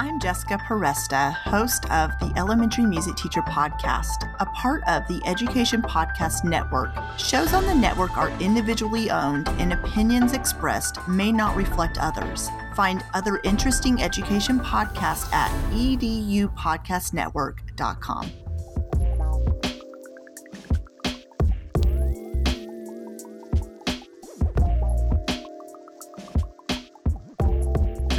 I'm 0.00 0.18
Jessica 0.18 0.56
Peresta, 0.56 1.34
host 1.34 1.84
of 1.90 2.18
the 2.20 2.32
Elementary 2.34 2.86
Music 2.86 3.16
Teacher 3.16 3.42
Podcast, 3.42 4.34
a 4.40 4.46
part 4.46 4.82
of 4.88 5.06
the 5.08 5.20
Education 5.26 5.82
Podcast 5.82 6.42
Network. 6.42 6.88
Shows 7.18 7.52
on 7.52 7.66
the 7.66 7.74
network 7.74 8.16
are 8.16 8.30
individually 8.40 9.10
owned, 9.10 9.50
and 9.58 9.74
opinions 9.74 10.32
expressed 10.32 11.06
may 11.06 11.30
not 11.30 11.54
reflect 11.54 11.98
others. 11.98 12.48
Find 12.74 13.04
other 13.12 13.42
interesting 13.44 14.00
education 14.00 14.58
podcasts 14.58 15.30
at 15.34 15.50
edupodcastnetwork.com. 15.70 18.49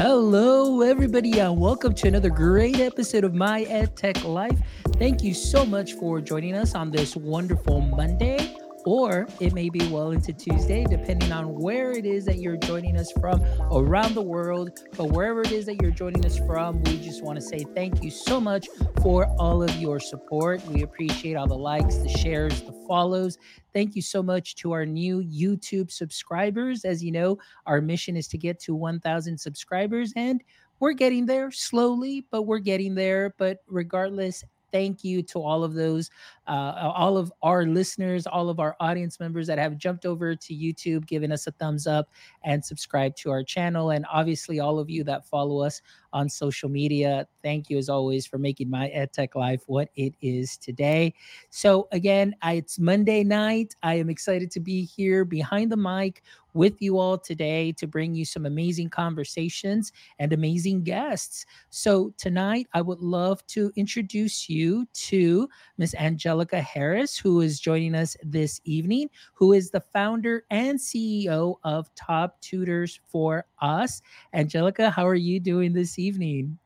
Hello, 0.04 0.82
everybody, 0.82 1.40
and 1.40 1.62
welcome 1.62 1.94
to 1.94 2.08
another 2.08 2.32
great 2.32 2.80
episode 2.80 3.24
of 3.24 3.36
My 3.36 3.66
EdTech 3.66 4.24
Life. 4.24 4.60
Thank 4.94 5.22
you 5.22 5.36
so 5.36 5.64
much 5.64 5.94
for 5.94 6.20
joining 6.20 6.56
us 6.56 6.74
on 6.74 6.90
this 6.90 7.16
wonderful 7.16 7.82
Monday 7.82 8.58
or 8.86 9.28
it 9.40 9.54
may 9.54 9.70
be 9.70 9.86
well 9.88 10.12
into 10.12 10.34
Tuesday, 10.34 10.84
depending 10.84 11.32
on 11.32 11.54
where 11.56 11.92
it 11.92 12.06
is 12.06 12.26
that 12.26 12.38
you're 12.38 12.58
joining 12.58 12.98
us 12.98 13.12
from 13.14 13.44
around 13.72 14.16
the 14.16 14.22
world. 14.22 14.72
But 14.98 15.12
wherever 15.12 15.42
it 15.42 15.52
is 15.52 15.66
that 15.68 15.82
you're 15.82 15.92
joining 15.92 16.26
us 16.26 16.38
from, 16.38 16.82
we 16.84 16.98
just 16.98 17.24
want 17.24 17.38
to 17.38 17.42
say 17.42 17.66
thank 17.76 18.04
you 18.04 18.10
so 18.10 18.42
much 18.42 18.68
for 19.02 19.26
all 19.40 19.64
of 19.64 19.76
your 19.78 20.00
support. 20.00 20.66
We 20.68 20.84
appreciate 20.84 21.36
all 21.36 21.48
the 21.48 21.58
likes, 21.58 21.98
the 21.98 22.10
shares, 22.10 22.62
the 22.62 22.74
follows. 22.88 23.38
Thank 23.74 23.96
you 23.96 24.02
so 24.02 24.22
much 24.22 24.56
to 24.58 24.72
our 24.74 24.86
new 24.86 25.24
YouTube 25.24 25.92
subscribers. 25.92 26.84
As 26.84 27.04
you 27.04 27.12
know, 27.12 27.38
our 27.66 27.82
mission 27.82 28.18
is 28.18 28.28
to 28.30 28.38
get 28.38 28.60
to 28.62 28.76
1,000 28.76 29.38
subscribers, 29.38 30.12
and 30.16 30.44
we're 30.80 30.94
getting 30.94 31.26
there 31.26 31.52
slowly, 31.52 32.26
but 32.32 32.44
we're 32.44 32.60
getting 32.60 32.96
there. 32.96 33.36
But 33.38 33.60
regardless, 33.68 34.44
thank 34.72 35.04
you 35.04 35.22
to 35.22 35.40
all 35.40 35.64
of 35.64 35.74
those, 35.74 36.10
uh, 36.48 36.92
all 36.96 37.18
of 37.18 37.32
our 37.42 37.66
listeners, 37.66 38.26
all 38.26 38.50
of 38.50 38.60
our 38.60 38.76
audience 38.80 39.20
members 39.20 39.48
that 39.48 39.58
have 39.58 39.78
jumped 39.78 40.06
over 40.06 40.36
to 40.36 40.54
YouTube, 40.54 41.06
given 41.06 41.32
us 41.32 41.48
a 41.48 41.52
thumbs 41.52 41.88
up, 41.88 42.10
and 42.44 42.64
subscribe 42.64 43.16
to 43.18 43.32
our 43.32 43.44
channel. 43.44 43.92
And 43.92 44.06
obviously, 44.12 44.60
all 44.60 44.80
of 44.80 44.90
you 44.90 45.04
that 45.06 45.26
follow 45.26 45.62
us 45.62 45.82
on 46.14 46.30
social 46.30 46.70
media. 46.70 47.28
Thank 47.44 47.70
you, 47.70 47.78
as 47.78 47.90
always, 47.90 48.26
for 48.26 48.38
making 48.38 48.70
my 48.70 48.90
EdTech 48.90 49.36
life 49.36 49.64
what 49.68 49.90
it 49.96 50.14
is 50.22 50.58
today. 50.58 51.14
So, 51.50 51.88
again, 51.92 52.36
I, 52.42 52.54
it's 52.54 52.80
Monday 52.80 53.24
night. 53.24 53.76
I 53.84 53.96
am 53.96 54.10
excited 54.10 54.52
to 54.52 54.60
be 54.60 54.84
here 54.84 55.26
behind 55.26 55.72
the 55.72 55.78
mic 55.78 56.24
with 56.54 56.82
you 56.82 56.98
all 56.98 57.18
today 57.18 57.72
to 57.72 57.88
bring 57.88 58.14
you 58.14 58.26
some 58.26 58.46
amazing 58.46 58.90
conversations 58.90 59.94
and 60.20 60.34
amazing 60.34 60.84
guests. 60.84 61.46
So, 61.70 62.14
tonight, 62.18 62.68
I 62.74 62.82
would 62.82 63.00
love 63.00 63.46
to 63.48 63.72
introduce 63.76 64.50
you 64.50 64.86
to 64.94 65.48
Miss 65.78 65.96
Angelica 66.32 66.62
Harris, 66.62 67.18
who 67.18 67.42
is 67.42 67.60
joining 67.60 67.94
us 67.94 68.16
this 68.24 68.62
evening, 68.64 69.10
who 69.34 69.52
is 69.52 69.70
the 69.70 69.84
founder 69.92 70.46
and 70.50 70.80
CEO 70.80 71.58
of 71.66 71.94
Top 71.94 72.40
Tutors 72.40 73.02
for 73.06 73.46
Us. 73.62 74.02
Angelica, 74.34 74.90
how 74.90 75.06
are 75.06 75.14
you 75.14 75.42
doing 75.42 75.74
this 75.74 76.00
evening? 76.00 76.58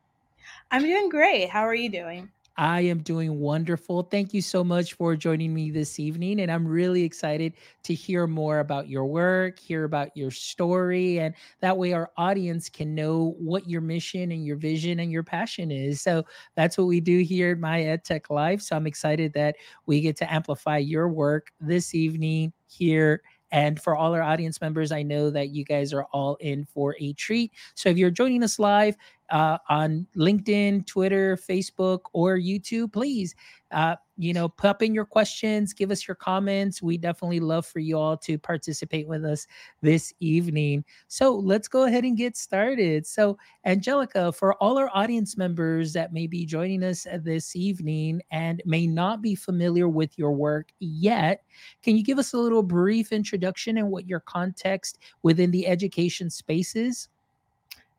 I'm 0.70 0.82
doing 0.82 1.08
great. 1.08 1.50
How 1.50 1.62
are 1.62 1.74
you 1.74 1.88
doing? 1.88 2.30
I 2.58 2.80
am 2.82 3.02
doing 3.02 3.38
wonderful. 3.38 4.04
Thank 4.04 4.32
you 4.32 4.40
so 4.40 4.64
much 4.64 4.94
for 4.94 5.14
joining 5.14 5.52
me 5.52 5.70
this 5.70 6.00
evening. 6.00 6.40
And 6.40 6.50
I'm 6.50 6.66
really 6.66 7.02
excited 7.02 7.52
to 7.82 7.92
hear 7.92 8.26
more 8.26 8.60
about 8.60 8.88
your 8.88 9.04
work, 9.04 9.58
hear 9.58 9.84
about 9.84 10.16
your 10.16 10.30
story, 10.30 11.18
and 11.18 11.34
that 11.60 11.76
way 11.76 11.92
our 11.92 12.10
audience 12.16 12.70
can 12.70 12.94
know 12.94 13.34
what 13.38 13.68
your 13.68 13.82
mission 13.82 14.32
and 14.32 14.46
your 14.46 14.56
vision 14.56 15.00
and 15.00 15.12
your 15.12 15.22
passion 15.22 15.70
is. 15.70 16.00
So 16.00 16.24
that's 16.54 16.78
what 16.78 16.86
we 16.86 17.00
do 17.00 17.18
here 17.18 17.52
at 17.52 17.58
My 17.58 17.80
EdTech 17.80 18.30
Life. 18.30 18.62
So 18.62 18.74
I'm 18.74 18.86
excited 18.86 19.34
that 19.34 19.56
we 19.84 20.00
get 20.00 20.16
to 20.16 20.32
amplify 20.32 20.78
your 20.78 21.08
work 21.08 21.52
this 21.60 21.94
evening 21.94 22.54
here 22.66 23.20
and 23.52 23.80
for 23.80 23.94
all 23.94 24.12
our 24.14 24.22
audience 24.22 24.60
members, 24.60 24.92
I 24.92 25.02
know 25.02 25.30
that 25.30 25.50
you 25.50 25.64
guys 25.64 25.92
are 25.92 26.04
all 26.12 26.36
in 26.36 26.64
for 26.64 26.96
a 26.98 27.12
treat. 27.12 27.52
So 27.74 27.88
if 27.88 27.96
you're 27.96 28.10
joining 28.10 28.42
us 28.42 28.58
live, 28.58 28.96
uh, 29.30 29.58
on 29.68 30.06
LinkedIn, 30.16 30.86
Twitter, 30.86 31.36
Facebook, 31.36 32.00
or 32.12 32.36
YouTube, 32.36 32.92
please, 32.92 33.34
uh, 33.72 33.96
you 34.16 34.32
know, 34.32 34.48
pop 34.48 34.82
in 34.82 34.94
your 34.94 35.04
questions, 35.04 35.72
give 35.72 35.90
us 35.90 36.06
your 36.06 36.14
comments. 36.14 36.80
We 36.80 36.96
definitely 36.96 37.40
love 37.40 37.66
for 37.66 37.80
you 37.80 37.98
all 37.98 38.16
to 38.18 38.38
participate 38.38 39.08
with 39.08 39.24
us 39.24 39.46
this 39.82 40.14
evening. 40.20 40.84
So 41.08 41.34
let's 41.34 41.68
go 41.68 41.84
ahead 41.84 42.04
and 42.04 42.16
get 42.16 42.36
started. 42.36 43.06
So, 43.06 43.36
Angelica, 43.64 44.32
for 44.32 44.54
all 44.54 44.78
our 44.78 44.90
audience 44.94 45.36
members 45.36 45.92
that 45.94 46.12
may 46.12 46.26
be 46.26 46.46
joining 46.46 46.84
us 46.84 47.06
this 47.22 47.56
evening 47.56 48.22
and 48.30 48.62
may 48.64 48.86
not 48.86 49.20
be 49.20 49.34
familiar 49.34 49.88
with 49.88 50.16
your 50.16 50.32
work 50.32 50.68
yet, 50.78 51.42
can 51.82 51.96
you 51.96 52.04
give 52.04 52.18
us 52.18 52.32
a 52.32 52.38
little 52.38 52.62
brief 52.62 53.12
introduction 53.12 53.78
and 53.78 53.90
what 53.90 54.06
your 54.06 54.20
context 54.20 54.98
within 55.22 55.50
the 55.50 55.66
education 55.66 56.30
space 56.30 56.76
is? 56.76 57.08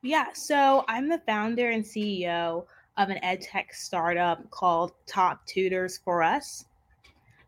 Yeah, 0.03 0.27
so 0.33 0.85
I'm 0.87 1.09
the 1.09 1.21
founder 1.25 1.71
and 1.71 1.83
CEO 1.83 2.65
of 2.97 3.09
an 3.09 3.23
ed 3.23 3.41
tech 3.41 3.73
startup 3.73 4.49
called 4.51 4.91
Top 5.07 5.45
Tutors 5.47 5.97
for 5.97 6.21
Us. 6.21 6.65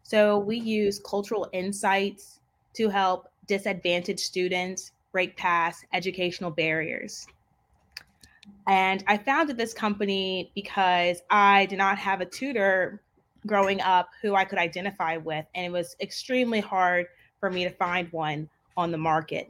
So 0.02 0.40
we 0.40 0.58
use 0.58 1.00
cultural 1.06 1.48
insights 1.54 2.40
to 2.74 2.90
help 2.90 3.30
disadvantaged 3.46 4.20
students 4.20 4.94
break 5.12 5.38
past 5.38 5.86
educational 5.94 6.50
barriers. 6.50 7.28
And 8.68 9.04
I 9.08 9.18
founded 9.18 9.58
this 9.58 9.74
company 9.74 10.52
because 10.56 11.22
I 11.30 11.68
did 11.68 11.78
not 11.78 12.00
have 12.00 12.22
a 12.22 12.26
tutor 12.26 13.02
growing 13.46 13.80
up 13.82 14.10
who 14.22 14.34
I 14.36 14.44
could 14.44 14.60
identify 14.60 15.18
with, 15.18 15.46
and 15.54 15.68
it 15.68 15.72
was 15.72 15.96
extremely 16.02 16.60
hard 16.60 17.06
for 17.40 17.52
me 17.52 17.64
to 17.64 17.70
find 17.70 18.12
one 18.12 18.50
on 18.76 18.92
the 18.92 18.98
market. 18.98 19.50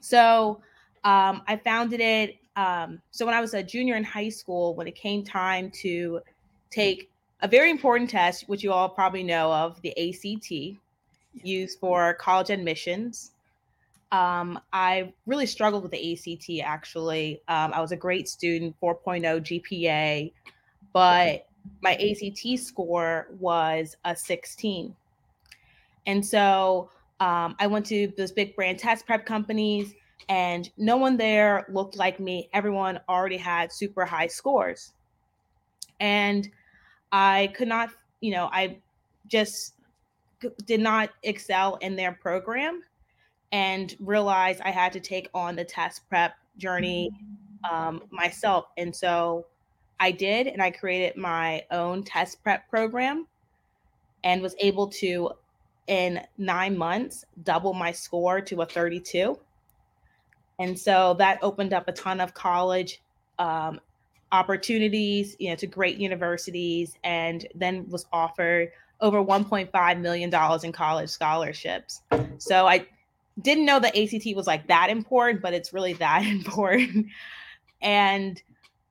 So 0.00 0.60
um, 1.06 1.42
I 1.46 1.56
founded 1.56 2.00
it. 2.00 2.36
Um, 2.56 3.00
so 3.12 3.24
when 3.24 3.34
I 3.34 3.40
was 3.40 3.54
a 3.54 3.62
junior 3.62 3.94
in 3.94 4.02
high 4.02 4.28
school, 4.28 4.74
when 4.74 4.88
it 4.88 4.96
came 4.96 5.22
time 5.22 5.70
to 5.82 6.20
take 6.68 7.08
a 7.42 7.48
very 7.48 7.70
important 7.70 8.10
test, 8.10 8.48
which 8.48 8.64
you 8.64 8.72
all 8.72 8.88
probably 8.88 9.22
know 9.22 9.52
of, 9.52 9.80
the 9.82 9.92
ACT, 9.96 10.76
used 11.44 11.78
for 11.78 12.14
college 12.14 12.50
admissions. 12.50 13.30
Um, 14.10 14.58
I 14.72 15.12
really 15.26 15.46
struggled 15.46 15.84
with 15.84 15.92
the 15.92 16.12
ACT 16.12 16.66
actually. 16.66 17.40
Um, 17.46 17.72
I 17.72 17.80
was 17.80 17.92
a 17.92 17.96
great 17.96 18.28
student, 18.28 18.74
4.0 18.82 19.62
GPA, 19.62 20.32
but 20.92 21.46
my 21.82 21.94
ACT 21.94 22.58
score 22.58 23.28
was 23.38 23.96
a 24.04 24.16
16. 24.16 24.96
And 26.06 26.26
so 26.26 26.90
um, 27.20 27.54
I 27.60 27.68
went 27.68 27.86
to 27.86 28.12
those 28.16 28.32
big 28.32 28.56
brand 28.56 28.80
test 28.80 29.06
prep 29.06 29.24
companies 29.24 29.94
and 30.28 30.70
no 30.76 30.96
one 30.96 31.16
there 31.16 31.66
looked 31.68 31.96
like 31.96 32.18
me. 32.18 32.48
Everyone 32.52 33.00
already 33.08 33.36
had 33.36 33.72
super 33.72 34.04
high 34.04 34.26
scores. 34.26 34.92
And 36.00 36.48
I 37.12 37.52
could 37.56 37.68
not, 37.68 37.90
you 38.20 38.32
know, 38.32 38.48
I 38.52 38.78
just 39.28 39.74
did 40.64 40.80
not 40.80 41.10
excel 41.22 41.76
in 41.76 41.96
their 41.96 42.12
program 42.12 42.82
and 43.52 43.94
realized 44.00 44.60
I 44.62 44.70
had 44.70 44.92
to 44.94 45.00
take 45.00 45.28
on 45.32 45.56
the 45.56 45.64
test 45.64 46.08
prep 46.08 46.34
journey 46.58 47.10
um, 47.70 48.02
myself. 48.10 48.66
And 48.76 48.94
so 48.94 49.46
I 50.00 50.10
did, 50.10 50.46
and 50.46 50.62
I 50.62 50.70
created 50.70 51.16
my 51.16 51.64
own 51.70 52.02
test 52.02 52.42
prep 52.42 52.68
program 52.68 53.26
and 54.24 54.42
was 54.42 54.54
able 54.58 54.88
to, 54.88 55.30
in 55.86 56.20
nine 56.36 56.76
months, 56.76 57.24
double 57.44 57.72
my 57.72 57.92
score 57.92 58.40
to 58.40 58.62
a 58.62 58.66
32 58.66 59.38
and 60.58 60.78
so 60.78 61.14
that 61.18 61.38
opened 61.42 61.72
up 61.72 61.88
a 61.88 61.92
ton 61.92 62.20
of 62.20 62.34
college 62.34 63.00
um, 63.38 63.80
opportunities, 64.32 65.36
you 65.38 65.50
know, 65.50 65.56
to 65.56 65.66
great 65.66 65.98
universities, 65.98 66.96
and 67.04 67.46
then 67.54 67.88
was 67.88 68.06
offered 68.12 68.70
over 69.00 69.22
1.5 69.22 70.00
million 70.00 70.30
dollars 70.30 70.64
in 70.64 70.72
college 70.72 71.10
scholarships. 71.10 72.02
So 72.38 72.66
I 72.66 72.86
didn't 73.42 73.66
know 73.66 73.78
the 73.78 73.88
ACT 73.88 74.34
was 74.34 74.46
like 74.46 74.66
that 74.68 74.88
important, 74.90 75.42
but 75.42 75.52
it's 75.52 75.72
really 75.72 75.92
that 75.94 76.22
important. 76.26 77.06
and 77.82 78.42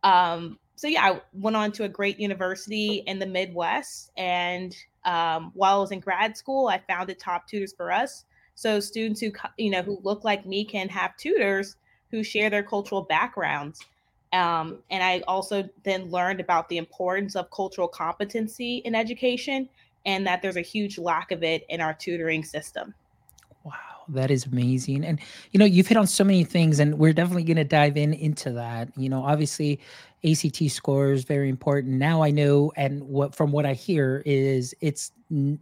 um, 0.03 0.59
so 0.75 0.88
yeah, 0.88 1.03
I 1.03 1.21
went 1.33 1.56
on 1.56 1.71
to 1.73 1.85
a 1.85 1.89
great 1.89 2.19
university 2.19 2.97
in 3.07 3.18
the 3.18 3.25
Midwest, 3.25 4.11
and 4.18 4.75
um, 5.06 5.51
while 5.56 5.77
I 5.77 5.79
was 5.79 5.91
in 5.91 6.00
grad 6.00 6.38
school, 6.38 6.68
I 6.68 6.81
founded 6.88 7.19
Top 7.19 7.47
Tutors 7.47 7.73
for 7.73 7.91
Us, 7.91 8.25
so 8.56 8.80
students 8.80 9.19
who 9.19 9.31
you 9.57 9.69
know 9.69 9.81
who 9.81 10.00
look 10.04 10.24
like 10.24 10.46
me 10.46 10.66
can 10.66 10.90
have 10.90 11.16
tutors 11.18 11.75
who 12.10 12.24
share 12.24 12.50
their 12.50 12.63
cultural 12.63 13.02
backgrounds. 13.02 13.81
Um, 14.34 14.80
and 14.90 15.04
I 15.04 15.22
also 15.28 15.69
then 15.84 16.10
learned 16.10 16.40
about 16.40 16.68
the 16.69 16.78
importance 16.78 17.36
of 17.36 17.50
cultural 17.52 17.88
competency 17.88 18.78
in 18.78 18.96
education 18.96 19.69
and 20.06 20.25
that 20.28 20.42
there's 20.42 20.57
a 20.57 20.62
huge 20.62 20.98
lack 20.98 21.31
of 21.31 21.44
it 21.44 21.66
in 21.69 21.81
our 21.81 21.94
tutoring 21.94 22.44
system. 22.44 22.94
Wow. 23.63 23.74
that 24.10 24.30
is 24.30 24.46
amazing. 24.46 25.04
And 25.04 25.19
you 25.52 25.57
know, 25.57 25.66
you've 25.66 25.88
hit 25.88 25.98
on 25.98 26.07
so 26.07 26.24
many 26.24 26.44
things, 26.44 26.80
and 26.80 27.00
we're 27.00 27.13
definitely 27.13 27.44
going 27.44 27.57
to 27.57 27.63
dive 27.63 27.98
in 27.98 28.13
into 28.13 28.52
that. 28.52 28.90
You 28.96 29.10
know, 29.10 29.24
obviously, 29.24 29.80
ACT 30.24 30.69
scores 30.69 31.24
very 31.24 31.50
important. 31.50 31.96
Now 31.96 32.22
I 32.22 32.31
know, 32.31 32.72
and 32.75 33.02
what 33.04 33.34
from 33.34 33.52
what 33.52 33.66
I 33.66 33.74
hear 33.74 34.22
is 34.25 34.75
it's 34.81 35.12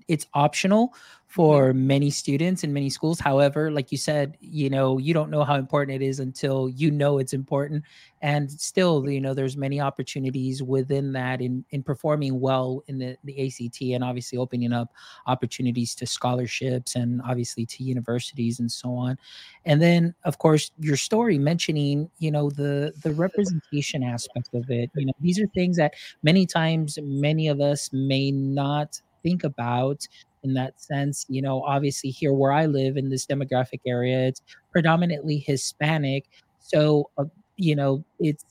it's 0.07 0.27
optional 0.33 0.93
for 1.33 1.73
many 1.73 2.11
students 2.11 2.63
in 2.63 2.71
many 2.71 2.91
schools. 2.91 3.19
However, 3.19 3.71
like 3.71 3.91
you 3.91 3.97
said, 3.97 4.37
you 4.39 4.69
know, 4.69 4.99
you 4.99 5.15
don't 5.15 5.31
know 5.31 5.43
how 5.43 5.55
important 5.55 5.99
it 5.99 6.05
is 6.05 6.19
until 6.19 6.69
you 6.69 6.91
know 6.91 7.17
it's 7.17 7.33
important. 7.33 7.83
And 8.21 8.51
still, 8.51 9.09
you 9.09 9.19
know, 9.19 9.33
there's 9.33 9.57
many 9.57 9.81
opportunities 9.81 10.61
within 10.61 11.11
that 11.13 11.41
in 11.41 11.65
in 11.71 11.81
performing 11.81 12.39
well 12.39 12.83
in 12.85 12.99
the, 12.99 13.17
the 13.23 13.47
ACT 13.47 13.81
and 13.81 14.03
obviously 14.03 14.37
opening 14.37 14.73
up 14.73 14.91
opportunities 15.25 15.95
to 15.95 16.05
scholarships 16.05 16.93
and 16.93 17.19
obviously 17.23 17.65
to 17.65 17.83
universities 17.83 18.59
and 18.59 18.71
so 18.71 18.93
on. 18.93 19.17
And 19.65 19.81
then 19.81 20.13
of 20.25 20.37
course 20.37 20.69
your 20.79 20.97
story 20.97 21.39
mentioning, 21.39 22.11
you 22.19 22.29
know, 22.29 22.51
the 22.51 22.93
the 23.01 23.11
representation 23.11 24.03
aspect 24.03 24.49
of 24.53 24.69
it. 24.69 24.91
You 24.93 25.07
know, 25.07 25.13
these 25.19 25.39
are 25.39 25.47
things 25.47 25.77
that 25.77 25.95
many 26.21 26.45
times 26.45 26.99
many 27.01 27.47
of 27.47 27.59
us 27.59 27.91
may 27.91 28.29
not 28.29 29.01
think 29.23 29.43
about 29.43 30.07
in 30.43 30.53
that 30.53 30.81
sense. 30.81 31.25
You 31.29 31.41
know, 31.41 31.63
obviously 31.63 32.09
here 32.09 32.33
where 32.33 32.51
I 32.51 32.65
live 32.65 32.97
in 32.97 33.09
this 33.09 33.25
demographic 33.25 33.81
area, 33.85 34.27
it's 34.27 34.41
predominantly 34.71 35.37
Hispanic. 35.37 36.25
So, 36.59 37.09
uh, 37.17 37.25
you 37.57 37.75
know, 37.75 38.03
it's 38.19 38.45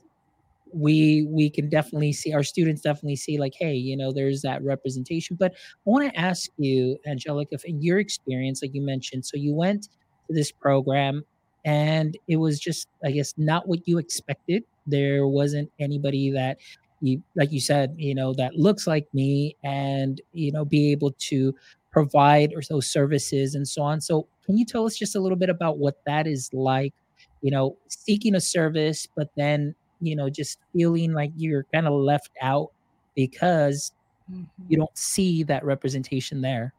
we 0.72 1.26
we 1.28 1.50
can 1.50 1.68
definitely 1.68 2.12
see 2.12 2.32
our 2.32 2.42
students 2.42 2.80
definitely 2.82 3.16
see 3.16 3.38
like 3.38 3.52
hey 3.58 3.74
you 3.74 3.96
know 3.96 4.12
there's 4.12 4.42
that 4.42 4.62
representation 4.62 5.36
but 5.36 5.52
i 5.52 5.56
want 5.84 6.10
to 6.10 6.18
ask 6.18 6.50
you 6.56 6.98
angelica 7.06 7.56
in 7.64 7.82
your 7.82 7.98
experience 7.98 8.62
like 8.62 8.74
you 8.74 8.80
mentioned 8.80 9.24
so 9.24 9.36
you 9.36 9.54
went 9.54 9.82
to 9.82 9.88
this 10.30 10.50
program 10.50 11.22
and 11.64 12.16
it 12.28 12.36
was 12.36 12.58
just 12.58 12.88
i 13.04 13.10
guess 13.10 13.34
not 13.36 13.68
what 13.68 13.86
you 13.86 13.98
expected 13.98 14.64
there 14.86 15.26
wasn't 15.26 15.70
anybody 15.78 16.30
that 16.30 16.58
you 17.00 17.22
like 17.36 17.52
you 17.52 17.60
said 17.60 17.94
you 17.98 18.14
know 18.14 18.32
that 18.32 18.54
looks 18.56 18.86
like 18.86 19.06
me 19.12 19.56
and 19.62 20.20
you 20.32 20.50
know 20.52 20.64
be 20.64 20.90
able 20.90 21.12
to 21.18 21.54
provide 21.92 22.52
or 22.54 22.62
those 22.68 22.86
services 22.86 23.54
and 23.54 23.66
so 23.66 23.82
on. 23.82 24.00
So 24.00 24.26
can 24.44 24.56
you 24.56 24.64
tell 24.64 24.86
us 24.86 24.96
just 24.96 25.14
a 25.14 25.20
little 25.20 25.36
bit 25.36 25.50
about 25.50 25.78
what 25.78 25.96
that 26.06 26.26
is 26.26 26.50
like? 26.52 26.94
You 27.42 27.50
know 27.50 27.76
seeking 27.88 28.36
a 28.36 28.40
service 28.40 29.06
but 29.16 29.28
then 29.36 29.74
you 30.00 30.14
know 30.14 30.30
just 30.30 30.58
feeling 30.72 31.12
like 31.12 31.32
you're 31.36 31.66
kind 31.74 31.86
of 31.88 31.92
left 31.92 32.30
out 32.40 32.70
because 33.16 33.92
mm-hmm. 34.30 34.44
you 34.68 34.76
don't 34.76 34.96
see 34.96 35.42
that 35.44 35.64
representation 35.64 36.40
there. 36.40 36.72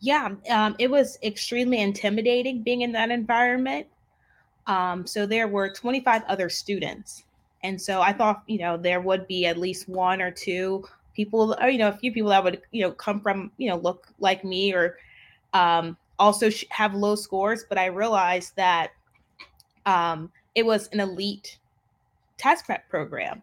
Yeah 0.00 0.30
um, 0.50 0.76
it 0.78 0.90
was 0.90 1.18
extremely 1.22 1.80
intimidating 1.80 2.62
being 2.62 2.82
in 2.82 2.92
that 2.92 3.10
environment. 3.10 3.86
Um, 4.66 5.06
so 5.06 5.26
there 5.26 5.48
were 5.48 5.70
25 5.70 6.22
other 6.26 6.48
students 6.48 7.24
and 7.62 7.80
so 7.80 8.00
I 8.00 8.12
thought, 8.12 8.42
you 8.46 8.58
know, 8.58 8.76
there 8.76 9.00
would 9.00 9.26
be 9.26 9.46
at 9.46 9.58
least 9.58 9.88
one 9.88 10.22
or 10.22 10.30
two 10.30 10.84
people, 11.14 11.56
or, 11.60 11.68
you 11.68 11.78
know, 11.78 11.88
a 11.88 11.96
few 11.96 12.12
people 12.12 12.30
that 12.30 12.42
would, 12.42 12.62
you 12.70 12.82
know, 12.82 12.92
come 12.92 13.20
from, 13.20 13.50
you 13.56 13.68
know, 13.68 13.76
look 13.76 14.08
like 14.18 14.44
me 14.44 14.72
or 14.74 14.98
um, 15.52 15.96
also 16.18 16.50
have 16.70 16.94
low 16.94 17.14
scores. 17.14 17.64
But 17.68 17.78
I 17.78 17.86
realized 17.86 18.56
that 18.56 18.90
um, 19.86 20.30
it 20.54 20.64
was 20.64 20.88
an 20.88 21.00
elite 21.00 21.58
test 22.36 22.64
prep 22.64 22.88
program. 22.88 23.42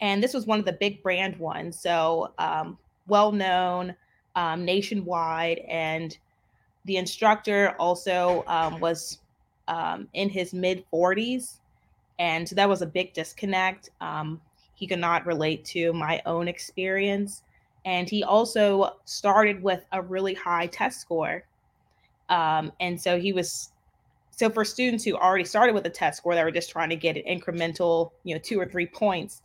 And 0.00 0.22
this 0.22 0.34
was 0.34 0.46
one 0.46 0.58
of 0.58 0.64
the 0.64 0.72
big 0.72 1.02
brand 1.02 1.36
ones. 1.36 1.78
So 1.78 2.32
um, 2.38 2.78
well 3.06 3.32
known 3.32 3.94
um, 4.34 4.64
nationwide. 4.64 5.58
And 5.68 6.16
the 6.84 6.96
instructor 6.96 7.76
also 7.78 8.44
um, 8.46 8.80
was 8.80 9.18
um, 9.68 10.08
in 10.14 10.28
his 10.28 10.52
mid 10.52 10.84
40s 10.92 11.58
and 12.22 12.48
so 12.48 12.54
that 12.54 12.68
was 12.68 12.82
a 12.82 12.86
big 12.86 13.12
disconnect. 13.14 13.90
He 14.74 14.86
could 14.86 14.98
not 14.98 15.26
relate 15.26 15.64
to 15.66 15.92
my 15.92 16.20
own 16.26 16.48
experience. 16.48 17.42
And 17.84 18.08
he 18.08 18.22
also 18.22 18.96
started 19.04 19.62
with 19.62 19.84
a 19.92 20.00
really 20.00 20.34
high 20.34 20.66
test 20.66 21.00
score. 21.00 21.44
Um, 22.28 22.72
and 22.80 23.00
so 23.00 23.18
he 23.18 23.32
was, 23.32 23.72
so 24.30 24.48
for 24.48 24.64
students 24.64 25.04
who 25.04 25.14
already 25.14 25.44
started 25.44 25.74
with 25.74 25.86
a 25.86 25.90
test 25.90 26.18
score 26.18 26.34
that 26.34 26.44
were 26.44 26.50
just 26.50 26.70
trying 26.70 26.90
to 26.90 26.96
get 26.96 27.16
an 27.16 27.24
incremental, 27.24 28.12
you 28.24 28.34
know, 28.34 28.40
two 28.42 28.58
or 28.58 28.66
three 28.66 28.86
points, 28.86 29.42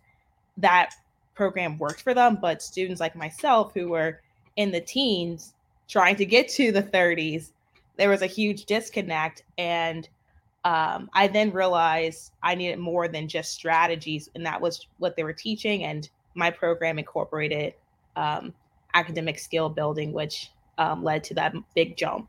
that 0.57 0.93
program 1.35 1.77
worked 1.77 2.01
for 2.01 2.13
them. 2.13 2.37
But 2.41 2.61
students 2.61 2.99
like 2.99 3.15
myself 3.15 3.73
who 3.73 3.89
were 3.89 4.21
in 4.55 4.71
the 4.71 4.81
teens 4.81 5.53
trying 5.87 6.15
to 6.17 6.25
get 6.25 6.49
to 6.49 6.71
the 6.71 6.83
30s, 6.83 7.51
there 7.95 8.09
was 8.09 8.21
a 8.21 8.27
huge 8.27 8.65
disconnect. 8.65 9.43
And 9.57 10.07
um, 10.67 11.09
I 11.13 11.27
then 11.27 11.51
realized 11.53 12.33
I 12.43 12.53
needed 12.53 12.77
more 12.77 13.07
than 13.07 13.29
just 13.29 13.53
strategies, 13.53 14.29
and 14.35 14.45
that 14.45 14.59
was 14.59 14.85
what 14.97 15.15
they 15.15 15.23
were 15.23 15.31
teaching. 15.31 15.85
And 15.85 16.09
my 16.35 16.51
program 16.51 16.99
incorporated 16.99 17.73
um, 18.17 18.53
academic 18.93 19.39
skill 19.39 19.69
building, 19.69 20.11
which 20.11 20.51
um, 20.77 21.05
led 21.05 21.23
to 21.23 21.33
that 21.35 21.53
big 21.73 21.95
jump. 21.95 22.27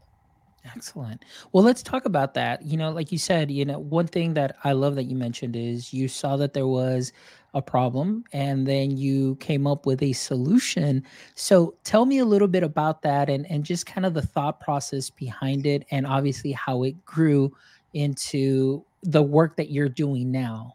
Excellent. 0.64 1.25
Well, 1.50 1.64
let's 1.64 1.82
talk 1.82 2.05
about 2.05 2.35
that. 2.35 2.62
You 2.62 2.76
know, 2.76 2.93
like 2.93 3.11
you 3.11 3.19
said, 3.19 3.50
you 3.50 3.64
know, 3.64 3.81
one 3.81 4.06
thing 4.06 4.35
that 4.35 4.55
I 4.62 4.70
love 4.70 4.94
that 4.94 5.05
you 5.05 5.17
mentioned 5.17 5.56
is 5.56 5.93
you 5.93 6.06
saw 6.06 6.37
that 6.37 6.52
there 6.52 6.67
was 6.69 7.12
a 7.55 7.62
problem 7.62 8.23
and 8.32 8.69
then 8.69 8.96
you 8.96 9.35
came 9.37 9.67
up 9.67 9.85
with 9.85 10.00
a 10.00 10.12
solution. 10.12 11.02
So 11.35 11.75
tell 11.82 12.06
me 12.06 12.19
a 12.19 12.25
little 12.25 12.46
bit 12.46 12.62
about 12.62 13.02
that 13.02 13.29
and, 13.29 13.50
and 13.50 13.64
just 13.64 13.87
kind 13.87 14.06
of 14.06 14.14
the 14.14 14.23
thought 14.23 14.61
process 14.61 15.11
behind 15.11 15.67
it 15.67 15.87
and 15.90 16.06
obviously 16.06 16.52
how 16.52 16.85
it 16.85 17.05
grew 17.05 17.52
into 17.94 18.85
the 19.02 19.23
work 19.23 19.56
that 19.56 19.70
you're 19.70 19.88
doing 19.88 20.31
now? 20.31 20.75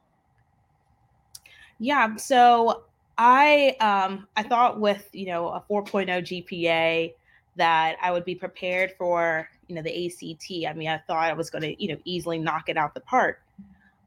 Yeah, 1.80 2.16
so 2.16 2.84
I 3.18 3.76
um 3.80 4.28
I 4.36 4.44
thought 4.44 4.80
with, 4.80 5.08
you 5.14 5.28
know, 5.28 5.50
a 5.50 5.64
4.0 5.70 6.08
GPA 6.08 7.14
that 7.56 7.98
I 8.02 8.12
would 8.12 8.26
be 8.26 8.36
prepared 8.36 8.94
for, 8.98 9.48
you 9.68 9.76
know, 9.76 9.82
the 9.82 10.08
ACT. 10.08 10.68
I 10.68 10.74
mean, 10.74 10.88
I 10.88 10.98
thought 10.98 11.30
I 11.30 11.34
was 11.34 11.50
going 11.50 11.62
to, 11.62 11.84
you 11.84 11.90
know, 11.90 12.00
easily 12.06 12.40
knock 12.40 12.70
it 12.70 12.78
out 12.78 12.94
the 12.94 13.02
park. 13.02 13.42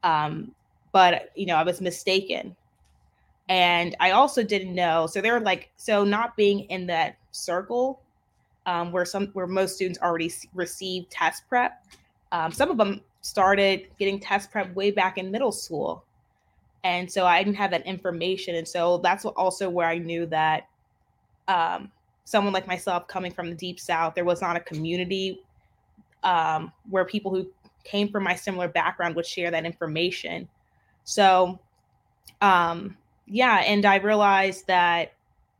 Um 0.03 0.53
but, 0.91 1.31
you 1.35 1.45
know, 1.45 1.55
I 1.55 1.63
was 1.63 1.81
mistaken. 1.81 2.55
And 3.49 3.95
I 3.99 4.11
also 4.11 4.43
didn't 4.43 4.73
know. 4.73 5.07
So 5.07 5.21
they're 5.21 5.39
like 5.39 5.69
so 5.77 6.03
not 6.03 6.35
being 6.35 6.61
in 6.61 6.87
that 6.87 7.17
circle 7.31 8.01
um, 8.67 8.91
where 8.91 9.05
some 9.05 9.27
where 9.27 9.47
most 9.47 9.75
students 9.75 9.99
already 10.01 10.31
receive 10.53 11.09
test 11.09 11.47
prep 11.47 11.83
um, 12.31 12.51
some 12.51 12.69
of 12.69 12.77
them 12.77 13.01
started 13.21 13.87
getting 13.99 14.19
test 14.19 14.51
prep 14.51 14.73
way 14.75 14.91
back 14.91 15.17
in 15.17 15.31
middle 15.31 15.51
school. 15.51 16.03
And 16.83 17.11
so 17.11 17.25
I 17.25 17.43
didn't 17.43 17.57
have 17.57 17.71
that 17.71 17.85
information. 17.85 18.55
And 18.55 18.67
so 18.67 18.99
that's 18.99 19.25
also 19.25 19.69
where 19.69 19.87
I 19.87 19.97
knew 19.97 20.25
that 20.27 20.67
um, 21.47 21.91
someone 22.23 22.53
like 22.53 22.67
myself 22.67 23.07
coming 23.07 23.31
from 23.31 23.49
the 23.49 23.55
deep 23.55 23.79
south, 23.79 24.15
there 24.15 24.25
was 24.25 24.41
not 24.41 24.55
a 24.55 24.59
community 24.59 25.41
um, 26.23 26.71
where 26.89 27.05
people 27.05 27.31
who 27.31 27.47
came 27.83 28.09
from 28.09 28.23
my 28.23 28.35
similar 28.35 28.67
background 28.67 29.15
would 29.15 29.25
share 29.25 29.51
that 29.51 29.65
information. 29.65 30.47
So, 31.03 31.59
um, 32.41 32.97
yeah, 33.25 33.57
and 33.65 33.85
I 33.85 33.95
realized 33.97 34.67
that 34.67 35.13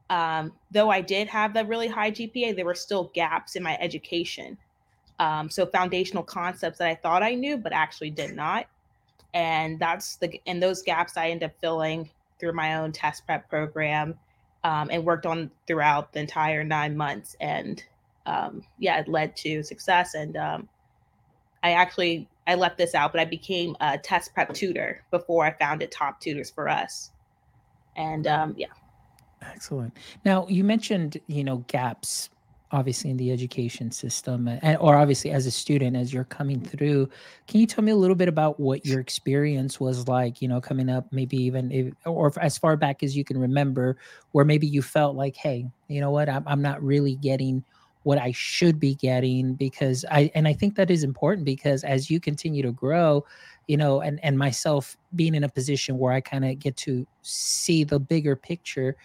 um, 0.09 0.53
though 0.71 0.89
I 0.89 1.01
did 1.01 1.27
have 1.27 1.53
that 1.53 1.67
really 1.67 1.87
high 1.87 2.11
GPA, 2.11 2.55
there 2.55 2.65
were 2.65 2.75
still 2.75 3.11
gaps 3.13 3.55
in 3.55 3.63
my 3.63 3.77
education. 3.79 4.57
Um, 5.19 5.49
so 5.49 5.65
foundational 5.65 6.23
concepts 6.23 6.77
that 6.79 6.87
I 6.87 6.95
thought 6.95 7.23
I 7.23 7.33
knew, 7.33 7.57
but 7.57 7.73
actually 7.73 8.11
did 8.11 8.35
not. 8.35 8.67
And 9.33 9.79
that's 9.79 10.15
the 10.17 10.39
and 10.45 10.61
those 10.61 10.81
gaps 10.81 11.17
I 11.17 11.29
end 11.29 11.43
up 11.43 11.51
filling 11.59 12.09
through 12.39 12.53
my 12.53 12.75
own 12.75 12.91
test 12.91 13.25
prep 13.25 13.49
program 13.49 14.15
um, 14.63 14.89
and 14.91 15.03
worked 15.03 15.25
on 15.25 15.51
throughout 15.65 16.13
the 16.13 16.19
entire 16.19 16.63
nine 16.63 16.95
months. 16.95 17.35
And 17.39 17.83
um, 18.25 18.63
yeah, 18.77 18.99
it 18.99 19.07
led 19.07 19.35
to 19.37 19.63
success. 19.63 20.13
And 20.13 20.37
um, 20.37 20.69
I 21.63 21.71
actually 21.71 22.27
I 22.45 22.55
left 22.55 22.77
this 22.77 22.95
out, 22.95 23.11
but 23.11 23.19
I 23.19 23.25
became 23.25 23.75
a 23.81 23.97
test 23.97 24.33
prep 24.33 24.53
tutor 24.53 25.03
before 25.11 25.45
I 25.45 25.53
founded 25.53 25.91
Top 25.91 26.19
Tutors 26.19 26.49
for 26.49 26.69
Us. 26.69 27.11
And 27.95 28.27
um, 28.27 28.55
yeah. 28.57 28.67
Excellent. 29.41 29.95
Now 30.25 30.47
you 30.47 30.63
mentioned 30.63 31.19
you 31.27 31.43
know 31.43 31.57
gaps 31.67 32.29
obviously 32.71 33.09
in 33.09 33.17
the 33.17 33.31
education 33.31 33.91
system 33.91 34.47
and, 34.47 34.77
or 34.79 34.95
obviously 34.95 35.31
as 35.31 35.45
a 35.45 35.51
student 35.51 35.95
as 35.95 36.13
you're 36.13 36.25
coming 36.25 36.59
through 36.59 37.09
can 37.47 37.59
you 37.59 37.65
tell 37.65 37.83
me 37.83 37.91
a 37.91 37.95
little 37.95 38.15
bit 38.15 38.27
about 38.27 38.59
what 38.59 38.85
your 38.85 38.99
experience 38.99 39.79
was 39.79 40.07
like 40.07 40.41
you 40.41 40.47
know 40.47 40.59
coming 40.59 40.89
up 40.89 41.05
maybe 41.11 41.37
even 41.37 41.71
if, 41.71 41.93
or 42.05 42.31
as 42.41 42.57
far 42.57 42.75
back 42.75 43.03
as 43.03 43.15
you 43.15 43.23
can 43.23 43.37
remember 43.37 43.97
where 44.31 44.45
maybe 44.45 44.67
you 44.67 44.81
felt 44.81 45.15
like 45.15 45.35
hey 45.35 45.65
you 45.87 46.01
know 46.01 46.11
what? 46.11 46.27
I'm, 46.27 46.43
I'm 46.45 46.61
not 46.61 46.83
really 46.83 47.15
getting 47.15 47.63
what 48.03 48.17
i 48.17 48.31
should 48.31 48.79
be 48.79 48.95
getting 48.95 49.53
because 49.53 50.05
i 50.11 50.31
and 50.33 50.47
i 50.47 50.53
think 50.53 50.75
that 50.75 50.89
is 50.89 51.03
important 51.03 51.45
because 51.45 51.83
as 51.83 52.09
you 52.09 52.19
continue 52.19 52.63
to 52.63 52.71
grow 52.71 53.25
you 53.67 53.75
know 53.75 54.01
and 54.01 54.23
and 54.23 54.37
myself 54.37 54.95
being 55.15 55.35
in 55.35 55.43
a 55.43 55.49
position 55.49 55.97
where 55.97 56.13
i 56.13 56.21
kind 56.21 56.45
of 56.45 56.57
get 56.59 56.75
to 56.77 57.05
see 57.21 57.83
the 57.83 57.99
bigger 57.99 58.35
picture 58.35 58.95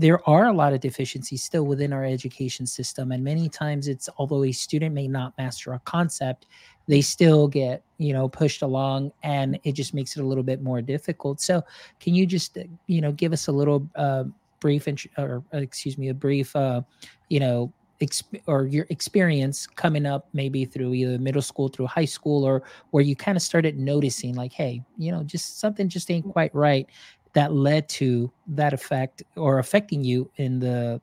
there 0.00 0.26
are 0.28 0.46
a 0.46 0.52
lot 0.52 0.72
of 0.72 0.80
deficiencies 0.80 1.42
still 1.42 1.64
within 1.64 1.92
our 1.92 2.04
education 2.04 2.66
system 2.66 3.12
and 3.12 3.22
many 3.22 3.48
times 3.48 3.86
it's 3.86 4.08
although 4.18 4.44
a 4.44 4.52
student 4.52 4.94
may 4.94 5.06
not 5.06 5.36
master 5.36 5.72
a 5.74 5.78
concept 5.80 6.46
they 6.90 7.00
still 7.00 7.46
get 7.46 7.82
you 7.98 8.12
know 8.12 8.28
pushed 8.28 8.62
along 8.62 9.12
and 9.22 9.58
it 9.62 9.72
just 9.72 9.94
makes 9.94 10.16
it 10.16 10.22
a 10.22 10.26
little 10.26 10.42
bit 10.42 10.60
more 10.60 10.82
difficult. 10.82 11.40
So 11.40 11.62
can 12.00 12.14
you 12.14 12.26
just 12.26 12.58
uh, 12.58 12.64
you 12.88 13.00
know 13.00 13.12
give 13.12 13.32
us 13.32 13.46
a 13.46 13.52
little 13.52 13.88
uh, 13.94 14.24
brief 14.58 14.88
int- 14.88 15.06
or 15.16 15.44
uh, 15.54 15.58
excuse 15.58 15.96
me 15.96 16.08
a 16.08 16.14
brief 16.14 16.54
uh, 16.56 16.82
you 17.28 17.38
know 17.38 17.72
exp- 18.00 18.42
or 18.46 18.66
your 18.66 18.86
experience 18.90 19.68
coming 19.68 20.04
up 20.04 20.28
maybe 20.32 20.64
through 20.64 20.94
either 20.94 21.16
middle 21.18 21.42
school 21.42 21.68
through 21.68 21.86
high 21.86 22.04
school 22.04 22.44
or 22.44 22.62
where 22.90 23.04
you 23.04 23.14
kind 23.14 23.36
of 23.36 23.42
started 23.42 23.78
noticing 23.78 24.34
like 24.34 24.52
hey 24.52 24.82
you 24.98 25.12
know 25.12 25.22
just 25.22 25.60
something 25.60 25.88
just 25.88 26.10
ain't 26.10 26.26
quite 26.32 26.52
right 26.54 26.88
that 27.32 27.52
led 27.52 27.88
to 27.88 28.30
that 28.48 28.72
effect 28.72 29.22
or 29.36 29.58
affecting 29.58 30.02
you 30.04 30.30
in 30.36 30.58
the 30.58 31.00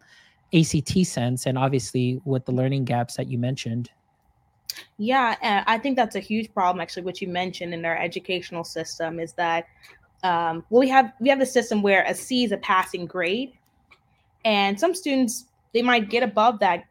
ACT 0.54 1.06
sense 1.06 1.46
and 1.46 1.58
obviously 1.58 2.22
with 2.26 2.46
the 2.46 2.52
learning 2.52 2.86
gaps 2.86 3.16
that 3.16 3.28
you 3.28 3.38
mentioned. 3.38 3.90
Yeah, 4.98 5.64
I 5.68 5.78
think 5.78 5.96
that's 5.96 6.16
a 6.16 6.20
huge 6.20 6.54
problem 6.54 6.82
actually 6.82 7.04
what 7.04 7.22
you 7.22 7.28
mentioned 7.28 7.74
in 7.74 7.86
our 7.86 7.98
educational 7.98 8.64
system 8.64 9.20
is 9.20 9.34
that 9.34 9.66
um, 10.24 10.64
well 10.70 10.80
we 10.80 10.90
have 10.90 11.14
we 11.20 11.30
have 11.30 11.40
the 11.40 11.46
system 11.46 11.82
where 11.82 12.04
a 12.04 12.14
C 12.14 12.44
is 12.44 12.52
a 12.52 12.58
passing 12.58 13.06
grade 13.06 13.54
and 14.46 14.80
some 14.80 14.94
students 14.94 15.46
they 15.74 15.82
might 15.82 16.10
get 16.10 16.24
above 16.24 16.60
that 16.60 16.86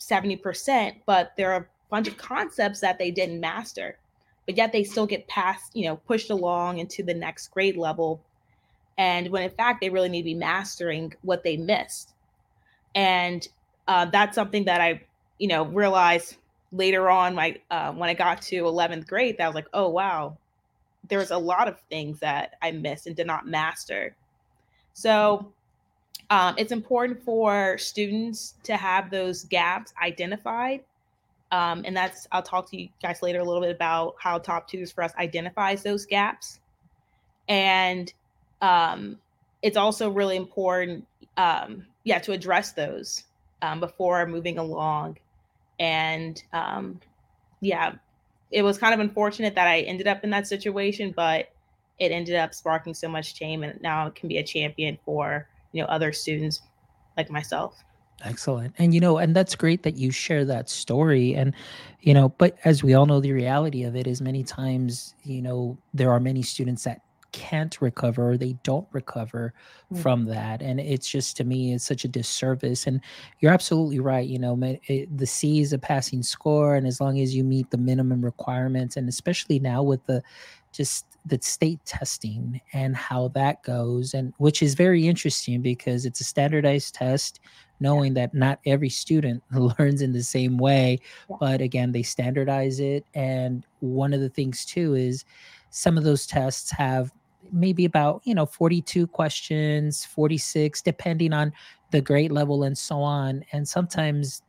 70% 0.00 0.96
but 1.06 1.32
there 1.36 1.52
are 1.52 1.60
a 1.62 1.66
bunch 1.90 2.08
of 2.08 2.16
concepts 2.16 2.80
that 2.80 2.98
they 2.98 3.10
didn't 3.10 3.40
master 3.40 3.98
but 4.46 4.56
yet 4.56 4.72
they 4.72 4.82
still 4.82 5.06
get 5.06 5.28
passed 5.28 5.74
you 5.76 5.84
know 5.84 5.96
pushed 5.96 6.30
along 6.30 6.78
into 6.78 7.02
the 7.02 7.14
next 7.14 7.48
grade 7.48 7.76
level 7.76 8.22
and 9.00 9.30
when 9.30 9.42
in 9.42 9.50
fact 9.50 9.80
they 9.80 9.88
really 9.88 10.10
need 10.10 10.20
to 10.20 10.26
be 10.26 10.34
mastering 10.34 11.14
what 11.22 11.42
they 11.42 11.56
missed. 11.56 12.12
And 12.94 13.48
uh, 13.88 14.04
that's 14.04 14.34
something 14.34 14.66
that 14.66 14.80
i 14.80 15.00
you 15.38 15.48
know 15.48 15.64
realized 15.64 16.36
later 16.70 17.08
on 17.08 17.34
my 17.34 17.56
uh, 17.70 17.92
when 17.92 18.10
i 18.10 18.14
got 18.14 18.42
to 18.42 18.64
11th 18.64 19.06
grade 19.08 19.38
that 19.38 19.44
i 19.44 19.48
was 19.48 19.54
like 19.54 19.68
oh 19.72 19.88
wow. 19.88 20.36
There's 21.08 21.30
a 21.30 21.38
lot 21.38 21.66
of 21.66 21.80
things 21.88 22.20
that 22.20 22.56
i 22.60 22.70
missed 22.70 23.06
and 23.06 23.16
did 23.16 23.26
not 23.26 23.48
master. 23.48 24.14
So 24.92 25.50
um, 26.28 26.54
it's 26.58 26.70
important 26.70 27.22
for 27.22 27.78
students 27.78 28.54
to 28.64 28.76
have 28.76 29.10
those 29.10 29.44
gaps 29.44 29.94
identified. 30.00 30.84
Um, 31.52 31.82
and 31.86 31.96
that's 31.96 32.28
i'll 32.32 32.42
talk 32.42 32.70
to 32.70 32.76
you 32.76 32.88
guys 33.02 33.22
later 33.22 33.40
a 33.40 33.44
little 33.44 33.62
bit 33.62 33.74
about 33.74 34.14
how 34.20 34.38
top 34.38 34.68
tutors 34.68 34.92
for 34.92 35.02
us 35.02 35.12
identifies 35.18 35.82
those 35.82 36.04
gaps. 36.04 36.60
And 37.48 38.12
um, 38.60 39.18
it's 39.62 39.76
also 39.76 40.10
really 40.10 40.36
important, 40.36 41.06
um, 41.36 41.86
yeah, 42.04 42.18
to 42.20 42.32
address 42.32 42.72
those 42.72 43.24
um, 43.62 43.80
before 43.80 44.26
moving 44.26 44.58
along. 44.58 45.18
And 45.78 46.42
um, 46.52 47.00
yeah, 47.60 47.94
it 48.50 48.62
was 48.62 48.78
kind 48.78 48.94
of 48.94 49.00
unfortunate 49.00 49.54
that 49.54 49.66
I 49.66 49.80
ended 49.80 50.06
up 50.06 50.24
in 50.24 50.30
that 50.30 50.46
situation, 50.46 51.12
but 51.14 51.50
it 51.98 52.12
ended 52.12 52.36
up 52.36 52.54
sparking 52.54 52.94
so 52.94 53.08
much 53.08 53.34
change, 53.34 53.64
and 53.64 53.80
now 53.82 54.06
it 54.06 54.14
can 54.14 54.28
be 54.28 54.38
a 54.38 54.42
champion 54.42 54.98
for 55.04 55.48
you 55.72 55.82
know 55.82 55.88
other 55.88 56.12
students 56.12 56.62
like 57.16 57.30
myself. 57.30 57.82
Excellent. 58.22 58.74
And 58.78 58.94
you 58.94 59.00
know, 59.00 59.18
and 59.18 59.34
that's 59.34 59.54
great 59.54 59.82
that 59.84 59.96
you 59.96 60.10
share 60.10 60.44
that 60.44 60.68
story 60.68 61.34
and 61.34 61.54
you 62.00 62.14
know, 62.14 62.30
but 62.30 62.56
as 62.64 62.82
we 62.82 62.94
all 62.94 63.06
know 63.06 63.20
the 63.20 63.32
reality 63.32 63.84
of 63.84 63.94
it 63.94 64.06
is 64.06 64.20
many 64.20 64.42
times, 64.42 65.14
you 65.22 65.42
know, 65.42 65.76
there 65.92 66.10
are 66.10 66.20
many 66.20 66.42
students 66.42 66.84
that 66.84 67.02
can't 67.32 67.80
recover 67.80 68.30
or 68.30 68.36
they 68.36 68.54
don't 68.62 68.86
recover 68.92 69.52
mm. 69.92 69.98
from 70.02 70.26
that. 70.26 70.62
And 70.62 70.80
it's 70.80 71.08
just 71.08 71.36
to 71.38 71.44
me 71.44 71.72
it's 71.72 71.84
such 71.84 72.04
a 72.04 72.08
disservice. 72.08 72.86
And 72.86 73.00
you're 73.40 73.52
absolutely 73.52 74.00
right 74.00 74.26
you 74.26 74.38
know 74.38 74.58
it, 74.62 75.16
the 75.16 75.26
c 75.26 75.60
is 75.60 75.72
a 75.72 75.78
passing 75.78 76.22
score. 76.22 76.74
And 76.74 76.86
as 76.86 77.00
long 77.00 77.18
as 77.20 77.34
you 77.34 77.44
meet 77.44 77.70
the 77.70 77.78
minimum 77.78 78.24
requirements 78.24 78.96
and 78.96 79.08
especially 79.08 79.58
now 79.58 79.82
with 79.82 80.04
the 80.06 80.22
just 80.72 81.06
the 81.26 81.38
state 81.42 81.84
testing 81.84 82.60
and 82.72 82.96
how 82.96 83.28
that 83.28 83.62
goes 83.62 84.14
and 84.14 84.32
which 84.38 84.62
is 84.62 84.74
very 84.74 85.06
interesting 85.06 85.60
because 85.60 86.06
it's 86.06 86.20
a 86.20 86.24
standardized 86.24 86.94
test 86.94 87.40
knowing 87.80 88.14
that 88.14 88.32
not 88.34 88.60
every 88.66 88.88
student 88.88 89.42
learns 89.78 90.02
in 90.02 90.12
the 90.12 90.22
same 90.22 90.58
way. 90.58 90.98
Yeah. 91.28 91.36
but 91.40 91.60
again 91.60 91.92
they 91.92 92.02
standardize 92.02 92.80
it. 92.80 93.04
And 93.14 93.66
one 93.80 94.12
of 94.12 94.20
the 94.20 94.28
things 94.28 94.64
too 94.64 94.94
is 94.94 95.24
some 95.70 95.96
of 95.96 96.04
those 96.04 96.26
tests 96.26 96.70
have 96.72 97.12
maybe 97.52 97.84
about 97.84 98.20
you 98.24 98.34
know 98.34 98.46
42 98.46 99.06
questions 99.06 100.04
46 100.04 100.82
depending 100.82 101.32
on 101.32 101.52
the 101.90 102.00
grade 102.00 102.32
level 102.32 102.62
and 102.62 102.76
so 102.76 103.02
on. 103.02 103.44
And 103.52 103.66
sometimes 103.68 104.42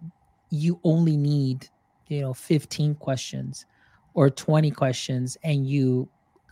you 0.50 0.80
only 0.84 1.18
need 1.18 1.68
you 2.08 2.22
know 2.22 2.34
15 2.34 2.96
questions 2.96 3.66
or 4.14 4.30
20 4.30 4.72
questions 4.72 5.38
and 5.44 5.68
you 5.68 6.08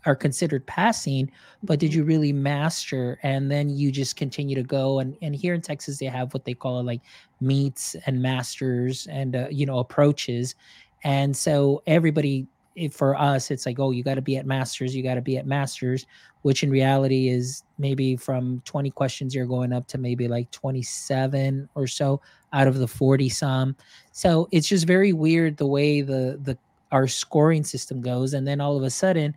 are 0.05 0.15
considered 0.15 0.65
passing 0.65 1.29
but 1.61 1.77
did 1.77 1.91
mm-hmm. 1.91 1.99
you 1.99 2.05
really 2.05 2.33
master? 2.33 3.19
And 3.21 3.51
then 3.51 3.69
you 3.69 3.91
just 3.91 4.15
continue 4.15 4.55
to 4.55 4.63
go. 4.63 4.99
And 4.99 5.17
and 5.21 5.35
here 5.35 5.53
in 5.53 5.61
texas 5.61 5.99
they 5.99 6.05
have 6.05 6.33
what 6.33 6.45
they 6.45 6.53
call 6.53 6.83
like 6.83 7.01
meets 7.41 7.95
and 8.05 8.21
masters 8.21 9.07
and 9.07 9.35
uh, 9.35 9.47
you 9.51 9.65
know 9.65 9.79
approaches. 9.79 10.55
And 11.03 11.35
so 11.35 11.81
everybody 11.87 12.47
for 12.87 13.15
us 13.15 13.51
it's 13.51 13.65
like 13.65 13.79
oh 13.79 13.91
you 13.91 14.03
got 14.03 14.15
to 14.15 14.21
be 14.21 14.37
at 14.37 14.45
masters 14.45 14.95
you 14.95 15.03
got 15.03 15.15
to 15.15 15.21
be 15.21 15.37
at 15.37 15.45
masters 15.45 16.05
which 16.43 16.63
in 16.63 16.69
reality 16.69 17.27
is 17.27 17.63
maybe 17.77 18.15
from 18.15 18.61
20 18.65 18.89
questions 18.91 19.35
you're 19.35 19.45
going 19.45 19.73
up 19.73 19.87
to 19.87 19.97
maybe 19.97 20.27
like 20.27 20.49
27 20.51 21.67
or 21.75 21.85
so 21.85 22.21
out 22.53 22.67
of 22.67 22.79
the 22.79 22.87
40 22.87 23.29
some. 23.29 23.75
So 24.11 24.47
it's 24.51 24.67
just 24.67 24.87
very 24.87 25.11
weird 25.11 25.57
the 25.57 25.67
way 25.67 26.01
the 26.01 26.39
the 26.41 26.57
our 26.91 27.07
scoring 27.07 27.63
system 27.63 28.01
goes 28.01 28.33
and 28.33 28.47
then 28.47 28.61
all 28.61 28.75
of 28.75 28.83
a 28.83 28.89
sudden 28.89 29.35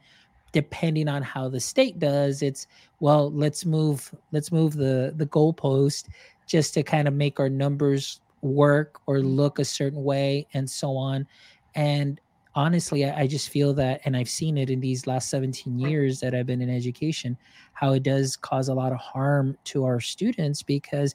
depending 0.53 1.09
on 1.09 1.23
how 1.23 1.49
the 1.49 1.61
state 1.61 1.99
does 1.99 2.41
it's 2.41 2.67
well 3.01 3.31
let's 3.33 3.67
move 3.67 4.15
let's 4.31 4.51
move 4.51 4.75
the 4.75 5.13
the 5.17 5.27
goalpost 5.27 6.09
just 6.47 6.73
to 6.73 6.83
kind 6.83 7.07
of 7.07 7.13
make 7.13 7.39
our 7.39 7.51
numbers 7.51 8.21
work 8.43 9.01
or 9.07 9.21
look 9.21 9.59
a 9.59 9.65
certain 9.65 10.03
way 10.03 10.47
and 10.53 10.69
so 10.69 10.97
on. 10.97 11.27
And 11.75 12.21
honestly, 12.55 13.05
I, 13.05 13.23
I, 13.23 13.27
just 13.27 13.49
feel 13.49 13.73
that, 13.75 14.01
and 14.05 14.17
I've 14.17 14.29
seen 14.29 14.59
it 14.59 14.71
in 14.71 14.81
these 14.81 15.07
last 15.07 15.31
17 15.31 15.79
years 15.79 16.21
that 16.21 16.35
I've 16.35 16.47
been 16.47 16.61
in 16.61 16.71
education, 16.71 17.37
how 17.73 17.93
it 17.93 18.03
does 18.03 18.37
cause 18.37 18.69
a 18.69 18.75
lot 18.75 18.93
of 18.93 18.99
harm 18.99 19.57
to 19.65 19.85
our 19.85 20.01
students 20.01 20.63
because 20.63 21.15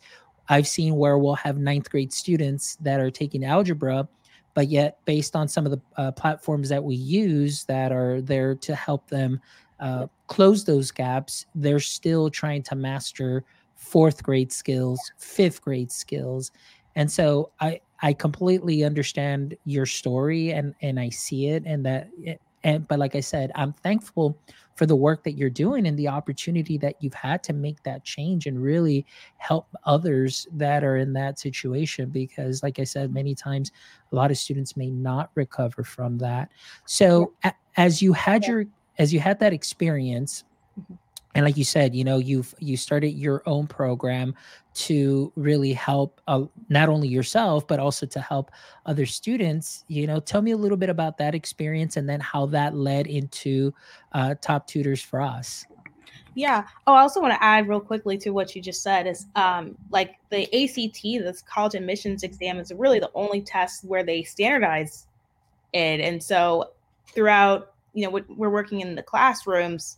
I've 0.50 0.68
seen 0.68 0.96
where 0.96 1.18
we'll 1.18 1.36
have 1.36 1.58
ninth 1.58 1.90
grade 1.90 2.14
students 2.14 2.78
that 2.82 3.00
are 3.00 3.12
taking 3.12 3.44
algebra, 3.44 4.08
but 4.54 4.70
yet, 4.70 4.98
based 5.06 5.36
on 5.36 5.48
some 5.48 5.66
of 5.66 5.72
the 5.72 5.82
uh, 5.98 6.12
platforms 6.12 6.70
that 6.70 6.84
we 6.84 6.96
use 6.96 7.64
that 7.66 7.92
are 7.92 8.22
there 8.22 8.56
to 8.56 8.74
help 8.74 9.08
them 9.08 9.40
uh, 9.80 10.08
close 10.26 10.64
those 10.64 10.90
gaps, 10.90 11.46
they're 11.54 11.80
still 11.80 12.30
trying 12.30 12.64
to 12.64 12.76
master 12.76 13.44
fourth 13.76 14.24
grade 14.24 14.52
skills, 14.52 15.00
fifth 15.18 15.62
grade 15.62 15.92
skills. 15.92 16.52
And 16.96 17.12
so 17.12 17.52
I, 17.60 17.82
I 18.02 18.14
completely 18.14 18.84
understand 18.84 19.58
your 19.66 19.86
story 19.86 20.52
and 20.52 20.76
and 20.82 21.00
I 21.00 21.10
see 21.10 21.48
it 21.48 21.64
and 21.66 21.86
that 21.86 22.10
it, 22.22 22.30
eh, 22.30 22.36
and 22.64 22.88
but 22.88 23.00
like 23.00 23.16
I 23.16 23.20
said, 23.20 23.52
I'm 23.56 23.74
thankful 23.74 24.38
for 24.76 24.86
the 24.86 24.96
work 24.96 25.24
that 25.24 25.34
you're 25.34 25.50
doing 25.50 25.88
and 25.88 25.98
the 25.98 26.08
opportunity 26.08 26.78
that 26.78 26.96
you've 27.00 27.14
had 27.14 27.42
to 27.44 27.54
make 27.54 27.82
that 27.84 28.04
change 28.04 28.46
and 28.46 28.62
really 28.62 29.06
help 29.38 29.68
others 29.86 30.48
that 30.54 30.84
are 30.84 30.98
in 30.98 31.14
that 31.14 31.40
situation 31.40 32.10
because 32.10 32.62
like 32.62 32.78
I 32.78 32.84
said 32.84 33.14
many 33.14 33.34
times 33.34 33.72
a 34.12 34.16
lot 34.16 34.32
of 34.32 34.38
students 34.38 34.78
may 34.78 34.90
not 34.90 35.32
recover 35.36 35.84
from 35.84 36.18
that. 36.20 36.50
So 36.86 37.34
yeah. 37.44 37.52
a, 37.52 37.80
as 37.80 38.02
you 38.02 38.14
had 38.14 38.44
yeah. 38.44 38.50
your 38.50 38.66
as 39.00 39.14
you 39.14 39.20
had 39.20 39.40
that 39.40 39.54
experience 39.54 40.44
mm-hmm 40.80 40.94
and 41.38 41.46
like 41.46 41.56
you 41.56 41.64
said 41.64 41.96
you 41.96 42.04
know 42.04 42.18
you've 42.18 42.54
you 42.60 42.76
started 42.76 43.12
your 43.12 43.44
own 43.46 43.68
program 43.68 44.34
to 44.78 45.32
really 45.36 45.74
help 45.74 46.22
uh, 46.28 46.44
not 46.70 46.88
only 46.88 47.08
yourself 47.08 47.68
but 47.68 47.80
also 47.80 48.06
to 48.06 48.22
help 48.22 48.52
other 48.86 49.06
students 49.06 49.84
you 49.88 50.06
know 50.06 50.20
tell 50.20 50.42
me 50.42 50.52
a 50.52 50.58
little 50.58 50.78
bit 50.78 50.90
about 50.90 51.18
that 51.18 51.34
experience 51.34 51.98
and 51.98 52.08
then 52.08 52.20
how 52.20 52.46
that 52.46 52.76
led 52.76 53.08
into 53.08 53.74
uh, 54.14 54.36
top 54.42 54.68
tutors 54.68 55.02
for 55.02 55.20
us. 55.20 55.66
Yeah. 56.36 56.68
Oh 56.86 56.94
i 56.94 57.02
also 57.02 57.20
want 57.20 57.34
to 57.34 57.44
add 57.44 57.68
real 57.68 57.80
quickly 57.80 58.18
to 58.20 58.30
what 58.30 58.56
you 58.56 58.62
just 58.62 58.84
said 58.84 59.08
is 59.08 59.26
um, 59.36 59.76
like 59.90 60.18
the 60.30 60.44
act 60.44 61.02
this 61.04 61.42
college 61.42 61.74
admissions 61.74 62.22
exam 62.22 62.60
is 62.60 62.72
really 62.72 63.00
the 63.00 63.10
only 63.16 63.42
test 63.42 63.84
where 63.84 64.04
they 64.04 64.22
standardize 64.22 65.08
it. 65.74 66.00
And 66.00 66.22
so 66.22 66.72
throughout 67.08 67.74
you 67.94 68.06
know 68.06 68.22
we're 68.30 68.52
working 68.52 68.82
in 68.82 68.94
the 68.94 69.02
classrooms 69.02 69.98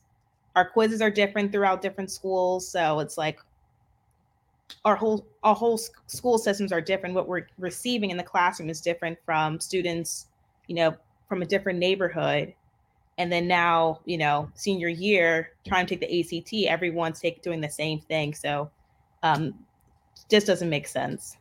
our 0.55 0.69
quizzes 0.69 1.01
are 1.01 1.11
different 1.11 1.51
throughout 1.51 1.81
different 1.81 2.11
schools. 2.11 2.67
So 2.67 2.99
it's 2.99 3.17
like 3.17 3.39
our 4.85 4.95
whole 4.95 5.25
our 5.43 5.55
whole 5.55 5.77
school 6.07 6.37
systems 6.37 6.71
are 6.71 6.81
different 6.81 7.15
what 7.15 7.27
we're 7.27 7.47
receiving 7.57 8.11
in 8.11 8.17
the 8.17 8.23
classroom 8.23 8.69
is 8.69 8.81
different 8.81 9.17
from 9.25 9.59
students 9.59 10.27
you 10.67 10.75
know 10.75 10.95
from 11.27 11.41
a 11.41 11.45
different 11.45 11.79
neighborhood 11.79 12.53
and 13.17 13.31
then 13.31 13.47
now 13.47 13.99
you 14.05 14.17
know 14.17 14.49
senior 14.55 14.87
year 14.87 15.51
trying 15.67 15.85
to 15.85 15.95
take 15.95 16.09
the 16.09 16.37
act 16.37 16.69
everyone's 16.69 17.19
take 17.19 17.41
doing 17.41 17.61
the 17.61 17.69
same 17.69 17.99
thing 17.99 18.33
so 18.33 18.69
um, 19.23 19.53
just 20.29 20.47
doesn't 20.47 20.69
make 20.69 20.87
sense. 20.87 21.37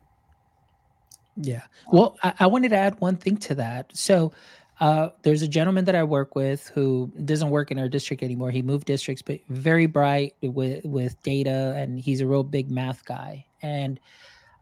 Yeah. 1.36 1.62
Well, 1.92 2.16
I, 2.22 2.34
I 2.40 2.46
wanted 2.46 2.70
to 2.70 2.76
add 2.76 3.00
one 3.00 3.16
thing 3.16 3.36
to 3.38 3.54
that. 3.56 3.90
So 3.94 4.32
uh, 4.80 5.08
there's 5.22 5.42
a 5.42 5.48
gentleman 5.48 5.84
that 5.86 5.96
I 5.96 6.04
work 6.04 6.34
with 6.34 6.68
who 6.68 7.10
doesn't 7.24 7.50
work 7.50 7.70
in 7.70 7.78
our 7.78 7.88
district 7.88 8.22
anymore. 8.22 8.50
He 8.50 8.62
moved 8.62 8.86
districts, 8.86 9.22
but 9.22 9.40
very 9.48 9.86
bright 9.86 10.34
with 10.40 10.84
with 10.84 11.20
data, 11.22 11.74
and 11.76 11.98
he's 11.98 12.20
a 12.20 12.26
real 12.26 12.44
big 12.44 12.70
math 12.70 13.04
guy. 13.04 13.44
And 13.62 13.98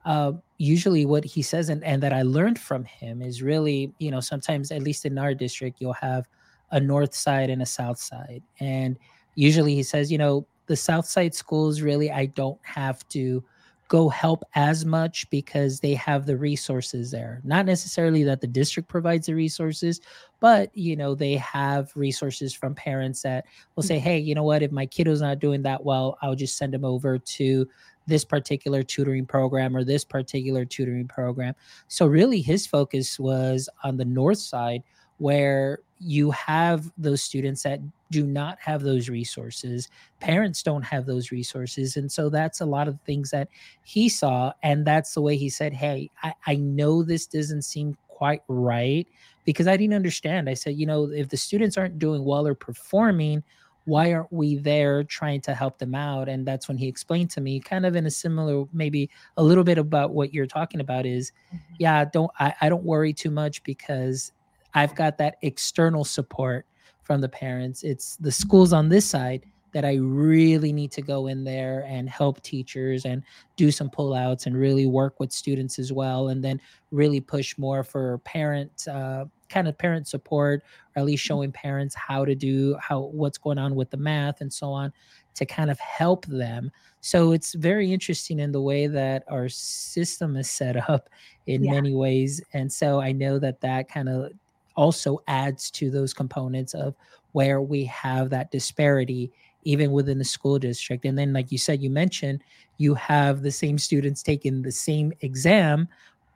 uh, 0.06 0.32
usually, 0.56 1.04
what 1.04 1.24
he 1.24 1.42
says, 1.42 1.68
and, 1.68 1.84
and 1.84 2.02
that 2.02 2.12
I 2.12 2.22
learned 2.22 2.58
from 2.58 2.84
him, 2.84 3.20
is 3.20 3.42
really, 3.42 3.92
you 3.98 4.10
know, 4.10 4.20
sometimes 4.20 4.70
at 4.70 4.82
least 4.82 5.04
in 5.04 5.18
our 5.18 5.34
district, 5.34 5.80
you'll 5.80 5.92
have 5.92 6.26
a 6.70 6.80
north 6.80 7.14
side 7.14 7.50
and 7.50 7.60
a 7.60 7.66
south 7.66 7.98
side, 7.98 8.42
and 8.60 8.98
usually 9.34 9.74
he 9.74 9.82
says, 9.82 10.10
you 10.10 10.18
know, 10.18 10.46
the 10.66 10.76
south 10.76 11.06
side 11.06 11.34
schools 11.34 11.82
really, 11.82 12.10
I 12.10 12.26
don't 12.26 12.58
have 12.62 13.06
to 13.08 13.44
go 13.88 14.08
help 14.08 14.42
as 14.54 14.84
much 14.84 15.28
because 15.30 15.80
they 15.80 15.94
have 15.94 16.26
the 16.26 16.36
resources 16.36 17.10
there. 17.10 17.40
Not 17.44 17.66
necessarily 17.66 18.24
that 18.24 18.40
the 18.40 18.46
district 18.46 18.88
provides 18.88 19.26
the 19.26 19.34
resources 19.34 20.00
but 20.38 20.70
you 20.76 20.96
know 20.96 21.14
they 21.14 21.34
have 21.36 21.90
resources 21.94 22.52
from 22.52 22.74
parents 22.74 23.22
that 23.22 23.46
will 23.74 23.82
hmm. 23.82 23.88
say 23.88 23.98
hey 23.98 24.18
you 24.18 24.34
know 24.34 24.44
what? 24.44 24.62
If 24.62 24.70
my 24.70 24.86
kiddo's 24.86 25.20
not 25.22 25.38
doing 25.38 25.62
that 25.62 25.84
well 25.84 26.18
i'll 26.22 26.34
just 26.34 26.56
send 26.56 26.72
them 26.72 26.84
over 26.84 27.18
to 27.18 27.68
this 28.06 28.24
particular 28.24 28.82
tutoring 28.82 29.26
program 29.26 29.76
or 29.76 29.84
this 29.84 30.04
particular 30.04 30.64
tutoring 30.64 31.08
program. 31.08 31.54
So 31.88 32.06
really 32.06 32.40
his 32.40 32.66
focus 32.66 33.18
was 33.18 33.68
on 33.84 33.96
the 33.96 34.04
north 34.04 34.38
side 34.38 34.82
where 35.18 35.80
you 35.98 36.30
have 36.30 36.90
those 36.98 37.22
students 37.22 37.62
that 37.62 37.80
do 38.10 38.24
not 38.24 38.58
have 38.60 38.82
those 38.82 39.08
resources. 39.08 39.88
Parents 40.20 40.62
don't 40.62 40.82
have 40.82 41.06
those 41.06 41.30
resources 41.30 41.96
and 41.96 42.10
so 42.10 42.28
that's 42.28 42.60
a 42.60 42.66
lot 42.66 42.88
of 42.88 43.00
things 43.02 43.30
that 43.30 43.48
he 43.82 44.08
saw 44.08 44.52
and 44.62 44.86
that's 44.86 45.14
the 45.14 45.20
way 45.20 45.36
he 45.36 45.48
said 45.48 45.72
hey 45.72 46.10
i, 46.22 46.34
I 46.46 46.56
know 46.56 47.02
this 47.02 47.26
doesn't 47.26 47.62
seem 47.62 47.96
quite 48.08 48.42
right 48.48 49.06
because 49.44 49.66
i 49.66 49.76
didn't 49.76 49.94
understand. 49.94 50.48
I 50.48 50.54
said 50.54 50.76
you 50.76 50.86
know 50.86 51.10
if 51.10 51.28
the 51.28 51.36
students 51.36 51.76
aren't 51.76 51.98
doing 51.98 52.24
well 52.24 52.46
or 52.46 52.54
performing 52.54 53.42
why 53.84 54.12
aren't 54.12 54.32
we 54.32 54.56
there 54.56 55.04
trying 55.04 55.40
to 55.40 55.54
help 55.54 55.78
them 55.78 55.94
out? 55.94 56.28
And 56.28 56.44
that's 56.44 56.66
when 56.66 56.76
he 56.76 56.88
explained 56.88 57.30
to 57.30 57.40
me 57.40 57.60
kind 57.60 57.86
of 57.86 57.94
in 57.94 58.04
a 58.04 58.10
similar 58.10 58.64
maybe 58.72 59.08
a 59.36 59.44
little 59.44 59.62
bit 59.62 59.78
about 59.78 60.12
what 60.12 60.34
you're 60.34 60.44
talking 60.44 60.80
about 60.80 61.06
is 61.06 61.30
mm-hmm. 61.54 61.74
yeah 61.78 62.04
don't 62.04 62.30
I, 62.38 62.52
I 62.60 62.68
don't 62.68 62.84
worry 62.84 63.12
too 63.12 63.30
much 63.30 63.62
because 63.62 64.32
I've 64.74 64.94
got 64.94 65.18
that 65.18 65.36
external 65.42 66.04
support 66.04 66.66
from 67.06 67.20
the 67.20 67.28
parents. 67.28 67.84
It's 67.84 68.16
the 68.16 68.32
schools 68.32 68.72
on 68.72 68.88
this 68.88 69.06
side 69.06 69.46
that 69.72 69.84
I 69.84 69.96
really 69.96 70.72
need 70.72 70.90
to 70.92 71.02
go 71.02 71.26
in 71.26 71.44
there 71.44 71.84
and 71.86 72.08
help 72.08 72.42
teachers 72.42 73.04
and 73.04 73.22
do 73.56 73.70
some 73.70 73.90
pullouts 73.90 74.46
and 74.46 74.56
really 74.56 74.86
work 74.86 75.20
with 75.20 75.32
students 75.32 75.78
as 75.78 75.92
well. 75.92 76.28
And 76.28 76.42
then 76.42 76.60
really 76.90 77.20
push 77.20 77.56
more 77.58 77.84
for 77.84 78.18
parent 78.18 78.88
uh, 78.88 79.26
kind 79.48 79.68
of 79.68 79.78
parent 79.78 80.08
support, 80.08 80.62
or 80.96 81.00
at 81.00 81.04
least 81.04 81.22
mm-hmm. 81.24 81.34
showing 81.34 81.52
parents 81.52 81.94
how 81.94 82.24
to 82.24 82.34
do 82.34 82.76
how 82.80 83.00
what's 83.12 83.38
going 83.38 83.58
on 83.58 83.74
with 83.74 83.90
the 83.90 83.96
math 83.96 84.40
and 84.40 84.52
so 84.52 84.70
on 84.70 84.92
to 85.34 85.46
kind 85.46 85.70
of 85.70 85.78
help 85.78 86.26
them. 86.26 86.70
So 87.02 87.32
it's 87.32 87.54
very 87.54 87.92
interesting 87.92 88.40
in 88.40 88.50
the 88.50 88.60
way 88.62 88.86
that 88.86 89.24
our 89.28 89.48
system 89.48 90.36
is 90.36 90.50
set 90.50 90.88
up 90.88 91.08
in 91.46 91.62
yeah. 91.62 91.72
many 91.72 91.94
ways. 91.94 92.40
And 92.54 92.72
so 92.72 93.00
I 93.00 93.12
know 93.12 93.38
that 93.38 93.60
that 93.60 93.88
kind 93.88 94.08
of 94.08 94.32
also 94.76 95.18
adds 95.26 95.70
to 95.70 95.90
those 95.90 96.14
components 96.14 96.74
of 96.74 96.94
where 97.32 97.60
we 97.60 97.84
have 97.84 98.30
that 98.30 98.50
disparity 98.50 99.32
even 99.64 99.90
within 99.90 100.18
the 100.18 100.24
school 100.24 100.58
district 100.58 101.04
and 101.04 101.18
then 101.18 101.32
like 101.32 101.50
you 101.50 101.58
said 101.58 101.82
you 101.82 101.90
mentioned 101.90 102.42
you 102.78 102.94
have 102.94 103.42
the 103.42 103.50
same 103.50 103.78
students 103.78 104.22
taking 104.22 104.62
the 104.62 104.72
same 104.72 105.12
exam 105.20 105.88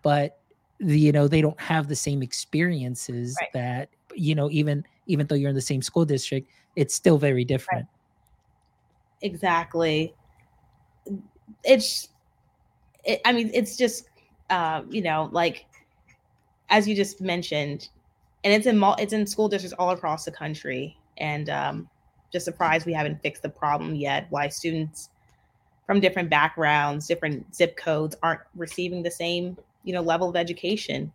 but 0.02 0.40
the, 0.80 0.98
you 0.98 1.12
know 1.12 1.28
they 1.28 1.40
don't 1.40 1.60
have 1.60 1.88
the 1.88 1.96
same 1.96 2.22
experiences 2.22 3.36
right. 3.40 3.50
that 3.52 3.88
you 4.14 4.34
know 4.34 4.50
even 4.50 4.84
even 5.06 5.26
though 5.26 5.34
you're 5.34 5.50
in 5.50 5.54
the 5.54 5.60
same 5.60 5.82
school 5.82 6.04
district 6.04 6.50
it's 6.76 6.94
still 6.94 7.18
very 7.18 7.44
different 7.44 7.86
right. 7.86 9.22
exactly 9.22 10.14
it's 11.64 12.08
it, 13.04 13.20
i 13.24 13.32
mean 13.32 13.50
it's 13.54 13.76
just 13.76 14.08
uh, 14.50 14.82
you 14.90 15.00
know 15.00 15.28
like 15.30 15.66
as 16.70 16.88
you 16.88 16.94
just 16.94 17.20
mentioned 17.20 17.88
and 18.44 18.52
it's 18.52 18.66
in 18.66 18.82
it's 18.98 19.12
in 19.12 19.26
school 19.26 19.48
districts 19.48 19.76
all 19.78 19.90
across 19.90 20.24
the 20.24 20.30
country. 20.30 20.96
And 21.18 21.50
um, 21.50 21.88
just 22.32 22.44
surprised 22.44 22.86
we 22.86 22.92
haven't 22.92 23.20
fixed 23.20 23.42
the 23.42 23.48
problem 23.48 23.94
yet. 23.94 24.26
Why 24.30 24.48
students 24.48 25.10
from 25.86 26.00
different 26.00 26.30
backgrounds, 26.30 27.06
different 27.06 27.54
zip 27.54 27.76
codes 27.76 28.16
aren't 28.22 28.40
receiving 28.54 29.02
the 29.02 29.10
same 29.10 29.56
you 29.84 29.92
know 29.92 30.00
level 30.00 30.28
of 30.28 30.36
education 30.36 31.12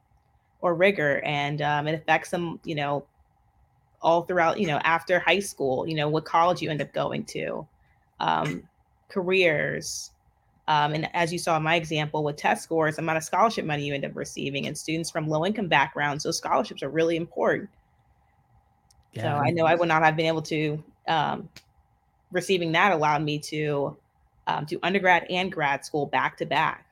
or 0.62 0.76
rigor, 0.76 1.22
and 1.24 1.62
um, 1.62 1.88
it 1.88 1.96
affects 1.96 2.30
them 2.30 2.60
you 2.64 2.76
know 2.76 3.06
all 4.02 4.24
throughout 4.24 4.60
you 4.60 4.68
know 4.68 4.78
after 4.84 5.20
high 5.20 5.40
school. 5.40 5.88
You 5.88 5.96
know 5.96 6.10
what 6.10 6.26
college 6.26 6.62
you 6.62 6.70
end 6.70 6.82
up 6.82 6.94
going 6.94 7.26
to, 7.26 7.66
um, 8.20 8.64
careers, 9.10 10.12
um, 10.68 10.94
and 10.94 11.10
as 11.14 11.32
you 11.32 11.38
saw 11.40 11.58
in 11.58 11.64
my 11.64 11.76
example 11.76 12.24
with 12.24 12.38
test 12.38 12.64
scores, 12.64 12.96
the 12.96 13.02
amount 13.02 13.18
of 13.18 13.24
scholarship 13.24 13.66
money 13.66 13.86
you 13.86 13.94
end 13.94 14.06
up 14.06 14.16
receiving, 14.16 14.66
and 14.68 14.78
students 14.78 15.12
from 15.12 15.28
low 15.28 15.46
income 15.46 15.68
backgrounds, 15.68 16.24
those 16.24 16.38
scholarships 16.38 16.82
are 16.82 16.90
really 16.90 17.18
important. 17.18 17.70
Yeah. 19.14 19.24
So 19.24 19.46
I 19.46 19.52
know 19.52 19.66
I 19.66 19.76
would 19.76 19.88
not 19.88 20.04
have 20.04 20.16
been 20.16 20.26
able 20.26 20.42
to 20.44 20.84
um, 21.08 21.50
receiving 22.32 22.72
that 22.74 22.92
allowed 22.92 23.22
me 23.24 23.40
to 23.40 23.96
um, 24.48 24.66
do 24.66 24.80
undergrad 24.84 25.26
and 25.30 25.52
grad 25.52 25.86
school 25.86 26.06
back 26.06 26.38
to 26.38 26.46
back. 26.46 26.86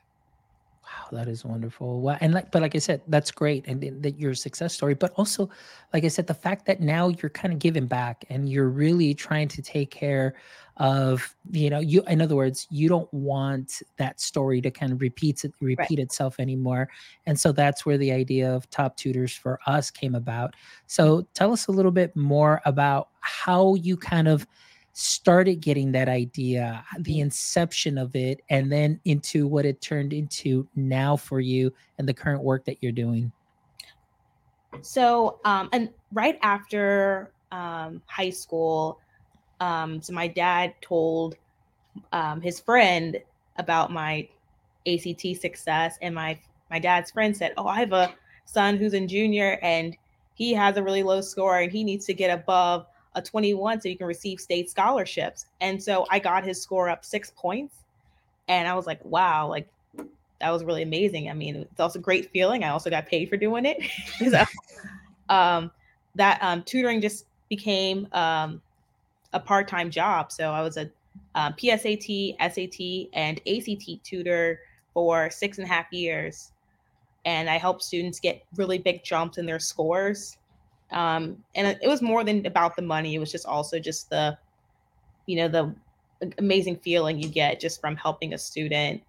Wow, 0.84 1.18
that 1.18 1.28
is 1.28 1.44
wonderful. 1.44 2.00
Well, 2.00 2.18
and 2.20 2.34
like, 2.34 2.50
but 2.50 2.62
like 2.62 2.74
I 2.74 2.78
said, 2.78 3.00
that's 3.08 3.30
great, 3.30 3.66
and, 3.66 3.82
and 3.82 4.02
that 4.02 4.20
your 4.20 4.34
success 4.34 4.74
story. 4.74 4.94
But 4.94 5.12
also, 5.16 5.48
like 5.92 6.04
I 6.04 6.08
said, 6.08 6.26
the 6.26 6.34
fact 6.34 6.66
that 6.66 6.80
now 6.80 7.08
you're 7.08 7.30
kind 7.30 7.54
of 7.54 7.58
giving 7.58 7.86
back, 7.86 8.24
and 8.28 8.48
you're 8.48 8.68
really 8.68 9.14
trying 9.14 9.48
to 9.48 9.62
take 9.62 9.90
care 9.90 10.34
of, 10.76 11.34
you 11.52 11.70
know, 11.70 11.78
you. 11.78 12.02
In 12.08 12.20
other 12.20 12.36
words, 12.36 12.66
you 12.70 12.88
don't 12.88 13.12
want 13.12 13.82
that 13.96 14.20
story 14.20 14.60
to 14.60 14.70
kind 14.70 14.92
of 14.92 15.00
repeat 15.00 15.44
repeat 15.60 15.98
right. 15.98 15.98
itself 15.98 16.40
anymore. 16.40 16.88
And 17.26 17.38
so 17.38 17.52
that's 17.52 17.86
where 17.86 17.98
the 17.98 18.12
idea 18.12 18.52
of 18.52 18.68
top 18.70 18.96
tutors 18.96 19.32
for 19.32 19.60
us 19.66 19.90
came 19.90 20.14
about. 20.14 20.54
So 20.86 21.26
tell 21.34 21.52
us 21.52 21.68
a 21.68 21.72
little 21.72 21.92
bit 21.92 22.14
more 22.16 22.60
about 22.64 23.08
how 23.20 23.74
you 23.74 23.96
kind 23.96 24.28
of 24.28 24.46
started 24.94 25.60
getting 25.60 25.90
that 25.92 26.08
idea, 26.08 26.84
the 27.00 27.20
inception 27.20 27.98
of 27.98 28.14
it, 28.14 28.40
and 28.48 28.70
then 28.70 29.00
into 29.04 29.46
what 29.46 29.66
it 29.66 29.80
turned 29.80 30.12
into 30.12 30.66
now 30.76 31.16
for 31.16 31.40
you 31.40 31.72
and 31.98 32.08
the 32.08 32.14
current 32.14 32.42
work 32.42 32.64
that 32.64 32.78
you're 32.80 32.92
doing? 32.92 33.30
So, 34.82 35.40
um, 35.44 35.68
and 35.72 35.90
right 36.12 36.38
after 36.42 37.32
um, 37.50 38.02
high 38.06 38.30
school, 38.30 39.00
um, 39.64 40.02
so 40.02 40.12
my 40.12 40.28
dad 40.28 40.74
told 40.82 41.36
um, 42.12 42.42
his 42.42 42.60
friend 42.60 43.18
about 43.56 43.90
my 43.90 44.28
ACT 44.86 45.40
success, 45.40 45.96
and 46.02 46.14
my 46.14 46.38
my 46.70 46.78
dad's 46.78 47.10
friend 47.10 47.34
said, 47.34 47.54
"Oh, 47.56 47.66
I 47.66 47.80
have 47.80 47.92
a 47.92 48.14
son 48.44 48.76
who's 48.76 48.92
in 48.92 49.08
junior, 49.08 49.58
and 49.62 49.96
he 50.34 50.52
has 50.52 50.76
a 50.76 50.82
really 50.82 51.02
low 51.02 51.22
score, 51.22 51.60
and 51.60 51.72
he 51.72 51.82
needs 51.82 52.04
to 52.06 52.12
get 52.12 52.28
above 52.28 52.86
a 53.14 53.22
21 53.22 53.80
so 53.80 53.88
he 53.88 53.94
can 53.94 54.06
receive 54.06 54.38
state 54.38 54.68
scholarships. 54.68 55.46
And 55.62 55.82
so 55.82 56.04
I 56.10 56.18
got 56.18 56.44
his 56.44 56.60
score 56.60 56.90
up 56.90 57.04
six 57.04 57.32
points. 57.34 57.76
And 58.48 58.68
I 58.68 58.74
was 58.74 58.86
like, 58.86 59.02
wow, 59.04 59.48
like 59.48 59.68
that 60.40 60.50
was 60.50 60.64
really 60.64 60.82
amazing. 60.82 61.30
I 61.30 61.32
mean, 61.32 61.56
it's 61.56 61.80
also 61.80 62.00
a 62.00 62.02
great 62.02 62.30
feeling. 62.32 62.64
I 62.64 62.70
also 62.70 62.90
got 62.90 63.06
paid 63.06 63.30
for 63.30 63.36
doing 63.36 63.64
it. 63.64 63.78
so, 64.30 64.44
um, 65.32 65.70
that 66.16 66.38
um, 66.42 66.64
tutoring 66.64 67.00
just 67.00 67.26
became 67.48 68.08
um, 68.12 68.60
a 69.34 69.40
part 69.40 69.68
time 69.68 69.90
job. 69.90 70.32
So 70.32 70.50
I 70.50 70.62
was 70.62 70.78
a 70.78 70.90
um, 71.34 71.52
PSAT, 71.54 72.36
SAT, 72.40 73.10
and 73.12 73.40
ACT 73.46 74.02
tutor 74.02 74.60
for 74.94 75.30
six 75.30 75.58
and 75.58 75.66
a 75.66 75.68
half 75.68 75.92
years. 75.92 76.52
And 77.26 77.50
I 77.50 77.58
helped 77.58 77.82
students 77.82 78.20
get 78.20 78.44
really 78.56 78.78
big 78.78 79.04
jumps 79.04 79.38
in 79.38 79.46
their 79.46 79.58
scores 79.58 80.38
um, 80.94 81.42
and 81.54 81.76
it 81.82 81.88
was 81.88 82.02
more 82.02 82.24
than 82.24 82.46
about 82.46 82.76
the 82.76 82.82
money. 82.82 83.14
It 83.14 83.18
was 83.18 83.32
just 83.32 83.46
also 83.46 83.78
just 83.78 84.10
the, 84.10 84.38
you 85.26 85.36
know, 85.36 85.48
the 85.48 85.74
amazing 86.38 86.76
feeling 86.76 87.20
you 87.20 87.28
get 87.28 87.60
just 87.60 87.80
from 87.80 87.96
helping 87.96 88.34
a 88.34 88.38
student 88.38 89.02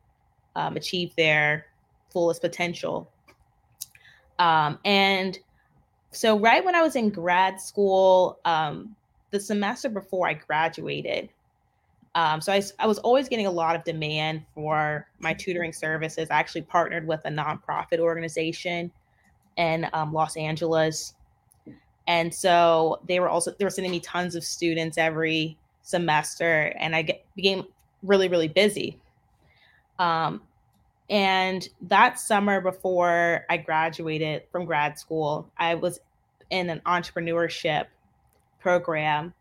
um, 0.55 0.75
achieve 0.77 1.13
their 1.15 1.67
fullest 2.11 2.41
potential. 2.41 3.11
Um, 4.39 4.79
and 4.83 5.37
so, 6.11 6.39
right 6.39 6.63
when 6.63 6.75
I 6.75 6.81
was 6.81 6.95
in 6.95 7.09
grad 7.09 7.59
school, 7.61 8.39
um, 8.45 8.95
the 9.31 9.39
semester 9.39 9.89
before 9.89 10.27
I 10.27 10.33
graduated, 10.33 11.29
um, 12.15 12.39
so 12.39 12.53
I, 12.53 12.61
I, 12.79 12.87
was 12.87 12.97
always 12.99 13.27
getting 13.27 13.45
a 13.45 13.51
lot 13.51 13.75
of 13.75 13.83
demand 13.83 14.45
for 14.53 15.05
my 15.19 15.33
tutoring 15.33 15.73
services. 15.73 16.29
I 16.31 16.35
actually 16.35 16.61
partnered 16.61 17.05
with 17.05 17.19
a 17.25 17.29
nonprofit 17.29 17.99
organization 17.99 18.89
in 19.57 19.87
um, 19.91 20.13
Los 20.13 20.37
Angeles. 20.37 21.13
And 22.07 22.33
so 22.33 23.01
they 23.07 23.19
were 23.19 23.27
also 23.27 23.51
they 23.59 23.65
were 23.65 23.69
sending 23.69 23.91
me 23.91 23.99
tons 23.99 24.35
of 24.35 24.45
students 24.45 24.97
every 24.97 25.57
semester 25.81 26.73
and 26.79 26.95
i 26.95 27.01
get, 27.03 27.23
became 27.35 27.63
really 28.01 28.27
really 28.27 28.47
busy. 28.47 28.99
Um, 29.99 30.41
And 31.09 31.67
that 31.81 32.19
summer 32.19 32.61
before 32.61 33.45
I 33.49 33.57
graduated 33.57 34.43
from 34.51 34.65
grad 34.65 34.97
school, 34.97 35.51
I 35.57 35.75
was 35.75 35.99
in 36.49 36.69
an 36.69 36.81
entrepreneurship 36.85 37.85
program. 38.65 39.31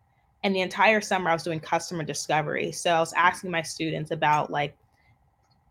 And 0.43 0.55
the 0.55 0.61
entire 0.61 1.01
summer, 1.01 1.31
I 1.31 1.33
was 1.33 1.43
doing 1.43 1.59
customer 1.59 2.05
discovery. 2.05 2.73
So 2.73 2.91
I 2.93 3.01
was 3.01 3.15
asking 3.15 3.51
my 3.51 3.63
students 3.63 4.11
about 4.11 4.51
like 4.51 4.77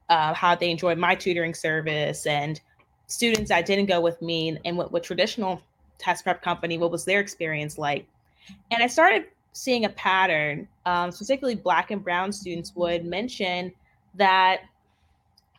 uh, 0.10 0.34
how 0.34 0.56
they 0.56 0.72
enjoyed 0.72 0.98
my 0.98 1.14
tutoring 1.14 1.54
service 1.54 2.26
and 2.26 2.60
students 3.06 3.50
that 3.50 3.68
didn't 3.68 3.86
go 3.86 4.02
with 4.02 4.20
me 4.24 4.58
and 4.66 4.76
what, 4.76 4.92
what 4.92 5.04
traditional 5.04 5.62
test 6.00 6.24
prep 6.24 6.42
company, 6.42 6.80
what 6.80 6.90
was 6.90 7.06
their 7.06 7.20
experience 7.20 7.78
like? 7.78 8.08
And 8.72 8.82
I 8.82 8.88
started 8.88 9.26
seeing 9.52 9.86
a 9.86 9.90
pattern. 9.90 10.68
Um, 10.88 11.12
specifically, 11.12 11.54
Black 11.54 11.92
and 11.92 12.04
Brown 12.04 12.32
students 12.32 12.76
would 12.76 13.06
mention 13.06 13.72
that 14.16 14.62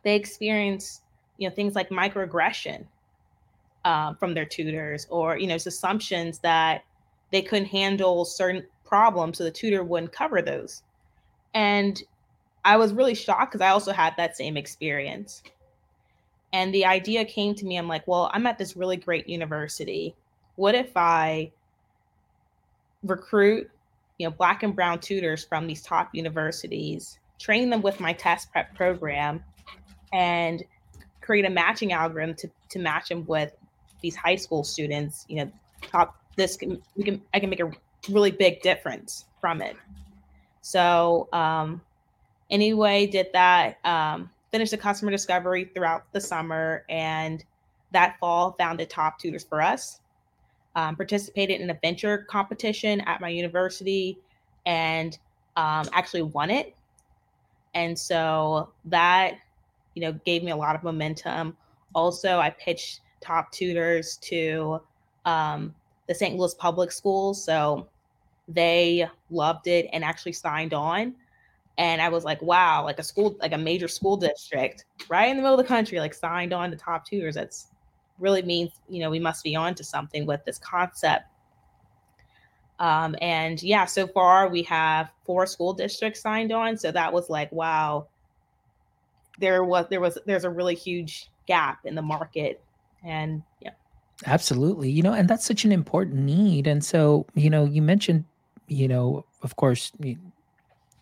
they 0.02 0.16
experience, 0.16 1.02
you 1.38 1.48
know, 1.48 1.54
things 1.54 1.76
like 1.76 1.90
microaggression 1.90 2.86
um, 3.84 4.16
from 4.16 4.34
their 4.34 4.44
tutors, 4.44 5.06
or 5.10 5.38
you 5.38 5.46
know, 5.46 5.54
assumptions 5.54 6.40
that 6.40 6.82
they 7.34 7.42
couldn't 7.42 7.66
handle 7.66 8.24
certain 8.24 8.64
problems, 8.84 9.38
so 9.38 9.44
the 9.44 9.50
tutor 9.50 9.82
wouldn't 9.82 10.12
cover 10.12 10.40
those. 10.40 10.84
And 11.52 12.00
I 12.64 12.76
was 12.76 12.92
really 12.92 13.16
shocked 13.16 13.50
because 13.50 13.60
I 13.60 13.70
also 13.70 13.90
had 13.90 14.14
that 14.16 14.36
same 14.36 14.56
experience. 14.56 15.42
And 16.52 16.72
the 16.72 16.84
idea 16.84 17.24
came 17.24 17.56
to 17.56 17.66
me 17.66 17.76
I'm 17.76 17.88
like, 17.88 18.06
well, 18.06 18.30
I'm 18.32 18.46
at 18.46 18.56
this 18.56 18.76
really 18.76 18.96
great 18.96 19.28
university. 19.28 20.14
What 20.54 20.76
if 20.76 20.96
I 20.96 21.50
recruit, 23.02 23.68
you 24.18 24.28
know, 24.28 24.30
black 24.30 24.62
and 24.62 24.72
brown 24.72 25.00
tutors 25.00 25.44
from 25.44 25.66
these 25.66 25.82
top 25.82 26.10
universities, 26.14 27.18
train 27.40 27.68
them 27.68 27.82
with 27.82 27.98
my 27.98 28.12
test 28.12 28.52
prep 28.52 28.76
program, 28.76 29.42
and 30.12 30.62
create 31.20 31.46
a 31.46 31.50
matching 31.50 31.92
algorithm 31.92 32.36
to, 32.36 32.48
to 32.68 32.78
match 32.78 33.08
them 33.08 33.26
with 33.26 33.50
these 34.02 34.14
high 34.14 34.36
school 34.36 34.62
students, 34.62 35.26
you 35.28 35.44
know, 35.44 35.50
top 35.82 36.14
this 36.36 36.56
can 36.56 36.80
we 36.96 37.04
can 37.04 37.22
I 37.32 37.40
can 37.40 37.50
make 37.50 37.60
a 37.60 37.70
really 38.10 38.30
big 38.30 38.62
difference 38.62 39.26
from 39.40 39.62
it. 39.62 39.76
So 40.60 41.28
um 41.32 41.80
anyway, 42.50 43.06
did 43.06 43.28
that, 43.32 43.78
um, 43.84 44.30
finished 44.52 44.70
the 44.70 44.78
customer 44.78 45.10
discovery 45.10 45.70
throughout 45.74 46.12
the 46.12 46.20
summer, 46.20 46.84
and 46.88 47.44
that 47.92 48.16
fall 48.20 48.54
founded 48.58 48.90
Top 48.90 49.18
Tutors 49.18 49.44
for 49.44 49.60
Us. 49.60 50.00
Um, 50.76 50.96
participated 50.96 51.60
in 51.60 51.70
a 51.70 51.78
venture 51.82 52.26
competition 52.28 53.00
at 53.02 53.20
my 53.20 53.28
university 53.28 54.18
and 54.66 55.16
um, 55.56 55.88
actually 55.92 56.22
won 56.22 56.50
it. 56.50 56.74
And 57.74 57.96
so 57.96 58.72
that, 58.86 59.34
you 59.94 60.02
know, 60.02 60.12
gave 60.24 60.42
me 60.42 60.50
a 60.50 60.56
lot 60.56 60.74
of 60.74 60.82
momentum. 60.82 61.56
Also, 61.94 62.38
I 62.38 62.50
pitched 62.50 63.02
Top 63.20 63.52
Tutors 63.52 64.16
to 64.22 64.80
um, 65.24 65.72
the 66.06 66.14
St. 66.14 66.36
Louis 66.36 66.54
Public 66.54 66.92
Schools. 66.92 67.42
So 67.42 67.88
they 68.48 69.08
loved 69.30 69.66
it 69.66 69.88
and 69.92 70.04
actually 70.04 70.32
signed 70.32 70.74
on 70.74 71.14
and 71.76 72.00
I 72.00 72.08
was 72.08 72.24
like, 72.24 72.40
wow, 72.40 72.84
like 72.84 72.98
a 72.98 73.02
school, 73.02 73.36
like 73.40 73.52
a 73.52 73.58
major 73.58 73.88
school 73.88 74.16
district 74.16 74.84
right 75.08 75.28
in 75.28 75.36
the 75.36 75.42
middle 75.42 75.58
of 75.58 75.64
the 75.64 75.68
country, 75.68 75.98
like 75.98 76.14
signed 76.14 76.52
on 76.52 76.70
to 76.70 76.76
top 76.76 77.04
tutors. 77.04 77.34
That's 77.34 77.68
really 78.18 78.42
means, 78.42 78.70
you 78.88 79.00
know, 79.00 79.10
we 79.10 79.18
must 79.18 79.42
be 79.42 79.56
on 79.56 79.74
to 79.74 79.84
something 79.84 80.24
with 80.24 80.44
this 80.44 80.58
concept. 80.58 81.24
Um, 82.78 83.16
and 83.20 83.60
yeah, 83.62 83.86
so 83.86 84.06
far 84.06 84.48
we 84.48 84.62
have 84.64 85.10
four 85.24 85.46
school 85.46 85.72
districts 85.72 86.20
signed 86.20 86.52
on. 86.52 86.76
So 86.76 86.92
that 86.92 87.12
was 87.12 87.28
like, 87.28 87.50
wow, 87.50 88.06
there 89.38 89.64
was, 89.64 89.86
there 89.90 90.00
was, 90.00 90.16
there's 90.26 90.44
a 90.44 90.50
really 90.50 90.74
huge 90.76 91.28
gap 91.46 91.86
in 91.86 91.96
the 91.96 92.02
market. 92.02 92.62
And 93.02 93.42
yeah. 93.60 93.70
Absolutely. 94.26 94.90
You 94.90 95.02
know, 95.02 95.12
and 95.12 95.28
that's 95.28 95.44
such 95.44 95.64
an 95.64 95.72
important 95.72 96.16
need. 96.16 96.66
And 96.66 96.84
so, 96.84 97.26
you 97.34 97.50
know, 97.50 97.64
you 97.64 97.82
mentioned, 97.82 98.24
you 98.68 98.88
know, 98.88 99.24
of 99.42 99.56
course, 99.56 99.92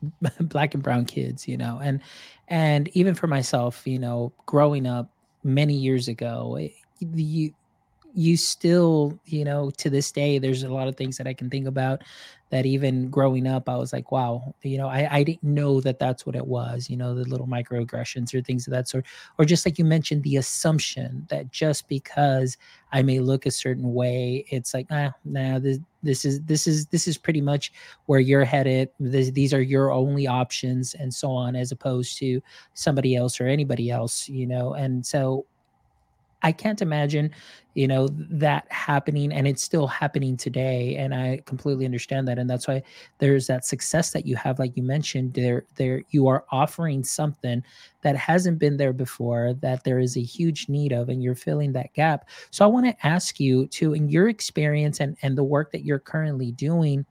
black 0.40 0.74
and 0.74 0.82
brown 0.82 1.04
kids 1.04 1.46
you 1.46 1.56
know 1.56 1.78
and 1.82 2.00
and 2.48 2.88
even 2.96 3.14
for 3.14 3.26
myself 3.26 3.86
you 3.86 3.98
know 3.98 4.32
growing 4.46 4.86
up 4.86 5.10
many 5.44 5.74
years 5.74 6.08
ago 6.08 6.56
eh, 6.60 6.68
you 7.00 7.52
you 8.14 8.36
still 8.36 9.18
you 9.26 9.44
know 9.44 9.70
to 9.78 9.90
this 9.90 10.12
day 10.12 10.38
there's 10.38 10.62
a 10.64 10.68
lot 10.72 10.88
of 10.88 10.96
things 10.96 11.16
that 11.18 11.26
i 11.26 11.34
can 11.34 11.50
think 11.50 11.66
about 11.66 12.02
that 12.52 12.66
even 12.66 13.08
growing 13.08 13.46
up 13.46 13.68
i 13.68 13.76
was 13.76 13.92
like 13.92 14.12
wow 14.12 14.54
you 14.62 14.78
know 14.78 14.86
i, 14.86 15.08
I 15.10 15.22
didn't 15.24 15.42
know 15.42 15.80
that 15.80 15.98
that's 15.98 16.24
what 16.26 16.36
it 16.36 16.46
was 16.46 16.88
you 16.88 16.96
know 16.96 17.14
the 17.14 17.24
little 17.24 17.48
microaggressions 17.48 18.32
or 18.34 18.42
things 18.42 18.66
of 18.66 18.72
that 18.72 18.88
sort 18.88 19.06
or 19.38 19.44
just 19.44 19.66
like 19.66 19.78
you 19.78 19.84
mentioned 19.84 20.22
the 20.22 20.36
assumption 20.36 21.26
that 21.30 21.50
just 21.50 21.88
because 21.88 22.58
i 22.92 23.02
may 23.02 23.18
look 23.18 23.46
a 23.46 23.50
certain 23.50 23.94
way 23.94 24.44
it's 24.50 24.74
like 24.74 24.86
ah 24.90 25.12
nah 25.24 25.58
this, 25.58 25.78
this 26.02 26.24
is 26.24 26.42
this 26.42 26.66
is 26.66 26.86
this 26.86 27.08
is 27.08 27.16
pretty 27.16 27.40
much 27.40 27.72
where 28.06 28.20
you're 28.20 28.44
headed. 28.44 28.88
This, 28.98 29.30
these 29.30 29.54
are 29.54 29.62
your 29.62 29.92
only 29.92 30.26
options 30.26 30.94
and 30.94 31.12
so 31.12 31.30
on 31.30 31.56
as 31.56 31.72
opposed 31.72 32.18
to 32.18 32.42
somebody 32.74 33.16
else 33.16 33.40
or 33.40 33.46
anybody 33.46 33.90
else 33.90 34.28
you 34.28 34.46
know 34.46 34.74
and 34.74 35.04
so 35.06 35.46
I 36.42 36.52
can't 36.52 36.82
imagine, 36.82 37.30
you 37.74 37.86
know, 37.86 38.08
that 38.12 38.70
happening 38.70 39.32
and 39.32 39.46
it's 39.46 39.62
still 39.62 39.86
happening 39.86 40.36
today. 40.36 40.96
And 40.96 41.14
I 41.14 41.40
completely 41.46 41.84
understand 41.84 42.26
that. 42.28 42.38
And 42.38 42.48
that's 42.50 42.66
why 42.66 42.82
there's 43.18 43.46
that 43.46 43.64
success 43.64 44.10
that 44.12 44.26
you 44.26 44.36
have, 44.36 44.58
like 44.58 44.76
you 44.76 44.82
mentioned, 44.82 45.34
there, 45.34 45.64
there 45.76 46.02
you 46.10 46.26
are 46.26 46.44
offering 46.50 47.04
something 47.04 47.62
that 48.02 48.16
hasn't 48.16 48.58
been 48.58 48.76
there 48.76 48.92
before, 48.92 49.54
that 49.60 49.84
there 49.84 50.00
is 50.00 50.16
a 50.16 50.22
huge 50.22 50.68
need 50.68 50.92
of, 50.92 51.08
and 51.08 51.22
you're 51.22 51.34
filling 51.34 51.72
that 51.72 51.92
gap. 51.94 52.28
So 52.50 52.64
I 52.64 52.68
want 52.68 52.86
to 52.86 53.06
ask 53.06 53.38
you 53.38 53.66
to, 53.68 53.94
in 53.94 54.08
your 54.08 54.28
experience 54.28 55.00
and 55.00 55.16
and 55.22 55.38
the 55.38 55.44
work 55.44 55.70
that 55.72 55.84
you're 55.84 55.98
currently 55.98 56.52
doing, 56.52 57.06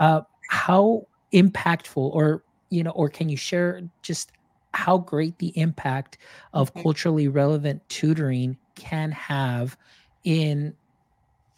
uh, 0.00 0.22
how 0.48 1.06
impactful 1.32 1.96
or 1.96 2.42
you 2.70 2.82
know, 2.82 2.90
or 2.90 3.08
can 3.08 3.28
you 3.28 3.36
share 3.36 3.80
just 4.02 4.32
how 4.72 4.98
great 4.98 5.38
the 5.38 5.56
impact 5.56 6.18
of 6.52 6.74
culturally 6.74 7.28
relevant 7.28 7.80
tutoring 7.88 8.56
can 8.74 9.10
have 9.12 9.76
in 10.24 10.74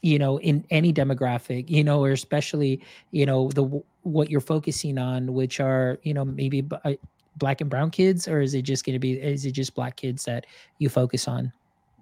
you 0.02 0.18
know 0.18 0.38
in 0.40 0.64
any 0.70 0.92
demographic 0.92 1.68
you 1.68 1.82
know 1.82 2.02
or 2.02 2.12
especially 2.12 2.80
you 3.10 3.26
know 3.26 3.48
the 3.50 3.64
what 4.02 4.30
you're 4.30 4.40
focusing 4.40 4.98
on 4.98 5.32
which 5.34 5.58
are 5.58 5.98
you 6.02 6.14
know 6.14 6.24
maybe 6.24 6.64
uh, 6.84 6.92
black 7.36 7.60
and 7.60 7.68
brown 7.68 7.90
kids 7.90 8.28
or 8.28 8.40
is 8.40 8.54
it 8.54 8.62
just 8.62 8.84
going 8.84 8.94
to 8.94 9.00
be 9.00 9.14
is 9.14 9.44
it 9.44 9.52
just 9.52 9.74
black 9.74 9.96
kids 9.96 10.24
that 10.24 10.46
you 10.78 10.88
focus 10.88 11.26
on 11.26 11.52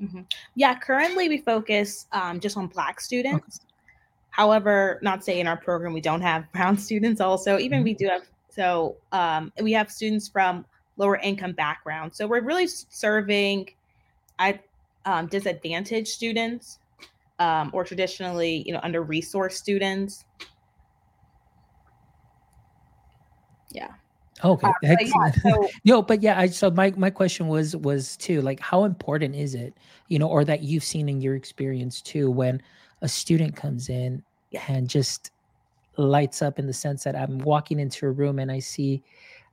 mm-hmm. 0.02 0.20
yeah 0.54 0.74
currently 0.78 1.28
we 1.28 1.38
focus 1.38 2.06
um, 2.12 2.38
just 2.40 2.56
on 2.56 2.66
black 2.66 3.00
students 3.00 3.60
okay. 3.60 3.72
however 4.30 4.98
not 5.02 5.24
say 5.24 5.40
in 5.40 5.46
our 5.46 5.56
program 5.56 5.92
we 5.92 6.00
don't 6.00 6.22
have 6.22 6.50
brown 6.52 6.76
students 6.88 7.20
also 7.20 7.58
even 7.58 7.78
mm-hmm. 7.78 7.84
we 7.84 7.94
do 7.94 8.06
have 8.06 8.22
so 8.50 8.96
um, 9.12 9.50
we 9.62 9.72
have 9.72 9.90
students 9.90 10.28
from 10.28 10.64
lower 10.96 11.16
income 11.16 11.52
backgrounds 11.52 12.18
so 12.18 12.26
we're 12.26 12.42
really 12.42 12.66
serving 12.66 13.68
i 14.38 14.58
um, 15.04 15.26
disadvantaged 15.26 16.08
students 16.08 16.78
um, 17.38 17.70
or 17.72 17.84
traditionally, 17.84 18.62
you 18.66 18.72
know, 18.72 18.80
under 18.82 19.04
resourced 19.04 19.52
students. 19.52 20.24
Yeah. 23.70 23.88
Okay, 24.42 24.66
uh, 24.66 24.72
excellent. 24.82 25.36
Yeah, 25.44 25.52
so, 25.52 25.68
no, 25.84 26.02
but 26.02 26.22
yeah, 26.22 26.38
I 26.38 26.48
so 26.48 26.70
my 26.70 26.92
my 26.96 27.10
question 27.10 27.48
was 27.48 27.76
was 27.76 28.16
too 28.16 28.40
like 28.42 28.60
how 28.60 28.84
important 28.84 29.36
is 29.36 29.54
it, 29.54 29.74
you 30.08 30.18
know, 30.18 30.28
or 30.28 30.44
that 30.44 30.62
you've 30.62 30.84
seen 30.84 31.08
in 31.08 31.20
your 31.20 31.36
experience 31.36 32.00
too 32.00 32.30
when 32.30 32.60
a 33.00 33.08
student 33.08 33.54
comes 33.54 33.88
in 33.88 34.22
and 34.68 34.88
just 34.88 35.30
lights 35.96 36.42
up 36.42 36.58
in 36.58 36.66
the 36.66 36.72
sense 36.72 37.04
that 37.04 37.14
I'm 37.16 37.38
walking 37.38 37.78
into 37.78 38.06
a 38.06 38.10
room 38.10 38.38
and 38.38 38.50
I 38.50 38.58
see 38.58 39.02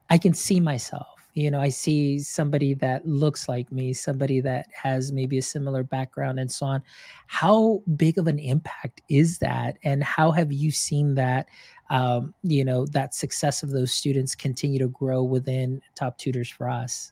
I 0.10 0.18
can 0.18 0.34
see 0.34 0.60
myself 0.60 1.21
you 1.34 1.50
know 1.50 1.60
i 1.60 1.70
see 1.70 2.20
somebody 2.20 2.74
that 2.74 3.08
looks 3.08 3.48
like 3.48 3.72
me 3.72 3.94
somebody 3.94 4.42
that 4.42 4.68
has 4.74 5.12
maybe 5.12 5.38
a 5.38 5.42
similar 5.42 5.84
background 5.84 6.40
and 6.40 6.52
so 6.52 6.66
on. 6.66 6.84
How 7.28 7.82
big 7.96 8.18
of 8.18 8.28
an 8.28 8.40
impact 8.40 9.02
is 9.10 9.40
that? 9.40 9.78
And 9.84 10.04
how 10.04 10.32
have 10.32 10.52
you 10.52 10.72
seen 10.72 11.16
that 11.16 11.48
um, 11.90 12.34
you 12.44 12.64
know 12.64 12.86
that 12.88 13.14
success 13.14 13.64
of 13.64 13.72
those 13.72 13.94
students 13.94 14.36
continue 14.36 14.80
to 14.80 14.88
grow 14.88 15.24
within 15.24 15.82
top 15.96 16.18
tutors 16.18 16.50
for 16.50 16.70
us? 16.70 17.12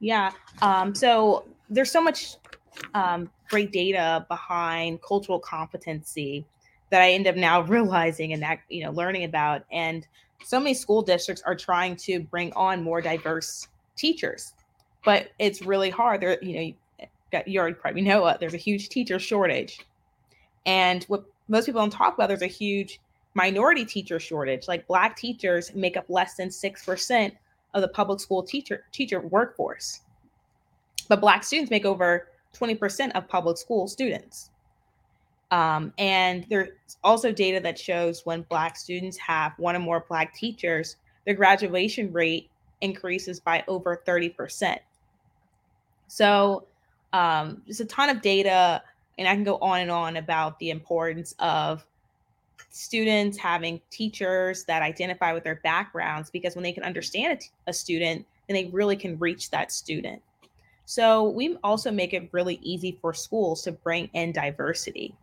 Yeah 0.00 0.32
um, 0.62 0.94
so 0.94 1.46
there's 1.70 1.90
so 1.90 2.02
much 2.02 2.36
um, 2.94 3.30
great 3.48 3.72
data 3.72 4.26
behind 4.28 5.00
cultural 5.02 5.38
competency 5.38 6.44
that 6.90 7.00
i 7.00 7.10
end 7.10 7.26
up 7.26 7.36
now 7.36 7.60
realizing 7.76 8.32
and 8.32 8.42
that 8.42 8.60
you 8.68 8.84
know 8.84 8.90
learning 8.90 9.24
about 9.24 9.64
and 9.72 10.06
so 10.44 10.58
many 10.60 10.74
school 10.74 11.02
districts 11.02 11.42
are 11.44 11.54
trying 11.54 11.96
to 11.96 12.20
bring 12.20 12.52
on 12.54 12.82
more 12.82 13.00
diverse 13.00 13.68
teachers, 13.96 14.52
but 15.04 15.28
it's 15.38 15.62
really 15.62 15.90
hard. 15.90 16.20
There, 16.20 16.42
you 16.42 16.74
know, 17.32 17.40
you 17.46 17.60
already 17.60 17.74
probably 17.74 18.02
know 18.02 18.20
what 18.22 18.40
there's 18.40 18.54
a 18.54 18.58
huge 18.58 18.88
teacher 18.88 19.18
shortage, 19.18 19.80
and 20.64 21.04
what 21.04 21.24
most 21.48 21.66
people 21.66 21.80
don't 21.80 21.90
talk 21.90 22.14
about 22.14 22.28
there's 22.28 22.42
a 22.42 22.46
huge 22.46 23.00
minority 23.34 23.84
teacher 23.84 24.18
shortage. 24.18 24.68
Like 24.68 24.86
Black 24.86 25.16
teachers 25.16 25.74
make 25.74 25.96
up 25.96 26.06
less 26.08 26.34
than 26.36 26.50
six 26.50 26.84
percent 26.84 27.34
of 27.74 27.82
the 27.82 27.88
public 27.88 28.20
school 28.20 28.42
teacher 28.42 28.84
teacher 28.92 29.20
workforce. 29.20 30.00
but 31.08 31.20
Black 31.20 31.44
students 31.44 31.70
make 31.70 31.84
over 31.84 32.28
20% 32.54 33.12
of 33.12 33.28
public 33.28 33.58
school 33.58 33.86
students. 33.86 34.50
Um, 35.50 35.92
and 35.98 36.44
there's 36.48 36.70
also 37.04 37.30
data 37.32 37.60
that 37.60 37.78
shows 37.78 38.26
when 38.26 38.42
Black 38.42 38.76
students 38.76 39.16
have 39.18 39.52
one 39.58 39.76
or 39.76 39.78
more 39.78 40.04
Black 40.08 40.34
teachers, 40.34 40.96
their 41.24 41.34
graduation 41.34 42.12
rate 42.12 42.50
increases 42.80 43.38
by 43.40 43.64
over 43.68 44.02
30%. 44.06 44.78
So, 46.08 46.66
um, 47.12 47.62
there's 47.66 47.80
a 47.80 47.84
ton 47.86 48.10
of 48.10 48.20
data, 48.20 48.82
and 49.18 49.26
I 49.26 49.34
can 49.34 49.44
go 49.44 49.56
on 49.58 49.80
and 49.80 49.90
on 49.90 50.16
about 50.16 50.58
the 50.58 50.70
importance 50.70 51.34
of 51.38 51.86
students 52.70 53.38
having 53.38 53.80
teachers 53.90 54.64
that 54.64 54.82
identify 54.82 55.32
with 55.32 55.44
their 55.44 55.60
backgrounds 55.64 56.30
because 56.30 56.54
when 56.54 56.62
they 56.62 56.72
can 56.72 56.82
understand 56.82 57.32
a, 57.32 57.36
t- 57.36 57.48
a 57.66 57.72
student, 57.72 58.26
then 58.46 58.54
they 58.54 58.66
really 58.66 58.96
can 58.96 59.18
reach 59.18 59.50
that 59.50 59.72
student. 59.72 60.20
So 60.84 61.30
we 61.30 61.56
also 61.64 61.90
make 61.90 62.12
it 62.12 62.28
really 62.32 62.60
easy 62.62 62.98
for 63.00 63.14
schools 63.14 63.62
to 63.62 63.72
bring 63.72 64.10
in 64.12 64.32
diversity. 64.32 65.14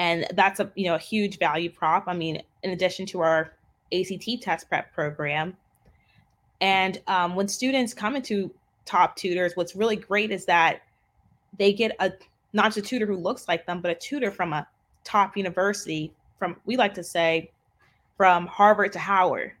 And 0.00 0.26
that's 0.32 0.60
a 0.60 0.72
you 0.76 0.86
know 0.86 0.94
a 0.94 0.98
huge 0.98 1.38
value 1.38 1.68
prop. 1.68 2.04
I 2.06 2.14
mean, 2.14 2.42
in 2.62 2.70
addition 2.70 3.04
to 3.06 3.20
our 3.20 3.52
ACT 3.92 4.40
test 4.40 4.66
prep 4.66 4.94
program. 4.94 5.54
And 6.62 7.02
um, 7.06 7.34
when 7.34 7.48
students 7.48 7.92
come 7.92 8.16
into 8.16 8.50
top 8.86 9.14
tutors, 9.14 9.52
what's 9.56 9.76
really 9.76 9.96
great 9.96 10.30
is 10.30 10.46
that 10.46 10.80
they 11.58 11.74
get 11.74 11.94
a 12.00 12.12
not 12.54 12.66
just 12.66 12.78
a 12.78 12.82
tutor 12.82 13.04
who 13.04 13.16
looks 13.16 13.46
like 13.46 13.66
them, 13.66 13.82
but 13.82 13.90
a 13.90 13.94
tutor 13.94 14.30
from 14.30 14.54
a 14.54 14.66
top 15.04 15.36
university. 15.36 16.14
From 16.38 16.56
we 16.64 16.78
like 16.78 16.94
to 16.94 17.04
say, 17.04 17.50
from 18.16 18.46
Harvard 18.46 18.94
to 18.94 18.98
Howard. 18.98 19.52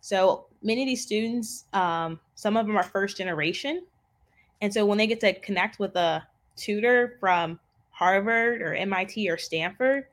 So 0.00 0.46
many 0.64 0.82
of 0.82 0.86
these 0.86 1.02
students, 1.02 1.66
um, 1.74 2.18
some 2.34 2.56
of 2.56 2.66
them 2.66 2.76
are 2.76 2.82
first 2.82 3.16
generation, 3.16 3.84
and 4.62 4.74
so 4.74 4.84
when 4.84 4.98
they 4.98 5.06
get 5.06 5.20
to 5.20 5.38
connect 5.38 5.78
with 5.78 5.94
a 5.94 6.26
tutor 6.56 7.18
from 7.20 7.60
Harvard 8.00 8.62
or 8.62 8.72
MIT 8.72 9.28
or 9.28 9.36
Stanford 9.36 10.06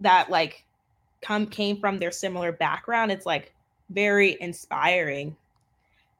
that 0.00 0.28
like 0.28 0.66
come 1.22 1.46
came 1.46 1.80
from 1.80 1.98
their 1.98 2.10
similar 2.10 2.52
background, 2.52 3.10
it's 3.10 3.24
like 3.24 3.54
very 3.88 4.36
inspiring. 4.38 5.34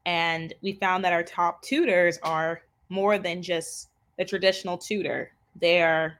And 0.06 0.54
we 0.62 0.72
found 0.72 1.04
that 1.04 1.12
our 1.12 1.22
top 1.22 1.60
tutors 1.60 2.18
are 2.22 2.62
more 2.88 3.18
than 3.18 3.42
just 3.42 3.90
the 4.16 4.24
traditional 4.24 4.78
tutor. 4.78 5.32
They 5.60 5.82
are 5.82 6.18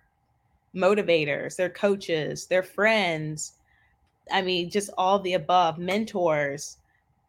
motivators, 0.76 1.56
they're 1.56 1.70
coaches, 1.70 2.46
they're 2.46 2.62
friends. 2.62 3.54
I 4.30 4.42
mean, 4.42 4.68
just 4.68 4.90
all 4.98 5.20
the 5.20 5.34
above, 5.34 5.78
mentors. 5.78 6.76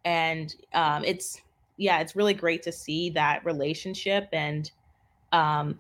And 0.04 0.54
um, 0.74 1.06
it's 1.06 1.42
yeah, 1.78 2.00
it's 2.02 2.18
really 2.18 2.34
great 2.34 2.62
to 2.64 2.74
see 2.74 3.10
that 3.12 3.46
relationship. 3.46 4.28
And, 4.34 4.70
um, 5.32 5.80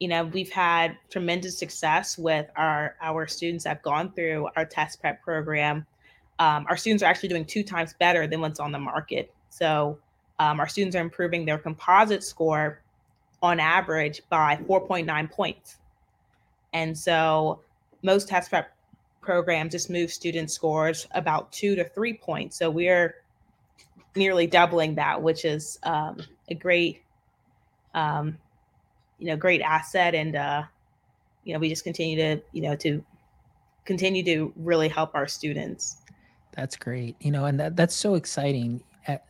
you 0.00 0.08
know, 0.08 0.24
we've 0.24 0.50
had 0.50 0.96
tremendous 1.10 1.58
success 1.58 2.18
with 2.18 2.46
our 2.56 2.96
our 3.00 3.28
students 3.28 3.64
that 3.64 3.70
have 3.70 3.82
gone 3.82 4.12
through 4.12 4.48
our 4.56 4.64
test 4.64 5.00
prep 5.00 5.22
program. 5.22 5.86
Um, 6.38 6.66
our 6.68 6.76
students 6.76 7.02
are 7.02 7.06
actually 7.06 7.28
doing 7.28 7.44
two 7.44 7.62
times 7.62 7.94
better 8.00 8.26
than 8.26 8.40
what's 8.40 8.58
on 8.58 8.72
the 8.72 8.78
market. 8.78 9.32
So 9.50 9.98
um, 10.38 10.58
our 10.58 10.68
students 10.68 10.96
are 10.96 11.02
improving 11.02 11.44
their 11.44 11.58
composite 11.58 12.24
score 12.24 12.82
on 13.42 13.60
average 13.60 14.22
by 14.30 14.56
4.9 14.56 15.30
points. 15.30 15.76
And 16.72 16.96
so 16.96 17.60
most 18.02 18.28
test 18.28 18.48
prep 18.48 18.74
programs 19.20 19.72
just 19.72 19.90
move 19.90 20.10
student 20.10 20.50
scores 20.50 21.06
about 21.10 21.52
two 21.52 21.74
to 21.76 21.84
three 21.84 22.14
points. 22.14 22.56
So 22.56 22.70
we're 22.70 23.16
nearly 24.16 24.46
doubling 24.46 24.94
that, 24.94 25.20
which 25.20 25.44
is 25.44 25.78
um, 25.82 26.22
a 26.48 26.54
great, 26.54 27.02
um, 27.94 28.38
you 29.20 29.26
know, 29.26 29.36
great 29.36 29.60
asset. 29.60 30.14
And, 30.16 30.34
uh, 30.34 30.64
you 31.44 31.52
know, 31.52 31.60
we 31.60 31.68
just 31.68 31.84
continue 31.84 32.16
to, 32.16 32.42
you 32.52 32.62
know, 32.62 32.74
to 32.76 33.04
continue 33.84 34.24
to 34.24 34.52
really 34.56 34.88
help 34.88 35.14
our 35.14 35.28
students. 35.28 35.98
That's 36.52 36.76
great. 36.76 37.14
You 37.20 37.30
know, 37.30 37.44
and 37.44 37.60
that, 37.60 37.76
that's 37.76 37.94
so 37.94 38.14
exciting, 38.14 38.82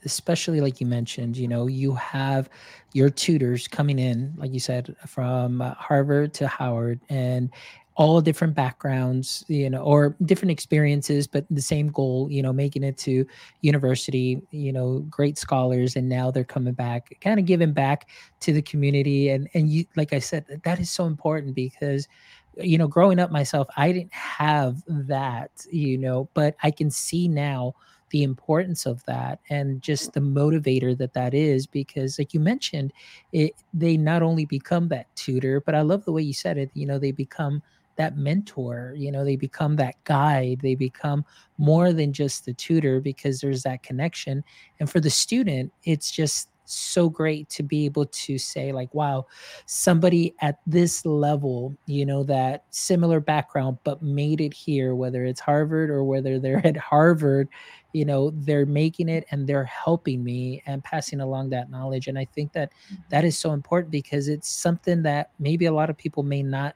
especially 0.05 0.61
like 0.61 0.81
you 0.81 0.87
mentioned, 0.87 1.37
you 1.37 1.49
know, 1.49 1.67
you 1.67 1.95
have 1.95 2.49
your 2.93 3.11
tutors 3.11 3.69
coming 3.69 3.99
in, 3.99 4.33
like 4.37 4.53
you 4.53 4.61
said, 4.61 4.97
from 5.07 5.61
uh, 5.61 5.75
Harvard 5.75 6.35
to 6.35 6.49
Howard, 6.49 7.01
and 7.09 7.51
all 7.97 8.21
different 8.21 8.55
backgrounds, 8.55 9.45
you 9.49 9.69
know, 9.69 9.83
or 9.83 10.17
different 10.25 10.51
experiences, 10.51 11.27
but 11.27 11.45
the 11.51 11.61
same 11.61 11.89
goal, 11.89 12.29
you 12.31 12.43
know, 12.43 12.53
making 12.53 12.83
it 12.83 12.97
to 12.97 13.27
university, 13.61 14.41
you 14.53 14.73
know, 14.73 15.01
great 15.11 15.37
scholars, 15.37 15.97
and 15.97 16.09
now 16.09 16.31
they're 16.31 16.45
coming 16.45 16.73
back, 16.73 17.17
kind 17.21 17.39
of 17.39 17.47
giving 17.47 17.73
back 17.73 18.09
to 18.41 18.53
the 18.53 18.63
community. 18.63 19.29
And 19.31 19.49
and 19.55 19.69
you, 19.69 19.85
like 19.97 20.13
I 20.13 20.19
said, 20.19 20.47
that 20.65 20.81
is 20.81 20.91
so 20.91 21.07
important 21.07 21.55
because, 21.55 22.09
you 22.57 22.79
know, 22.79 22.89
growing 22.89 23.19
up 23.19 23.31
myself, 23.31 23.69
I 23.77 23.93
didn't 23.93 24.15
have 24.15 24.83
that, 24.87 25.51
you 25.71 25.99
know, 25.99 26.29
but 26.33 26.57
I 26.63 26.71
can 26.71 26.91
see 26.91 27.29
now 27.29 27.75
the 28.11 28.23
importance 28.23 28.87
of 28.87 29.05
that 29.05 29.41
and 29.51 29.83
just 29.83 30.13
the 30.13 30.21
motivator 30.21 30.97
that 30.99 31.13
that 31.15 31.33
is 31.33 31.67
because 31.67 32.19
like 32.19 32.35
you 32.35 32.41
mentioned 32.41 32.93
it 33.33 33.53
they 33.73 33.97
not 33.97 34.21
only 34.21 34.45
become 34.45 34.89
that 34.89 35.07
tutor 35.15 35.61
but 35.61 35.77
i 35.77 35.81
love 35.81 36.05
the 36.05 36.13
way 36.13 36.21
you 36.21 36.35
said 36.35 36.59
it 36.59 36.71
you 36.75 36.85
know 36.85 36.99
they 36.99 37.13
become 37.13 37.63
that 38.01 38.17
mentor 38.17 38.95
you 38.97 39.13
know 39.13 39.25
they 39.25 39.37
become 39.37 39.77
that 39.77 39.95
guide 40.05 40.59
they 40.63 40.75
become 40.75 41.23
more 41.59 41.93
than 41.93 42.15
just 42.15 42.47
the 42.47 42.55
tutor 42.55 42.99
because 42.99 43.41
there's 43.41 43.63
that 43.63 43.83
connection 43.83 44.43
and 44.79 44.91
for 44.91 45.01
the 45.01 45.11
student 45.11 45.71
it's 45.85 46.11
just 46.11 46.49
so 46.65 47.11
great 47.11 47.49
to 47.51 47.63
be 47.63 47.85
able 47.85 48.07
to 48.07 48.39
say 48.39 48.73
like 48.73 48.93
wow 48.95 49.27
somebody 49.67 50.35
at 50.41 50.61
this 50.67 51.05
level 51.05 51.77
you 51.85 52.07
know 52.07 52.23
that 52.23 52.65
similar 52.71 53.21
background 53.21 53.77
but 53.85 54.01
made 54.03 54.41
it 54.41 54.55
here 54.55 54.95
whether 54.95 55.27
it's 55.27 55.41
harvard 55.41 55.91
or 55.91 56.03
whether 56.03 56.39
they're 56.39 56.67
at 56.67 56.79
harvard 56.79 57.49
you 57.93 58.07
know 58.07 58.31
they're 58.37 58.65
making 58.65 59.11
it 59.11 59.27
and 59.31 59.47
they're 59.47 59.65
helping 59.65 60.25
me 60.25 60.63
and 60.65 60.83
passing 60.85 61.21
along 61.21 61.51
that 61.51 61.71
knowledge 61.71 62.07
and 62.07 62.19
i 62.19 62.25
think 62.25 62.51
that 62.53 62.73
that 63.11 63.25
mm-hmm. 63.25 63.31
so 63.31 63.53
important 63.53 63.91
because 63.91 64.29
it's 64.29 64.49
something 64.49 65.03
that 65.03 65.33
maybe 65.39 65.67
a 65.67 65.73
lot 65.73 65.91
of 65.91 65.99
people 65.99 66.23
may 66.23 66.43
not 66.43 66.75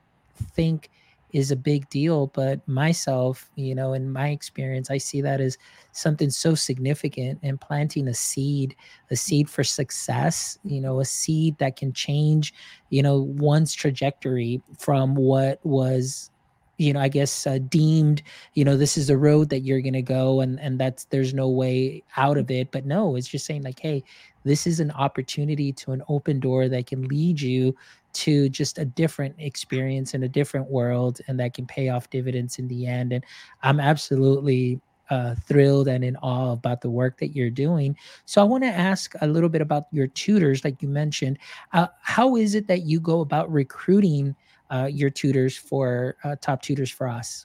think 0.55 0.91
is 1.35 1.51
a 1.51 1.57
big 1.57 1.87
deal 1.90 2.29
but 2.29 2.66
myself 2.66 3.51
you 3.57 3.75
know 3.75 3.92
in 3.92 4.11
my 4.11 4.29
experience 4.29 4.88
i 4.88 4.97
see 4.97 5.20
that 5.20 5.40
as 5.40 5.59
something 5.90 6.31
so 6.31 6.55
significant 6.55 7.38
and 7.42 7.61
planting 7.61 8.07
a 8.07 8.14
seed 8.14 8.75
a 9.11 9.16
seed 9.16 9.51
for 9.51 9.64
success 9.64 10.59
you 10.64 10.81
know 10.81 11.01
a 11.01 11.05
seed 11.05 11.59
that 11.59 11.75
can 11.75 11.92
change 11.92 12.55
you 12.90 13.03
know 13.03 13.18
one's 13.18 13.75
trajectory 13.75 14.62
from 14.79 15.16
what 15.16 15.59
was 15.66 16.31
you 16.79 16.92
know 16.92 17.01
i 17.01 17.09
guess 17.09 17.49
uh, 17.49 17.59
deemed 17.68 18.23
you 18.55 18.64
know 18.64 18.77
this 18.77 18.97
is 18.97 19.09
the 19.09 19.16
road 19.16 19.51
that 19.51 19.61
you're 19.61 19.81
going 19.81 19.92
to 19.92 20.03
go 20.03 20.40
and 20.40 20.61
and 20.61 20.79
that's 20.79 21.05
there's 21.07 21.35
no 21.35 21.49
way 21.49 22.03
out 22.16 22.37
of 22.37 22.51
it. 22.51 22.70
But 22.70 22.87
no 22.87 23.16
it's 23.16 23.29
just 23.29 23.47
saying 23.47 23.62
like 23.62 23.79
hey 23.81 24.03
this 24.44 24.66
is 24.66 24.79
an 24.79 24.90
opportunity 24.92 25.73
to 25.73 25.92
an 25.92 26.03
open 26.09 26.38
door 26.38 26.68
that 26.68 26.87
can 26.87 27.09
lead 27.09 27.40
you 27.40 27.75
to 28.14 28.48
just 28.48 28.79
a 28.79 28.85
different 28.85 29.35
experience 29.38 30.14
in 30.14 30.22
a 30.22 30.29
different 30.29 30.68
world 30.70 31.20
and 31.29 31.38
that 31.38 31.55
can 31.55 31.66
pay 31.66 31.88
off 31.88 32.11
dividends 32.11 32.59
in 32.59 32.68
the 32.68 32.87
end 32.87 33.12
and 33.12 33.24
i'm 33.62 33.81
absolutely 33.81 34.81
uh, 35.11 35.35
thrilled 35.35 35.87
and 35.87 36.03
in 36.03 36.16
awe 36.16 36.53
about 36.53 36.81
the 36.81 36.88
work 36.88 37.18
that 37.18 37.37
you're 37.37 37.50
doing. 37.50 37.94
So 38.24 38.40
i 38.40 38.44
want 38.44 38.64
to 38.64 38.70
ask 38.70 39.12
a 39.20 39.27
little 39.27 39.50
bit 39.50 39.61
about 39.61 39.85
your 39.92 40.07
tutors 40.07 40.64
like 40.64 40.81
you 40.81 40.88
mentioned. 40.88 41.38
Uh, 41.74 41.88
how 42.00 42.37
is 42.37 42.55
it 42.55 42.66
that 42.68 42.85
you 42.85 43.00
go 43.00 43.20
about 43.20 43.53
recruiting 43.53 44.35
uh, 44.70 44.88
your 44.90 45.11
tutors 45.11 45.59
for 45.59 46.16
uh, 46.24 46.37
top 46.40 46.62
tutors 46.62 46.90
for 46.90 47.07
us? 47.07 47.44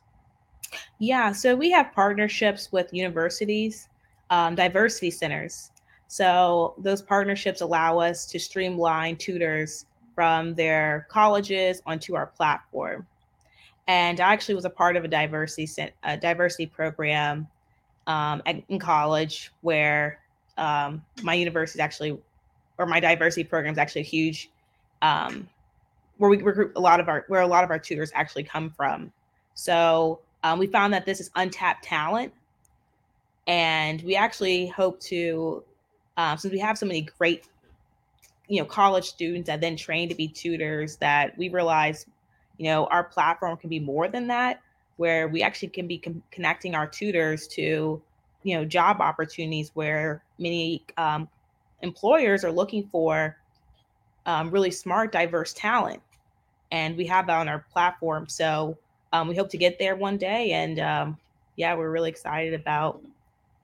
Yeah 0.99 1.34
so 1.34 1.53
we 1.53 1.69
have 1.71 1.91
partnerships 1.91 2.71
with 2.71 2.93
universities 2.93 3.89
um, 4.29 4.55
diversity 4.55 5.12
centers. 5.12 5.71
So 6.08 6.75
those 6.77 7.01
partnerships 7.01 7.62
allow 7.62 7.99
us 7.99 8.25
to 8.27 8.39
streamline 8.39 9.15
tutors 9.17 9.86
from 10.19 10.53
their 10.53 11.08
colleges 11.10 11.82
onto 11.86 12.13
our 12.13 12.25
platform. 12.25 13.08
And 13.88 14.19
I 14.19 14.34
actually 14.34 14.55
was 14.55 14.65
a 14.65 14.69
part 14.69 14.97
of 14.97 15.05
a 15.05 15.08
diversity 15.08 15.65
a 16.03 16.17
diversity 16.17 16.65
program 16.65 17.47
um, 18.05 18.41
in 18.45 18.79
college 18.79 19.53
where 19.62 20.19
um, 20.58 21.01
my 21.23 21.36
university 21.36 21.77
is 21.77 21.79
actually, 21.79 22.17
or 22.77 22.86
my 22.86 22.99
diversity 22.99 23.45
program 23.45 23.71
is 23.71 23.77
actually 23.77 24.01
a 24.01 24.12
huge, 24.17 24.49
um, 25.01 25.47
where 26.17 26.29
we 26.29 26.41
recruit 26.41 26.73
a 26.75 26.82
lot 26.82 26.99
of 26.99 27.08
our, 27.08 27.23
where 27.29 27.39
a 27.39 27.47
lot 27.47 27.63
of 27.63 27.69
our 27.69 27.79
tutors 27.79 28.12
actually 28.13 28.43
come 28.43 28.69
from. 28.71 29.13
So 29.53 30.19
um, 30.43 30.60
we 30.60 30.67
found 30.67 30.91
that 30.91 31.05
this 31.05 31.21
is 31.21 31.32
untapped 31.38 31.86
talent, 31.86 32.34
and 33.47 34.01
we 34.01 34.17
actually 34.17 34.67
hope 34.67 34.99
to, 35.03 35.63
uh, 36.17 36.36
since 36.36 36.51
we 36.51 36.60
have 36.60 36.77
so 36.77 36.86
many 36.86 37.08
great 37.17 37.45
you 38.49 38.59
know 38.59 38.65
college 38.65 39.05
students 39.05 39.47
that 39.47 39.62
then 39.62 39.77
train 39.77 40.09
to 40.09 40.15
be 40.15 40.27
tutors 40.27 40.97
that 40.97 41.38
we 41.38 41.47
realize 41.49 42.05
you 42.57 42.65
know 42.65 42.85
our 42.88 43.03
platform 43.03 43.55
can 43.55 43.69
be 43.69 43.79
more 43.79 44.09
than 44.09 44.27
that 44.27 44.62
where 44.97 45.29
we 45.29 45.41
actually 45.41 45.69
can 45.69 45.88
be 45.88 46.01
connecting 46.29 46.75
our 46.75 46.85
tutors 46.85 47.47
to 47.47 48.01
you 48.43 48.57
know 48.57 48.65
job 48.65 48.99
opportunities 48.99 49.71
where 49.73 50.21
many 50.38 50.83
um, 50.97 51.27
employers 51.81 52.43
are 52.43 52.51
looking 52.51 52.85
for 52.88 53.38
um, 54.25 54.51
really 54.51 54.71
smart, 54.71 55.12
diverse 55.12 55.53
talent, 55.53 56.01
and 56.71 56.95
we 56.97 57.05
have 57.05 57.27
that 57.27 57.38
on 57.38 57.47
our 57.47 57.65
platform. 57.71 58.27
So 58.27 58.77
um, 59.13 59.27
we 59.27 59.35
hope 59.35 59.49
to 59.51 59.57
get 59.57 59.79
there 59.79 59.95
one 59.95 60.17
day, 60.17 60.51
and 60.51 60.79
um, 60.79 61.17
yeah, 61.55 61.73
we're 61.75 61.89
really 61.89 62.09
excited 62.09 62.53
about 62.53 63.01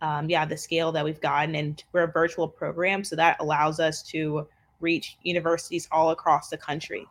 um, 0.01 0.29
yeah 0.29 0.45
the 0.45 0.57
scale 0.57 0.91
that 0.93 1.03
we've 1.03 1.21
gotten, 1.21 1.55
and 1.55 1.83
we're 1.91 2.03
a 2.03 2.11
virtual 2.11 2.47
program, 2.47 3.03
so 3.03 3.15
that 3.15 3.37
allows 3.39 3.79
us 3.79 4.01
to 4.03 4.47
reach 4.79 5.17
universities 5.23 5.87
all 5.91 6.11
across 6.11 6.49
the 6.49 6.57
country. 6.57 7.07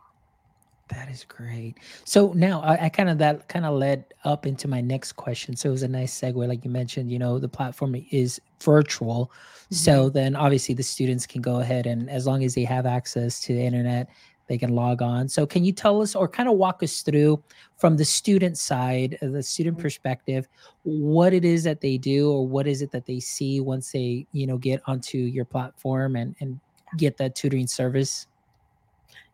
That 0.89 1.09
is 1.09 1.23
great. 1.23 1.75
So 2.03 2.31
now 2.33 2.61
I, 2.61 2.85
I 2.85 2.89
kind 2.89 3.09
of 3.09 3.17
that 3.17 3.47
kind 3.49 3.65
of 3.65 3.73
led 3.73 4.05
up 4.23 4.45
into 4.45 4.67
my 4.67 4.81
next 4.81 5.13
question. 5.13 5.55
So 5.55 5.69
it 5.69 5.71
was 5.71 5.83
a 5.83 5.87
nice 5.87 6.19
segue, 6.19 6.47
like 6.47 6.63
you 6.63 6.69
mentioned. 6.69 7.11
You 7.11 7.17
know, 7.17 7.39
the 7.39 7.49
platform 7.49 7.95
is 8.11 8.39
virtual, 8.61 9.31
mm-hmm. 9.31 9.75
so 9.75 10.09
then 10.09 10.35
obviously 10.35 10.75
the 10.75 10.83
students 10.83 11.25
can 11.25 11.41
go 11.41 11.59
ahead 11.59 11.87
and 11.87 12.07
as 12.09 12.27
long 12.27 12.43
as 12.43 12.53
they 12.53 12.65
have 12.65 12.85
access 12.85 13.39
to 13.41 13.53
the 13.55 13.61
internet, 13.61 14.09
they 14.47 14.59
can 14.59 14.75
log 14.75 15.01
on. 15.01 15.27
So 15.27 15.47
can 15.47 15.65
you 15.65 15.71
tell 15.71 16.03
us 16.03 16.15
or 16.15 16.27
kind 16.27 16.47
of 16.47 16.55
walk 16.55 16.83
us 16.83 17.01
through 17.01 17.43
from 17.77 17.97
the 17.97 18.05
student 18.05 18.55
side, 18.55 19.17
uh, 19.23 19.29
the 19.29 19.41
student 19.41 19.77
mm-hmm. 19.77 19.81
perspective, 19.81 20.47
what 20.83 21.33
it 21.33 21.43
is 21.43 21.63
that 21.63 21.81
they 21.81 21.97
do 21.97 22.31
or 22.31 22.47
what 22.47 22.67
is 22.67 22.83
it 22.83 22.91
that 22.91 23.07
they 23.07 23.19
see 23.19 23.59
once 23.59 23.91
they 23.91 24.27
you 24.33 24.45
know 24.45 24.59
get 24.59 24.81
onto 24.85 25.17
your 25.17 25.45
platform 25.45 26.15
and 26.15 26.35
and 26.41 26.59
get 26.97 27.17
that 27.17 27.35
tutoring 27.35 27.67
service? 27.67 28.27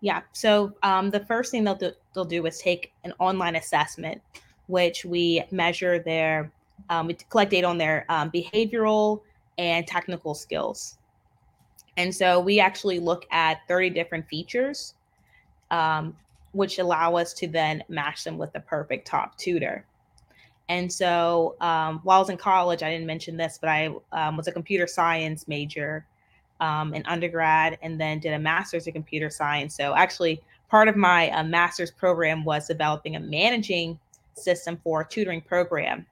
Yeah. 0.02 0.22
So 0.34 0.74
um, 0.84 1.12
the 1.12 1.20
first 1.26 1.52
thing 1.52 1.64
they'll 1.64 1.76
do, 1.76 1.92
they'll 2.14 2.26
do 2.26 2.46
is 2.46 2.60
take 2.60 2.92
an 3.04 3.14
online 3.20 3.56
assessment, 3.56 4.22
which 4.68 5.06
we 5.06 5.44
measure 5.52 6.00
their, 6.00 6.52
um, 6.90 7.08
we 7.08 7.14
collect 7.14 7.52
data 7.52 7.68
on 7.68 7.78
their 7.78 8.06
um, 8.10 8.32
behavioral 8.32 9.22
and 9.58 9.86
technical 9.86 10.34
skills. 10.34 10.98
And 11.98 12.14
so 12.14 12.40
we 12.40 12.60
actually 12.60 13.00
look 13.00 13.26
at 13.32 13.60
30 13.68 13.92
different 13.92 14.28
features, 14.28 14.96
um, 15.70 16.16
which 16.54 16.80
allow 16.80 17.16
us 17.16 17.34
to 17.36 17.48
then 17.48 17.84
match 17.88 18.24
them 18.24 18.38
with 18.38 18.52
the 18.54 18.60
perfect 18.62 19.08
top 19.08 19.38
tutor. 19.38 19.86
And 20.68 20.92
so 20.92 21.58
um, 21.60 22.00
while 22.04 22.18
I 22.18 22.20
was 22.22 22.30
in 22.30 22.38
college, 22.38 22.82
I 22.82 22.90
didn't 22.90 23.06
mention 23.06 23.38
this, 23.38 23.60
but 23.60 23.70
I 23.70 23.90
um, 24.14 24.38
was 24.38 24.48
a 24.48 24.52
computer 24.52 24.88
science 24.88 25.48
major 25.48 26.06
um, 26.62 26.94
in 26.94 27.06
undergrad 27.08 27.78
and 27.82 28.00
then 28.00 28.20
did 28.20 28.34
a 28.34 28.40
master's 28.40 28.88
in 28.88 28.94
computer 28.94 29.30
science. 29.30 29.76
So 29.76 29.94
actually, 29.96 30.42
part 30.70 30.88
of 30.88 30.96
my 30.96 31.30
uh, 31.32 31.44
master's 31.44 31.92
program 31.92 32.46
was 32.46 32.68
developing 32.68 33.18
a 33.18 33.20
managing 33.20 34.00
system 34.36 34.80
for 34.84 35.02
a 35.02 35.06
tutoring 35.06 35.42
program, 35.42 36.06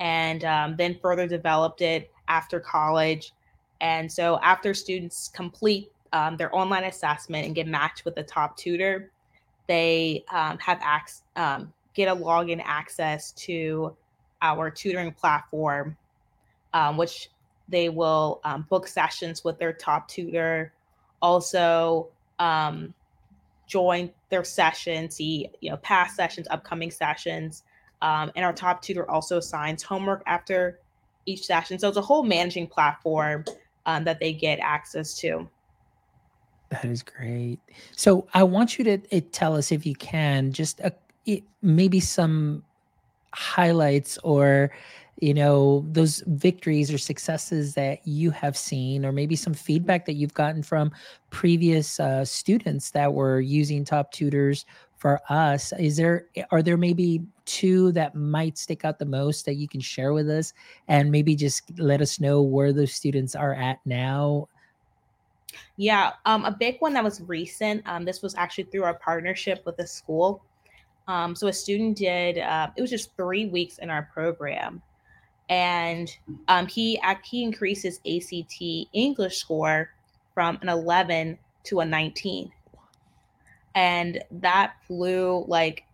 and 0.00 0.44
um, 0.44 0.74
then 0.76 0.98
further 1.00 1.28
developed 1.28 1.82
it 1.82 2.10
after 2.26 2.58
college. 2.58 3.32
And 3.80 4.10
so 4.10 4.40
after 4.42 4.74
students 4.74 5.28
complete 5.28 5.92
um, 6.12 6.36
their 6.36 6.54
online 6.56 6.84
assessment 6.84 7.46
and 7.46 7.54
get 7.54 7.68
matched 7.68 8.04
with 8.04 8.16
a 8.16 8.22
top 8.22 8.56
tutor, 8.56 9.12
they 9.68 10.24
um, 10.32 10.58
have 10.58 10.78
access, 10.82 11.22
um, 11.36 11.72
get 11.94 12.08
a 12.08 12.16
login 12.16 12.60
access 12.64 13.32
to 13.32 13.94
our 14.40 14.70
tutoring 14.70 15.12
platform, 15.12 15.96
um, 16.72 16.96
which 16.96 17.28
they 17.68 17.88
will 17.88 18.40
um, 18.44 18.66
book 18.68 18.86
sessions 18.86 19.44
with 19.44 19.58
their 19.58 19.72
top 19.72 20.08
tutor, 20.08 20.72
also 21.20 22.08
um, 22.38 22.94
join 23.66 24.10
their 24.30 24.44
sessions, 24.44 25.16
see 25.16 25.48
you 25.60 25.70
know 25.70 25.76
past 25.78 26.16
sessions, 26.16 26.46
upcoming 26.50 26.90
sessions, 26.90 27.64
um, 28.02 28.30
and 28.36 28.44
our 28.44 28.52
top 28.52 28.82
tutor 28.82 29.08
also 29.10 29.38
assigns 29.38 29.82
homework 29.82 30.22
after 30.26 30.80
each 31.26 31.44
session. 31.44 31.78
So 31.78 31.88
it's 31.88 31.98
a 31.98 32.02
whole 32.02 32.22
managing 32.22 32.66
platform 32.66 33.44
um, 33.86 34.04
that 34.04 34.18
they 34.20 34.32
get 34.32 34.58
access 34.60 35.14
to. 35.18 35.48
That 36.70 36.84
is 36.84 37.02
great. 37.02 37.58
So 37.96 38.28
I 38.34 38.42
want 38.42 38.78
you 38.78 38.84
to 38.84 39.00
uh, 39.12 39.20
tell 39.32 39.56
us 39.56 39.72
if 39.72 39.86
you 39.86 39.94
can 39.94 40.52
just 40.52 40.80
a, 40.80 40.92
maybe 41.62 42.00
some 42.00 42.62
highlights 43.34 44.18
or 44.18 44.70
you 45.20 45.34
know 45.34 45.84
those 45.90 46.22
victories 46.26 46.92
or 46.92 46.98
successes 46.98 47.74
that 47.74 48.06
you 48.06 48.30
have 48.30 48.56
seen 48.56 49.04
or 49.04 49.12
maybe 49.12 49.34
some 49.34 49.54
feedback 49.54 50.06
that 50.06 50.14
you've 50.14 50.34
gotten 50.34 50.62
from 50.62 50.92
previous 51.30 51.98
uh, 51.98 52.24
students 52.24 52.90
that 52.92 53.12
were 53.12 53.40
using 53.40 53.84
top 53.84 54.12
tutors 54.12 54.64
for 54.96 55.20
us 55.28 55.72
is 55.78 55.96
there 55.96 56.26
are 56.50 56.62
there 56.62 56.76
maybe 56.76 57.22
two 57.44 57.92
that 57.92 58.14
might 58.14 58.58
stick 58.58 58.84
out 58.84 58.98
the 58.98 59.04
most 59.04 59.44
that 59.46 59.54
you 59.54 59.68
can 59.68 59.80
share 59.80 60.12
with 60.12 60.28
us? 60.28 60.52
And 60.88 61.10
maybe 61.10 61.34
just 61.34 61.62
let 61.78 62.00
us 62.00 62.20
know 62.20 62.42
where 62.42 62.72
those 62.72 62.92
students 62.92 63.34
are 63.34 63.54
at 63.54 63.78
now. 63.86 64.48
Yeah 65.76 66.12
um, 66.26 66.44
a 66.44 66.50
big 66.50 66.76
one 66.80 66.92
that 66.94 67.04
was 67.04 67.22
recent 67.22 67.82
um, 67.86 68.04
this 68.04 68.22
was 68.22 68.34
actually 68.34 68.64
through 68.64 68.84
our 68.84 68.94
partnership 68.94 69.64
with 69.64 69.76
the 69.76 69.86
school. 69.86 70.44
Um, 71.06 71.34
so 71.34 71.46
a 71.46 71.52
student 71.52 71.96
did 71.96 72.38
uh, 72.38 72.68
it 72.76 72.80
was 72.80 72.90
just 72.90 73.16
three 73.16 73.46
weeks 73.46 73.78
in 73.78 73.90
our 73.90 74.10
program 74.12 74.82
and 75.48 76.14
um, 76.48 76.66
he 76.66 77.00
he 77.24 77.42
increased 77.42 77.82
his 77.82 78.00
ACT 78.06 78.62
English 78.92 79.38
score 79.38 79.90
from 80.34 80.58
an 80.62 80.68
11 80.68 81.38
to 81.64 81.80
a 81.80 81.84
19, 81.84 82.52
and 83.74 84.22
that 84.30 84.74
blew 84.88 85.44
like 85.48 85.84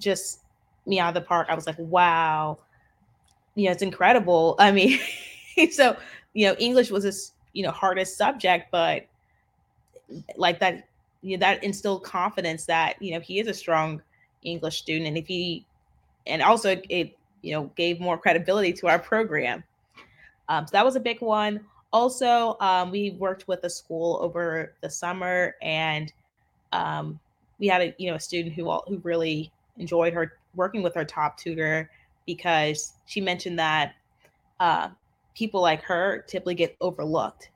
just 0.00 0.40
me 0.86 0.98
out 0.98 1.08
of 1.08 1.14
the 1.14 1.26
park. 1.26 1.48
I 1.50 1.54
was 1.54 1.66
like, 1.66 1.78
wow, 1.78 2.58
you 3.54 3.66
know, 3.66 3.72
it's 3.72 3.82
incredible. 3.82 4.56
I 4.58 4.72
mean, 4.72 4.98
so 5.70 5.96
you 6.32 6.46
know, 6.46 6.54
English 6.58 6.90
was 6.90 7.04
his 7.04 7.32
you 7.52 7.62
know 7.62 7.70
hardest 7.70 8.16
subject, 8.16 8.70
but 8.70 9.06
like 10.36 10.60
that, 10.60 10.88
you 11.22 11.36
know, 11.36 11.40
that 11.40 11.62
instilled 11.62 12.04
confidence 12.04 12.64
that 12.66 13.00
you 13.02 13.12
know 13.12 13.20
he 13.20 13.38
is 13.38 13.48
a 13.48 13.54
strong 13.54 14.00
English 14.42 14.78
student, 14.78 15.08
and 15.08 15.18
if 15.18 15.26
he 15.26 15.66
and 16.26 16.42
also 16.42 16.80
it 16.88 17.17
you 17.42 17.52
know 17.52 17.70
gave 17.76 18.00
more 18.00 18.18
credibility 18.18 18.72
to 18.74 18.88
our 18.88 18.98
program. 18.98 19.64
Um, 20.48 20.66
so 20.66 20.72
that 20.72 20.84
was 20.84 20.96
a 20.96 21.00
big 21.00 21.20
one. 21.20 21.60
Also, 21.92 22.56
um, 22.60 22.90
we 22.90 23.12
worked 23.12 23.48
with 23.48 23.64
a 23.64 23.70
school 23.70 24.18
over 24.20 24.74
the 24.82 24.90
summer, 24.90 25.54
and 25.62 26.12
um, 26.72 27.18
we 27.58 27.66
had 27.66 27.82
a 27.82 27.94
you 27.98 28.10
know 28.10 28.16
a 28.16 28.20
student 28.20 28.54
who 28.54 28.70
who 28.86 28.98
really 28.98 29.50
enjoyed 29.78 30.12
her 30.12 30.34
working 30.54 30.82
with 30.82 30.94
her 30.94 31.04
top 31.04 31.36
tutor 31.36 31.90
because 32.26 32.94
she 33.06 33.20
mentioned 33.20 33.58
that 33.58 33.94
uh, 34.60 34.88
people 35.34 35.60
like 35.62 35.82
her 35.82 36.24
typically 36.28 36.54
get 36.54 36.76
overlooked, 36.80 37.50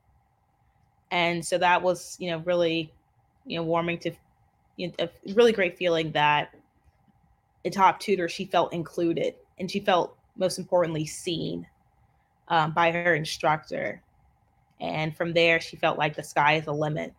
and 1.10 1.44
so 1.44 1.58
that 1.58 1.82
was 1.82 2.16
you 2.20 2.30
know 2.30 2.38
really 2.38 2.92
you 3.46 3.58
know 3.58 3.64
warming 3.64 3.98
to 3.98 4.12
you 4.76 4.88
know, 4.88 4.94
a 5.00 5.34
really 5.34 5.52
great 5.52 5.76
feeling 5.76 6.10
that 6.12 6.54
a 7.64 7.70
top 7.70 8.00
tutor 8.00 8.28
she 8.28 8.44
felt 8.44 8.72
included 8.72 9.34
and 9.58 9.70
she 9.70 9.80
felt 9.80 10.16
most 10.36 10.58
importantly 10.58 11.06
seen 11.06 11.66
um, 12.48 12.72
by 12.72 12.90
her 12.90 13.14
instructor. 13.14 14.02
And 14.80 15.16
from 15.16 15.32
there 15.32 15.60
she 15.60 15.76
felt 15.76 15.98
like 15.98 16.16
the 16.16 16.22
sky 16.22 16.54
is 16.54 16.64
the 16.64 16.74
limit. 16.74 17.12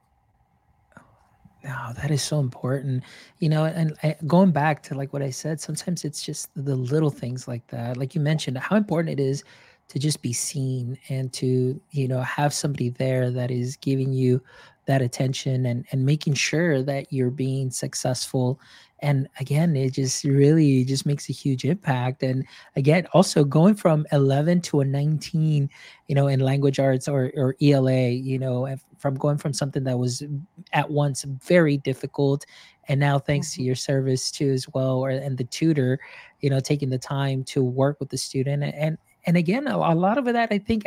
No 1.63 1.93
that 1.95 2.11
is 2.11 2.21
so 2.21 2.39
important. 2.39 3.03
You 3.39 3.49
know 3.49 3.65
and 3.65 3.95
I, 4.03 4.15
going 4.27 4.51
back 4.51 4.83
to 4.83 4.95
like 4.95 5.13
what 5.13 5.21
i 5.21 5.29
said 5.29 5.61
sometimes 5.61 6.03
it's 6.03 6.23
just 6.23 6.49
the 6.55 6.75
little 6.75 7.09
things 7.09 7.47
like 7.47 7.65
that. 7.67 7.97
Like 7.97 8.15
you 8.15 8.21
mentioned 8.21 8.57
how 8.57 8.75
important 8.75 9.19
it 9.19 9.23
is 9.23 9.43
to 9.89 9.99
just 9.99 10.21
be 10.21 10.33
seen 10.33 10.97
and 11.09 11.31
to 11.33 11.79
you 11.91 12.07
know 12.07 12.21
have 12.21 12.53
somebody 12.53 12.89
there 12.89 13.29
that 13.31 13.51
is 13.51 13.75
giving 13.77 14.11
you 14.11 14.41
that 14.85 15.01
attention 15.01 15.65
and 15.65 15.85
and 15.91 16.05
making 16.05 16.33
sure 16.33 16.81
that 16.83 17.11
you're 17.11 17.29
being 17.29 17.71
successful. 17.71 18.59
And 18.99 19.27
again 19.39 19.75
it 19.75 19.93
just 19.93 20.23
really 20.23 20.83
just 20.85 21.05
makes 21.05 21.29
a 21.29 21.33
huge 21.33 21.65
impact. 21.65 22.23
And 22.23 22.45
again 22.75 23.07
also 23.13 23.43
going 23.43 23.75
from 23.75 24.05
11 24.11 24.61
to 24.61 24.81
a 24.81 24.85
19 24.85 25.69
you 26.07 26.15
know 26.15 26.27
in 26.27 26.39
language 26.39 26.79
arts 26.79 27.07
or, 27.07 27.31
or 27.35 27.55
ela 27.61 28.09
you 28.09 28.39
know 28.39 28.75
from 28.97 29.15
going 29.15 29.37
from 29.37 29.53
something 29.53 29.83
that 29.83 29.97
was 29.97 30.23
at 30.71 30.89
once 30.89 31.23
very 31.23 31.77
difficult 31.77 32.45
and 32.87 32.99
now 32.99 33.19
thanks 33.19 33.51
mm-hmm. 33.51 33.61
to 33.61 33.65
your 33.65 33.75
service 33.75 34.31
too 34.31 34.51
as 34.51 34.67
well 34.73 34.99
or 34.99 35.09
and 35.09 35.37
the 35.37 35.43
tutor 35.45 35.99
you 36.41 36.49
know 36.49 36.59
taking 36.59 36.89
the 36.89 36.97
time 36.97 37.43
to 37.43 37.63
work 37.63 37.99
with 37.99 38.09
the 38.09 38.17
student. 38.17 38.63
And 38.63 38.97
and 39.25 39.37
again 39.37 39.67
a, 39.67 39.75
a 39.75 39.95
lot 39.95 40.17
of 40.17 40.25
that 40.25 40.49
i 40.51 40.57
think 40.57 40.85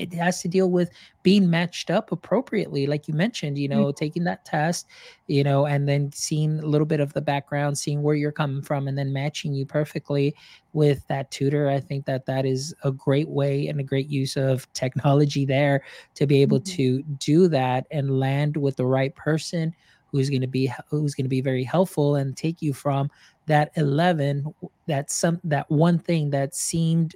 it 0.00 0.12
has 0.14 0.40
to 0.40 0.48
deal 0.48 0.70
with 0.70 0.90
being 1.22 1.50
matched 1.50 1.90
up 1.90 2.10
appropriately 2.12 2.86
like 2.86 3.06
you 3.06 3.14
mentioned 3.14 3.58
you 3.58 3.68
know 3.68 3.86
mm-hmm. 3.86 3.96
taking 3.96 4.24
that 4.24 4.44
test 4.44 4.86
you 5.26 5.44
know 5.44 5.66
and 5.66 5.88
then 5.88 6.10
seeing 6.12 6.58
a 6.60 6.66
little 6.66 6.86
bit 6.86 7.00
of 7.00 7.12
the 7.12 7.20
background 7.20 7.76
seeing 7.76 8.02
where 8.02 8.14
you're 8.14 8.32
coming 8.32 8.62
from 8.62 8.88
and 8.88 8.96
then 8.96 9.12
matching 9.12 9.52
you 9.52 9.66
perfectly 9.66 10.34
with 10.72 11.06
that 11.08 11.30
tutor 11.30 11.68
i 11.68 11.78
think 11.78 12.06
that 12.06 12.24
that 12.26 12.46
is 12.46 12.74
a 12.84 12.90
great 12.90 13.28
way 13.28 13.68
and 13.68 13.78
a 13.78 13.84
great 13.84 14.08
use 14.08 14.36
of 14.36 14.70
technology 14.72 15.44
there 15.44 15.82
to 16.14 16.26
be 16.26 16.40
able 16.40 16.60
mm-hmm. 16.60 16.76
to 16.76 17.02
do 17.18 17.48
that 17.48 17.86
and 17.90 18.18
land 18.18 18.56
with 18.56 18.76
the 18.76 18.86
right 18.86 19.14
person 19.14 19.74
who's 20.10 20.28
going 20.28 20.40
to 20.40 20.46
be 20.46 20.72
who's 20.88 21.14
going 21.14 21.24
to 21.24 21.30
be 21.30 21.40
very 21.40 21.64
helpful 21.64 22.16
and 22.16 22.36
take 22.36 22.60
you 22.62 22.72
from 22.72 23.10
that 23.46 23.70
11 23.76 24.54
that 24.86 25.10
some 25.10 25.40
that 25.44 25.70
one 25.70 25.98
thing 25.98 26.30
that 26.30 26.54
seemed 26.54 27.14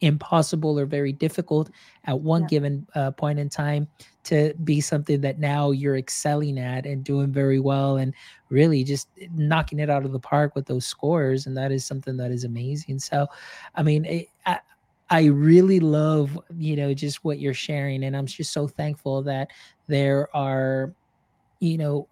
impossible 0.00 0.78
or 0.78 0.86
very 0.86 1.12
difficult 1.12 1.70
at 2.04 2.18
one 2.18 2.42
yeah. 2.42 2.48
given 2.48 2.86
uh, 2.94 3.10
point 3.10 3.38
in 3.38 3.48
time 3.48 3.86
to 4.24 4.54
be 4.64 4.80
something 4.80 5.20
that 5.20 5.38
now 5.38 5.70
you're 5.70 5.96
excelling 5.96 6.58
at 6.58 6.86
and 6.86 7.04
doing 7.04 7.32
very 7.32 7.58
well 7.58 7.96
and 7.96 8.14
really 8.48 8.82
just 8.82 9.08
knocking 9.34 9.78
it 9.78 9.90
out 9.90 10.04
of 10.04 10.12
the 10.12 10.18
park 10.18 10.54
with 10.54 10.66
those 10.66 10.86
scores 10.86 11.46
and 11.46 11.56
that 11.56 11.72
is 11.72 11.84
something 11.84 12.16
that 12.16 12.30
is 12.30 12.44
amazing 12.44 12.98
so 12.98 13.26
i 13.74 13.82
mean 13.82 14.04
it, 14.04 14.28
I, 14.46 14.58
I 15.10 15.24
really 15.24 15.80
love, 15.80 16.38
you 16.56 16.76
know, 16.76 16.94
just 16.94 17.24
what 17.24 17.40
you're 17.40 17.52
sharing. 17.52 18.04
And 18.04 18.16
I'm 18.16 18.26
just 18.26 18.52
so 18.52 18.68
thankful 18.68 19.22
that 19.22 19.48
there 19.88 20.34
are, 20.34 20.94
you 21.58 21.76
know, 21.78 22.06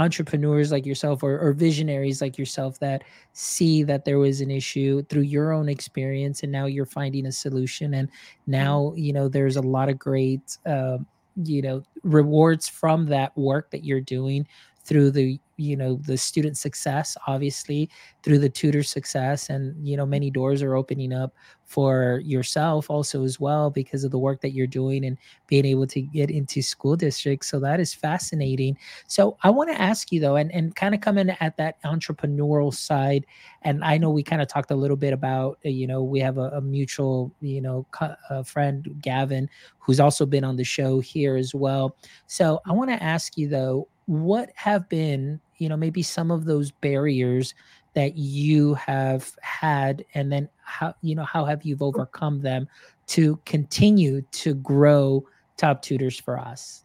entrepreneurs 0.00 0.72
like 0.72 0.86
yourself 0.86 1.22
or, 1.22 1.38
or 1.38 1.52
visionaries 1.52 2.22
like 2.22 2.38
yourself 2.38 2.78
that 2.80 3.04
see 3.34 3.82
that 3.82 4.06
there 4.06 4.18
was 4.18 4.40
an 4.40 4.50
issue 4.50 5.02
through 5.10 5.20
your 5.20 5.52
own 5.52 5.68
experience 5.68 6.42
and 6.42 6.50
now 6.50 6.64
you're 6.64 6.86
finding 6.86 7.26
a 7.26 7.32
solution 7.32 7.92
and 7.92 8.08
mm-hmm. 8.08 8.50
now 8.52 8.94
you 8.96 9.12
know 9.12 9.28
there's 9.28 9.56
a 9.56 9.62
lot 9.62 9.90
of 9.90 9.98
great 9.98 10.56
uh, 10.64 10.96
you 11.44 11.60
know 11.60 11.82
rewards 12.02 12.66
from 12.66 13.04
that 13.06 13.36
work 13.36 13.70
that 13.70 13.84
you're 13.84 14.00
doing 14.00 14.46
through 14.84 15.10
the 15.10 15.38
you 15.58 15.76
know 15.76 15.96
the 16.06 16.16
student 16.16 16.56
success 16.56 17.14
obviously 17.26 17.88
through 18.22 18.38
the 18.38 18.48
tutor 18.48 18.82
success 18.82 19.50
and 19.50 19.86
you 19.86 19.98
know 19.98 20.06
many 20.06 20.30
doors 20.30 20.62
are 20.62 20.76
opening 20.76 21.12
up 21.12 21.34
for 21.70 22.20
yourself 22.24 22.90
also 22.90 23.22
as 23.22 23.38
well 23.38 23.70
because 23.70 24.02
of 24.02 24.10
the 24.10 24.18
work 24.18 24.40
that 24.40 24.50
you're 24.50 24.66
doing 24.66 25.04
and 25.04 25.16
being 25.46 25.64
able 25.64 25.86
to 25.86 26.02
get 26.02 26.28
into 26.28 26.60
school 26.60 26.96
districts. 26.96 27.46
So 27.46 27.60
that 27.60 27.78
is 27.78 27.94
fascinating. 27.94 28.76
So 29.06 29.36
i 29.44 29.50
want 29.50 29.70
to 29.70 29.80
ask 29.80 30.10
you 30.10 30.18
though 30.18 30.34
and, 30.34 30.52
and 30.52 30.74
kind 30.74 30.96
of 30.96 31.00
come 31.00 31.16
in 31.16 31.30
at 31.30 31.56
that 31.58 31.80
entrepreneurial 31.84 32.74
side 32.74 33.24
and 33.62 33.84
i 33.84 33.96
know 33.96 34.10
we 34.10 34.24
kind 34.24 34.42
of 34.42 34.48
talked 34.48 34.72
a 34.72 34.74
little 34.74 34.96
bit 34.96 35.12
about 35.12 35.58
uh, 35.64 35.68
you 35.68 35.86
know 35.86 36.02
we 36.02 36.18
have 36.18 36.38
a, 36.38 36.50
a 36.50 36.60
mutual 36.60 37.32
you 37.40 37.60
know 37.60 37.86
a 38.30 38.42
friend 38.42 38.88
gavin 39.00 39.48
who's 39.78 40.00
also 40.00 40.26
been 40.26 40.42
on 40.42 40.56
the 40.56 40.64
show 40.64 40.98
here 40.98 41.36
as 41.36 41.54
well. 41.54 41.96
So 42.26 42.60
i 42.66 42.72
want 42.72 42.90
to 42.90 43.00
ask 43.00 43.38
you 43.38 43.46
though 43.48 43.86
what 44.06 44.50
have 44.56 44.88
been 44.88 45.40
you 45.58 45.68
know 45.68 45.76
maybe 45.76 46.02
some 46.02 46.32
of 46.32 46.44
those 46.44 46.72
barriers 46.72 47.54
that 47.94 48.16
you 48.16 48.74
have 48.74 49.32
had 49.42 50.04
and 50.14 50.30
then 50.30 50.48
how 50.62 50.94
you 51.02 51.14
know 51.14 51.24
how 51.24 51.44
have 51.44 51.62
you 51.64 51.76
overcome 51.80 52.40
them 52.40 52.68
to 53.06 53.38
continue 53.44 54.22
to 54.30 54.54
grow 54.54 55.24
top 55.56 55.82
tutors 55.82 56.18
for 56.18 56.38
us? 56.38 56.84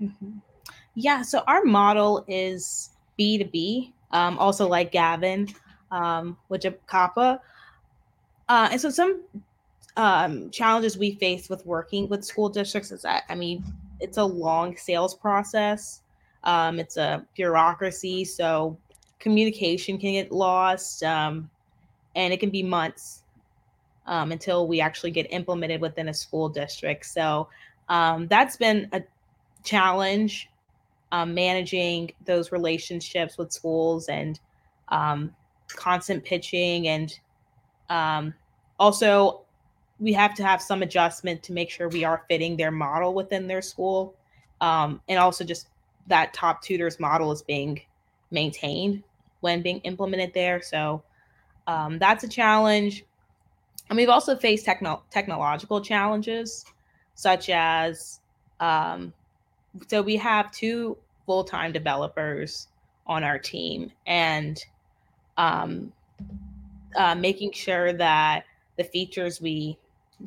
Mm-hmm. 0.00 0.38
yeah 0.94 1.22
so 1.22 1.42
our 1.48 1.64
model 1.64 2.24
is 2.28 2.90
b2b 3.18 3.92
um, 4.12 4.38
also 4.38 4.68
like 4.68 4.92
gavin 4.92 5.48
um, 5.90 6.36
which 6.46 6.64
a 6.64 6.70
kappa 6.88 7.40
uh, 8.48 8.68
and 8.70 8.80
so 8.80 8.90
some 8.90 9.22
um, 9.96 10.50
challenges 10.50 10.96
we 10.96 11.16
face 11.16 11.50
with 11.50 11.66
working 11.66 12.08
with 12.08 12.24
school 12.24 12.48
districts 12.48 12.92
is 12.92 13.02
that 13.02 13.24
i 13.28 13.34
mean 13.34 13.64
it's 14.00 14.16
a 14.16 14.24
long 14.24 14.76
sales 14.76 15.14
process. 15.14 16.02
Um, 16.44 16.78
it's 16.78 16.96
a 16.96 17.26
bureaucracy, 17.34 18.24
so 18.24 18.78
communication 19.18 19.98
can 19.98 20.12
get 20.12 20.32
lost, 20.32 21.02
um, 21.02 21.50
and 22.14 22.32
it 22.32 22.40
can 22.40 22.50
be 22.50 22.62
months 22.62 23.22
um, 24.06 24.32
until 24.32 24.66
we 24.66 24.80
actually 24.80 25.10
get 25.10 25.26
implemented 25.30 25.80
within 25.80 26.08
a 26.08 26.14
school 26.14 26.48
district. 26.48 27.04
So 27.06 27.48
um, 27.88 28.26
that's 28.28 28.56
been 28.56 28.88
a 28.92 29.02
challenge 29.64 30.48
um, 31.12 31.34
managing 31.34 32.10
those 32.24 32.52
relationships 32.52 33.38
with 33.38 33.52
schools 33.52 34.08
and 34.08 34.38
um, 34.88 35.34
constant 35.68 36.24
pitching 36.24 36.88
and 36.88 37.18
also 38.78 39.42
we 40.00 40.12
have 40.12 40.34
to 40.34 40.44
have 40.44 40.62
some 40.62 40.82
adjustment 40.82 41.42
to 41.42 41.52
make 41.52 41.70
sure 41.70 41.88
we 41.88 42.04
are 42.04 42.24
fitting 42.28 42.56
their 42.56 42.70
model 42.70 43.14
within 43.14 43.46
their 43.46 43.62
school 43.62 44.14
um, 44.60 45.00
and 45.08 45.18
also 45.18 45.44
just 45.44 45.68
that 46.06 46.32
top 46.32 46.62
tutors 46.62 46.98
model 47.00 47.32
is 47.32 47.42
being 47.42 47.80
maintained 48.30 49.02
when 49.40 49.62
being 49.62 49.78
implemented 49.80 50.32
there. 50.34 50.60
So 50.60 51.02
um, 51.66 51.98
that's 51.98 52.24
a 52.24 52.28
challenge. 52.28 53.04
And 53.88 53.96
we've 53.96 54.08
also 54.08 54.36
faced 54.36 54.64
techno- 54.64 55.02
technological 55.10 55.80
challenges, 55.80 56.64
such 57.14 57.48
as 57.48 58.20
um, 58.60 59.12
so 59.86 60.02
we 60.02 60.16
have 60.16 60.50
two 60.50 60.96
full 61.26 61.44
time 61.44 61.72
developers 61.72 62.68
on 63.06 63.24
our 63.24 63.38
team, 63.38 63.90
and 64.06 64.62
um, 65.36 65.92
uh, 66.96 67.14
making 67.14 67.52
sure 67.52 67.92
that 67.92 68.44
the 68.76 68.84
features 68.84 69.40
we 69.40 69.78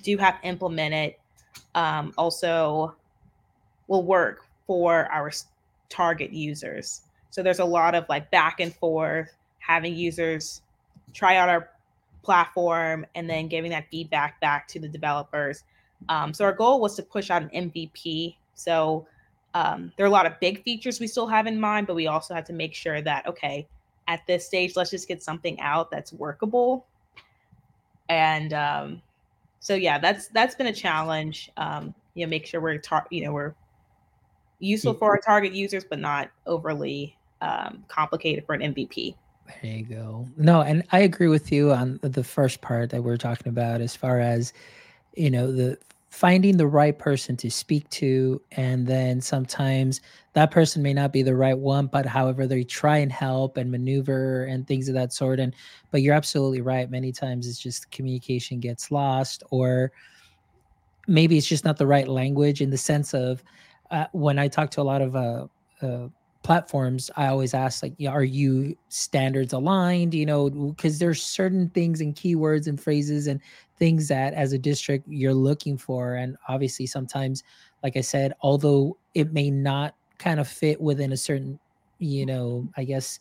do 0.02 0.18
have 0.18 0.38
implemented 0.44 1.16
um, 1.76 2.14
also 2.18 2.96
will 3.88 4.04
work 4.04 4.46
for 4.66 5.06
our 5.12 5.32
target 5.90 6.32
users. 6.32 7.02
So 7.32 7.42
there's 7.42 7.60
a 7.60 7.66
lot 7.66 7.96
of 7.96 8.08
like 8.10 8.30
back 8.30 8.60
and 8.60 8.74
forth, 8.74 9.30
having 9.60 9.96
users 9.96 10.62
try 11.14 11.38
out 11.38 11.50
our 11.50 11.70
platform 12.24 13.06
and 13.16 13.30
then 13.30 13.48
giving 13.48 13.72
that 13.72 13.86
feedback 13.90 14.40
back 14.42 14.68
to 14.70 14.80
the 14.80 14.88
developers. 14.88 15.64
Um, 16.10 16.34
so 16.34 16.46
our 16.46 16.54
goal 16.54 16.80
was 16.80 16.96
to 16.96 17.04
push 17.04 17.32
out 17.32 17.42
an 17.42 17.50
MVP. 17.50 18.36
So 18.54 19.08
um, 19.54 19.92
there 19.96 20.06
are 20.06 20.08
a 20.08 20.12
lot 20.12 20.26
of 20.26 20.40
big 20.40 20.64
features 20.64 21.00
we 21.00 21.08
still 21.08 21.28
have 21.28 21.48
in 21.48 21.60
mind, 21.60 21.88
but 21.88 21.96
we 21.96 22.08
also 22.08 22.34
had 22.34 22.46
to 22.48 22.54
make 22.54 22.74
sure 22.74 23.02
that 23.02 23.26
okay, 23.28 23.68
at 24.08 24.22
this 24.28 24.46
stage, 24.46 24.76
let's 24.76 24.92
just 24.92 25.08
get 25.08 25.24
something 25.24 25.60
out 25.62 25.92
that's 25.92 26.14
workable. 26.14 26.86
And 28.10 28.54
um, 28.54 29.02
so 29.60 29.76
yeah, 29.76 30.00
that's 30.00 30.28
that's 30.28 30.56
been 30.56 30.68
a 30.68 30.74
challenge. 30.74 31.50
Um, 31.58 31.94
you 32.14 32.26
know, 32.26 32.30
make 32.30 32.46
sure 32.46 32.62
we're 32.62 32.78
tar- 32.78 33.08
you 33.10 33.24
know 33.24 33.32
we're 33.32 33.54
useful 34.60 34.94
for 34.94 35.12
our 35.12 35.18
target 35.18 35.54
users, 35.54 35.84
but 35.84 36.00
not 36.00 36.30
overly 36.46 37.16
um, 37.42 37.84
complicated 37.88 38.46
for 38.46 38.54
an 38.54 38.74
MVP. 38.74 39.16
There 39.62 39.72
you 39.72 39.86
go. 39.86 40.28
No, 40.38 40.62
and 40.62 40.84
I 40.92 41.00
agree 41.00 41.28
with 41.28 41.52
you 41.52 41.72
on 41.72 42.00
the 42.02 42.24
first 42.24 42.62
part 42.62 42.90
that 42.92 43.04
we're 43.04 43.18
talking 43.18 43.50
about 43.50 43.82
as 43.82 43.96
far 43.96 44.20
as, 44.20 44.54
you 45.16 45.30
know, 45.30 45.52
the 45.52 45.78
finding 46.10 46.58
the 46.58 46.68
right 46.68 46.98
person 47.00 47.38
to 47.38 47.50
speak 47.50 47.90
to. 47.90 48.42
And 48.52 48.86
then 48.86 49.22
sometimes 49.22 50.02
that 50.34 50.52
person 50.52 50.84
may 50.84 50.94
not 50.94 51.14
be 51.14 51.24
the 51.24 51.36
right 51.36 51.58
one, 51.58 51.88
but 51.88 52.06
however, 52.06 52.46
they 52.46 52.64
try 52.64 52.98
and 52.98 53.12
help 53.12 53.58
and 53.58 53.72
maneuver 53.72 54.44
and 54.44 54.68
things 54.68 54.90
of 54.90 54.94
that 54.96 55.14
sort. 55.14 55.40
And, 55.40 55.56
but 55.90 56.02
you're 56.02 56.14
absolutely 56.14 56.62
right. 56.62 56.90
Many 56.92 57.12
times 57.12 57.48
it's 57.48 57.60
just 57.60 57.90
communication 57.92 58.60
gets 58.60 58.92
lost, 58.92 59.44
or 59.52 59.92
maybe 61.08 61.38
it's 61.38 61.48
just 61.48 61.66
not 61.66 61.78
the 61.78 61.88
right 61.88 62.08
language 62.08 62.62
in 62.62 62.70
the 62.70 62.78
sense 62.78 63.14
of, 63.14 63.44
uh, 63.90 64.08
when 64.12 64.38
I 64.38 64.48
talk 64.48 64.70
to 64.72 64.82
a 64.82 64.84
lot 64.84 65.02
of 65.02 65.16
uh, 65.16 65.48
uh, 65.82 66.08
platforms, 66.44 67.12
I 67.16 67.28
always 67.28 67.54
ask 67.54 67.84
like, 67.84 67.94
are 68.08 68.24
you 68.24 68.76
standards 68.90 69.54
aligned? 69.54 70.14
You 70.14 70.26
know, 70.26 70.50
because 70.50 71.00
there's 71.00 71.22
certain 71.24 71.70
things 71.70 72.02
and 72.02 72.16
keywords 72.16 72.68
and 72.68 72.82
phrases 72.82 73.28
and 73.28 73.40
things 73.78 74.08
that 74.08 74.34
as 74.34 74.54
a 74.54 74.58
district 74.58 75.08
you're 75.08 75.34
looking 75.34 75.78
for, 75.78 76.16
and 76.16 76.38
obviously 76.48 76.86
sometimes, 76.88 77.44
like 77.84 77.98
I 77.98 78.02
said, 78.02 78.34
although 78.42 78.98
it 79.14 79.34
may 79.34 79.52
not 79.52 79.96
kind 80.18 80.40
of 80.40 80.48
fit 80.48 80.80
within 80.82 81.12
a 81.14 81.18
certain, 81.18 81.60
you 82.00 82.26
know, 82.26 82.68
I 82.78 82.84
guess 82.84 83.20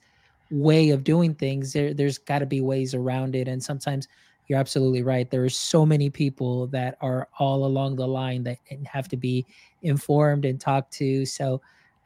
way 0.51 0.91
of 0.91 1.05
doing 1.05 1.35
things, 1.35 1.73
there 1.73 1.95
there's 1.95 2.19
got 2.19 2.41
to 2.41 2.47
be 2.47 2.61
ways 2.61 2.95
around 2.95 3.37
it, 3.37 3.49
and 3.49 3.63
sometimes 3.63 4.09
you're 4.49 4.59
absolutely 4.59 5.03
right. 5.03 5.31
There 5.31 5.45
are 5.45 5.49
so 5.49 5.87
many 5.87 6.11
people 6.11 6.67
that 6.69 6.97
are 7.01 7.29
all 7.39 7.65
along 7.67 7.97
the 7.97 8.09
line 8.09 8.43
that 8.45 8.59
have 8.85 9.09
to 9.09 9.17
be 9.17 9.47
informed 9.83 10.45
and 10.45 10.61
talked 10.61 10.93
to. 10.95 11.25
So 11.25 11.61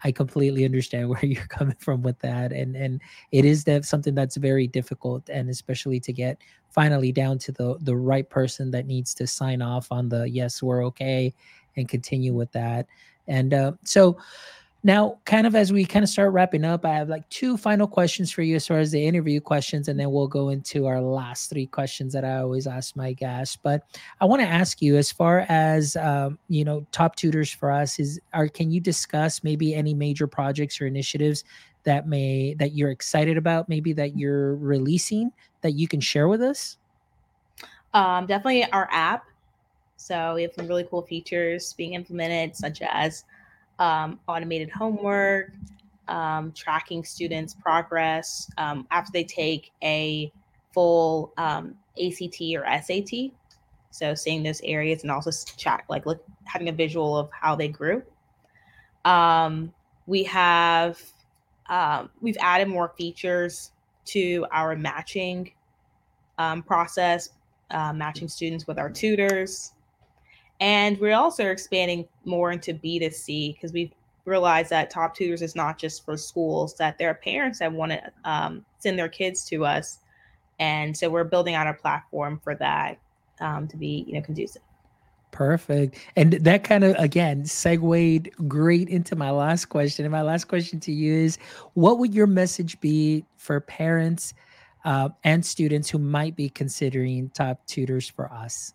I 0.04 0.12
completely 0.12 0.64
understand 0.64 1.08
where 1.10 1.24
you're 1.24 1.46
coming 1.46 1.76
from 1.78 2.02
with 2.02 2.18
that. 2.20 2.52
And 2.52 2.76
and 2.76 3.00
it 3.32 3.44
is 3.44 3.64
that 3.64 3.84
something 3.84 4.14
that's 4.14 4.36
very 4.36 4.66
difficult 4.66 5.28
and 5.28 5.50
especially 5.50 6.00
to 6.00 6.12
get 6.12 6.38
finally 6.70 7.12
down 7.12 7.38
to 7.38 7.52
the 7.52 7.76
the 7.80 7.96
right 7.96 8.28
person 8.28 8.70
that 8.72 8.86
needs 8.86 9.14
to 9.14 9.26
sign 9.26 9.62
off 9.62 9.90
on 9.90 10.08
the 10.08 10.28
yes, 10.28 10.62
we're 10.62 10.84
okay 10.86 11.32
and 11.76 11.88
continue 11.88 12.34
with 12.34 12.52
that. 12.52 12.86
And 13.26 13.54
uh, 13.54 13.72
so 13.84 14.18
now, 14.86 15.18
kind 15.24 15.46
of 15.46 15.54
as 15.54 15.72
we 15.72 15.86
kind 15.86 16.02
of 16.02 16.10
start 16.10 16.34
wrapping 16.34 16.62
up, 16.62 16.84
I 16.84 16.90
have 16.90 17.08
like 17.08 17.26
two 17.30 17.56
final 17.56 17.86
questions 17.86 18.30
for 18.30 18.42
you 18.42 18.54
as 18.56 18.66
far 18.66 18.78
as 18.78 18.90
the 18.90 19.02
interview 19.02 19.40
questions, 19.40 19.88
and 19.88 19.98
then 19.98 20.12
we'll 20.12 20.28
go 20.28 20.50
into 20.50 20.84
our 20.84 21.00
last 21.00 21.48
three 21.48 21.64
questions 21.64 22.12
that 22.12 22.22
I 22.22 22.36
always 22.36 22.66
ask 22.66 22.94
my 22.94 23.14
guests. 23.14 23.56
But 23.56 23.82
I 24.20 24.26
want 24.26 24.42
to 24.42 24.46
ask 24.48 24.82
you, 24.82 24.98
as 24.98 25.10
far 25.10 25.46
as 25.48 25.96
um, 25.96 26.38
you 26.48 26.66
know, 26.66 26.86
top 26.92 27.16
tutors 27.16 27.50
for 27.50 27.70
us 27.70 27.98
is, 27.98 28.20
are 28.34 28.46
can 28.46 28.70
you 28.70 28.78
discuss 28.78 29.42
maybe 29.42 29.74
any 29.74 29.94
major 29.94 30.26
projects 30.26 30.78
or 30.82 30.86
initiatives 30.86 31.44
that 31.84 32.06
may 32.06 32.52
that 32.58 32.74
you're 32.74 32.90
excited 32.90 33.38
about, 33.38 33.70
maybe 33.70 33.94
that 33.94 34.18
you're 34.18 34.56
releasing 34.56 35.32
that 35.62 35.72
you 35.72 35.88
can 35.88 36.00
share 36.00 36.28
with 36.28 36.42
us? 36.42 36.76
Um, 37.94 38.26
definitely 38.26 38.70
our 38.70 38.86
app. 38.90 39.24
So 39.96 40.34
we 40.34 40.42
have 40.42 40.52
some 40.52 40.68
really 40.68 40.84
cool 40.84 41.00
features 41.00 41.72
being 41.72 41.94
implemented, 41.94 42.54
such 42.54 42.82
as 42.82 43.24
um, 43.78 44.20
automated 44.28 44.70
homework, 44.70 45.52
um, 46.08 46.52
tracking 46.52 47.04
students' 47.04 47.54
progress 47.54 48.50
um, 48.58 48.86
after 48.90 49.10
they 49.12 49.24
take 49.24 49.72
a 49.82 50.32
full 50.72 51.32
um, 51.36 51.74
ACT 52.02 52.40
or 52.54 52.64
SAT. 52.82 53.30
So 53.90 54.14
seeing 54.14 54.42
those 54.42 54.60
areas 54.62 55.02
and 55.02 55.10
also 55.10 55.30
chat, 55.56 55.84
like 55.88 56.04
look, 56.06 56.24
having 56.44 56.68
a 56.68 56.72
visual 56.72 57.16
of 57.16 57.30
how 57.32 57.54
they 57.54 57.68
grew. 57.68 58.02
Um, 59.04 59.72
we 60.06 60.24
have 60.24 61.00
um, 61.68 62.10
we've 62.20 62.36
added 62.40 62.68
more 62.68 62.92
features 62.98 63.72
to 64.06 64.46
our 64.50 64.76
matching 64.76 65.52
process, 66.66 67.30
uh, 67.70 67.92
matching 67.92 68.28
students 68.28 68.66
with 68.66 68.78
our 68.78 68.90
tutors. 68.90 69.73
And 70.64 70.98
we're 70.98 71.14
also 71.14 71.50
expanding 71.50 72.08
more 72.24 72.50
into 72.50 72.72
B2C 72.72 73.54
because 73.54 73.74
we've 73.74 73.92
realized 74.24 74.70
that 74.70 74.88
Top 74.88 75.14
Tutors 75.14 75.42
is 75.42 75.54
not 75.54 75.76
just 75.76 76.06
for 76.06 76.16
schools, 76.16 76.74
that 76.76 76.96
there 76.96 77.10
are 77.10 77.14
parents 77.16 77.58
that 77.58 77.70
want 77.70 77.92
to 77.92 78.00
um, 78.24 78.64
send 78.78 78.98
their 78.98 79.10
kids 79.10 79.44
to 79.50 79.66
us. 79.66 79.98
And 80.58 80.96
so 80.96 81.10
we're 81.10 81.24
building 81.24 81.54
out 81.54 81.66
a 81.66 81.74
platform 81.74 82.40
for 82.42 82.54
that 82.54 82.96
um, 83.40 83.68
to 83.68 83.76
be, 83.76 84.06
you 84.08 84.14
know, 84.14 84.22
conducive. 84.22 84.62
Perfect. 85.32 85.98
And 86.16 86.32
that 86.32 86.64
kind 86.64 86.82
of 86.82 86.96
again 86.96 87.44
segued 87.44 88.30
great 88.48 88.88
into 88.88 89.16
my 89.16 89.32
last 89.32 89.66
question. 89.66 90.06
And 90.06 90.12
my 90.12 90.22
last 90.22 90.46
question 90.46 90.80
to 90.80 90.92
you 90.92 91.12
is 91.12 91.36
what 91.74 91.98
would 91.98 92.14
your 92.14 92.26
message 92.26 92.80
be 92.80 93.26
for 93.36 93.60
parents 93.60 94.32
uh, 94.86 95.10
and 95.24 95.44
students 95.44 95.90
who 95.90 95.98
might 95.98 96.36
be 96.36 96.48
considering 96.48 97.28
top 97.34 97.66
tutors 97.66 98.08
for 98.08 98.32
us? 98.32 98.72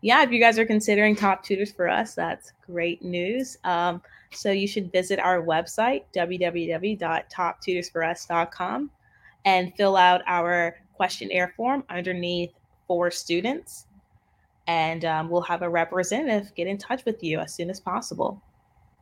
Yeah, 0.00 0.22
if 0.22 0.30
you 0.30 0.38
guys 0.40 0.58
are 0.58 0.66
considering 0.66 1.16
top 1.16 1.42
tutors 1.42 1.72
for 1.72 1.88
us, 1.88 2.14
that's 2.14 2.52
great 2.66 3.02
news. 3.02 3.56
Um, 3.64 4.02
so 4.30 4.50
you 4.50 4.68
should 4.68 4.92
visit 4.92 5.18
our 5.18 5.42
website, 5.42 6.04
www.toptutorsforus.com, 6.14 8.90
and 9.44 9.74
fill 9.76 9.96
out 9.96 10.22
our 10.26 10.76
questionnaire 10.94 11.52
form 11.56 11.84
underneath 11.88 12.52
for 12.86 13.10
students 13.10 13.86
and 14.68 15.06
um, 15.06 15.30
we'll 15.30 15.40
have 15.40 15.62
a 15.62 15.68
representative 15.68 16.54
get 16.54 16.68
in 16.68 16.78
touch 16.78 17.04
with 17.04 17.24
you 17.24 17.40
as 17.40 17.54
soon 17.54 17.70
as 17.70 17.80
possible. 17.80 18.40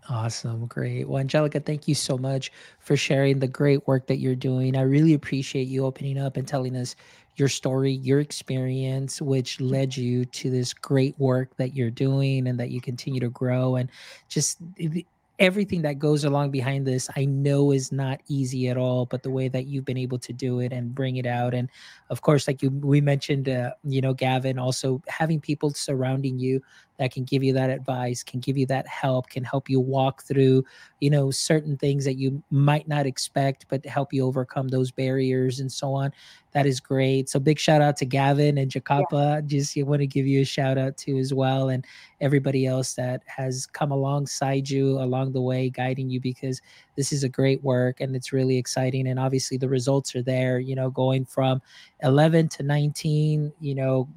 Awesome. 0.08 0.66
Great. 0.66 1.08
Well, 1.08 1.18
Angelica, 1.18 1.58
thank 1.58 1.88
you 1.88 1.94
so 1.96 2.16
much 2.16 2.52
for 2.78 2.96
sharing 2.96 3.40
the 3.40 3.48
great 3.48 3.84
work 3.88 4.06
that 4.06 4.18
you're 4.18 4.36
doing. 4.36 4.76
I 4.76 4.82
really 4.82 5.14
appreciate 5.14 5.66
you 5.66 5.84
opening 5.84 6.16
up 6.16 6.36
and 6.36 6.46
telling 6.46 6.76
us 6.76 6.94
your 7.38 7.48
story, 7.48 7.92
your 7.92 8.20
experience, 8.20 9.20
which 9.20 9.60
led 9.60 9.96
you 9.96 10.24
to 10.26 10.50
this 10.50 10.72
great 10.72 11.18
work 11.18 11.56
that 11.56 11.74
you're 11.74 11.90
doing 11.90 12.48
and 12.48 12.58
that 12.58 12.70
you 12.70 12.80
continue 12.80 13.20
to 13.20 13.28
grow. 13.30 13.76
And 13.76 13.90
just 14.28 14.58
everything 15.38 15.82
that 15.82 15.98
goes 15.98 16.24
along 16.24 16.50
behind 16.50 16.86
this 16.86 17.10
i 17.16 17.24
know 17.26 17.70
is 17.70 17.92
not 17.92 18.20
easy 18.28 18.68
at 18.68 18.78
all 18.78 19.04
but 19.04 19.22
the 19.22 19.30
way 19.30 19.48
that 19.48 19.66
you've 19.66 19.84
been 19.84 19.98
able 19.98 20.18
to 20.18 20.32
do 20.32 20.60
it 20.60 20.72
and 20.72 20.94
bring 20.94 21.16
it 21.16 21.26
out 21.26 21.52
and 21.52 21.68
of 22.08 22.22
course 22.22 22.48
like 22.48 22.62
you 22.62 22.70
we 22.70 23.00
mentioned 23.02 23.48
uh, 23.48 23.70
you 23.84 24.00
know 24.00 24.14
gavin 24.14 24.58
also 24.58 25.02
having 25.08 25.38
people 25.38 25.70
surrounding 25.70 26.38
you 26.38 26.60
that 26.98 27.12
can 27.12 27.24
give 27.24 27.42
you 27.42 27.52
that 27.52 27.70
advice 27.70 28.22
can 28.22 28.40
give 28.40 28.56
you 28.56 28.66
that 28.66 28.86
help 28.86 29.28
can 29.28 29.44
help 29.44 29.68
you 29.68 29.80
walk 29.80 30.22
through 30.22 30.64
you 31.00 31.10
know 31.10 31.30
certain 31.30 31.76
things 31.76 32.04
that 32.04 32.16
you 32.16 32.42
might 32.50 32.88
not 32.88 33.06
expect 33.06 33.66
but 33.68 33.84
help 33.86 34.12
you 34.12 34.24
overcome 34.24 34.68
those 34.68 34.90
barriers 34.90 35.60
and 35.60 35.70
so 35.70 35.92
on 35.92 36.12
that 36.56 36.64
is 36.64 36.80
great. 36.80 37.28
So 37.28 37.38
big 37.38 37.58
shout 37.58 37.82
out 37.82 37.98
to 37.98 38.06
Gavin 38.06 38.56
and 38.56 38.70
Jacapa. 38.70 39.12
Yeah. 39.12 39.40
Just 39.42 39.76
want 39.82 40.00
to 40.00 40.06
give 40.06 40.26
you 40.26 40.40
a 40.40 40.44
shout 40.46 40.78
out 40.78 40.96
to 40.96 41.18
as 41.18 41.34
well, 41.34 41.68
and 41.68 41.84
everybody 42.22 42.64
else 42.64 42.94
that 42.94 43.22
has 43.26 43.66
come 43.66 43.92
alongside 43.92 44.70
you 44.70 44.98
along 44.98 45.32
the 45.32 45.40
way, 45.42 45.68
guiding 45.68 46.08
you 46.08 46.18
because 46.18 46.62
this 46.96 47.12
is 47.12 47.24
a 47.24 47.28
great 47.28 47.62
work 47.62 48.00
and 48.00 48.16
it's 48.16 48.32
really 48.32 48.56
exciting. 48.56 49.08
And 49.08 49.20
obviously 49.20 49.58
the 49.58 49.68
results 49.68 50.16
are 50.16 50.22
there. 50.22 50.58
You 50.58 50.76
know, 50.76 50.88
going 50.88 51.26
from 51.26 51.60
11 52.02 52.48
to 52.48 52.62
19. 52.62 53.52
You 53.60 53.74
know, 53.74 54.08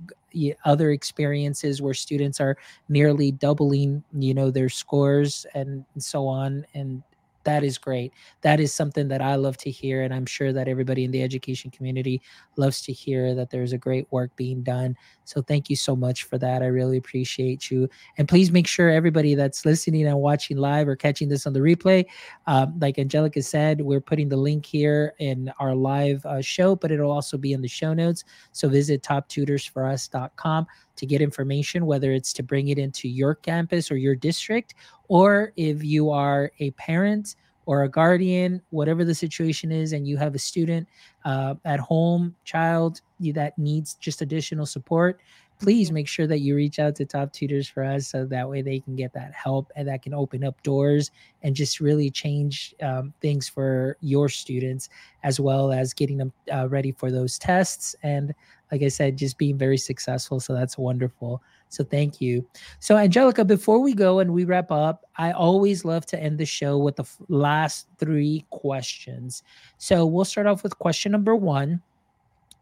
other 0.65 0.91
experiences 0.91 1.82
where 1.82 1.93
students 1.93 2.39
are 2.39 2.57
nearly 2.88 3.32
doubling 3.32 4.03
you 4.13 4.34
know 4.34 4.51
their 4.51 4.69
scores 4.69 5.45
and 5.53 5.86
so 5.97 6.27
on 6.27 6.65
and 6.73 7.03
that 7.44 7.64
is 7.64 7.78
great. 7.78 8.14
That 8.42 8.60
is 8.60 8.74
something 8.74 9.08
that 9.08 9.22
I 9.22 9.36
love 9.36 9.58
to 9.58 9.72
hear. 9.72 10.04
And 10.04 10.14
I'm 10.14 10.26
sure 10.26 10.52
that 10.54 10.68
everybody 10.68 11.04
in 11.04 11.12
the 11.12 11.24
education 11.24 11.72
community 11.72 12.22
loves 12.58 12.82
to 12.84 12.94
hear 12.94 13.34
that 13.36 13.50
there's 13.50 13.74
a 13.74 13.78
great 13.78 14.08
work 14.12 14.36
being 14.36 14.62
done. 14.62 14.96
So 15.24 15.42
thank 15.42 15.70
you 15.70 15.76
so 15.76 15.96
much 15.96 16.24
for 16.24 16.38
that. 16.38 16.62
I 16.62 16.68
really 16.68 16.98
appreciate 16.98 17.72
you. 17.72 17.90
And 18.18 18.28
please 18.28 18.52
make 18.52 18.68
sure 18.68 18.90
everybody 18.90 19.36
that's 19.36 19.66
listening 19.66 20.06
and 20.08 20.20
watching 20.20 20.58
live 20.58 20.88
or 20.88 20.96
catching 20.96 21.30
this 21.30 21.46
on 21.46 21.54
the 21.54 21.60
replay, 21.60 22.06
um, 22.48 22.78
like 22.80 23.00
Angelica 23.00 23.42
said, 23.42 23.82
we're 23.82 24.02
putting 24.02 24.30
the 24.30 24.38
link 24.38 24.66
here 24.66 25.14
in 25.20 25.52
our 25.60 25.76
live 25.76 26.26
uh, 26.26 26.42
show, 26.42 26.76
but 26.76 26.92
it'll 26.92 27.12
also 27.12 27.38
be 27.38 27.54
in 27.54 27.62
the 27.62 27.68
show 27.68 27.94
notes. 27.94 28.24
So 28.52 28.68
visit 28.68 29.02
toptutorsforus.com 29.04 30.68
to 31.00 31.06
get 31.06 31.22
information, 31.22 31.86
whether 31.86 32.12
it's 32.12 32.34
to 32.34 32.43
bring 32.43 32.68
it 32.68 32.78
into 32.78 33.08
your 33.08 33.36
campus 33.36 33.89
or 33.91 33.97
your 33.97 34.16
district, 34.16 34.76
or 35.08 35.52
if 35.56 35.84
you 35.84 36.12
are 36.12 36.52
a 36.60 36.72
parent 36.72 37.36
or 37.66 37.84
a 37.84 37.89
guardian, 37.89 38.62
whatever 38.72 39.06
the 39.06 39.14
situation 39.14 39.72
is, 39.72 39.93
and 39.93 40.08
you 40.08 40.18
have 40.18 40.34
a 40.36 40.39
student 40.39 40.88
uh, 41.26 41.56
at 41.66 41.80
home, 41.80 42.36
child 42.43 43.02
that 43.20 43.58
needs 43.58 43.93
just 43.95 44.22
additional 44.22 44.66
support, 44.66 45.20
please 45.60 45.91
make 45.91 46.08
sure 46.08 46.26
that 46.26 46.39
you 46.39 46.56
reach 46.56 46.80
out 46.80 46.95
to 46.95 47.06
top 47.06 47.32
tutors 47.34 47.68
for 47.68 47.84
us 47.84 48.08
so 48.08 48.26
that 48.26 48.50
way 48.50 48.62
they 48.62 48.80
can 48.80 48.95
get 48.95 49.14
that 49.14 49.34
help 49.34 49.72
and 49.76 49.88
that 49.88 50.02
can 50.02 50.14
open 50.14 50.43
up 50.43 50.62
doors 50.64 51.12
and 51.43 51.56
just 51.56 51.80
really 51.80 52.10
change 52.10 52.74
um, 52.82 53.14
things 53.22 53.47
for 53.47 53.97
your 54.00 54.30
students 54.30 54.89
as 55.24 55.39
well 55.39 55.72
as 55.72 55.93
getting 55.93 56.18
them 56.18 56.32
uh, 56.54 56.68
ready 56.70 56.91
for 56.91 57.12
those 57.12 57.38
tests 57.38 57.95
and 58.04 58.34
like 58.72 58.84
I 58.84 58.88
said, 58.88 59.17
just 59.17 59.38
being 59.38 59.57
very 59.57 59.78
successful. 59.78 60.39
So 60.39 60.53
that's 60.53 60.78
wonderful. 60.78 61.41
So 61.70 61.84
thank 61.84 62.20
you. 62.20 62.47
So, 62.80 62.97
Angelica, 62.97 63.45
before 63.45 63.80
we 63.80 63.93
go 63.93 64.20
and 64.20 64.34
we 64.34 64.45
wrap 64.45 64.72
up, 64.72 65.05
I 65.17 65.32
always 65.32 65.86
love 65.86 66.05
to 66.07 66.20
end 66.20 66.38
the 66.38 66.45
show 66.45 66.78
with 66.78 66.95
the 66.95 67.03
f- 67.03 67.17
last 67.30 67.88
three 67.97 68.45
questions. 68.49 69.43
So 69.78 70.05
we'll 70.05 70.26
start 70.26 70.47
off 70.47 70.63
with 70.63 70.78
question 70.80 71.11
number 71.11 71.36
one. 71.36 71.82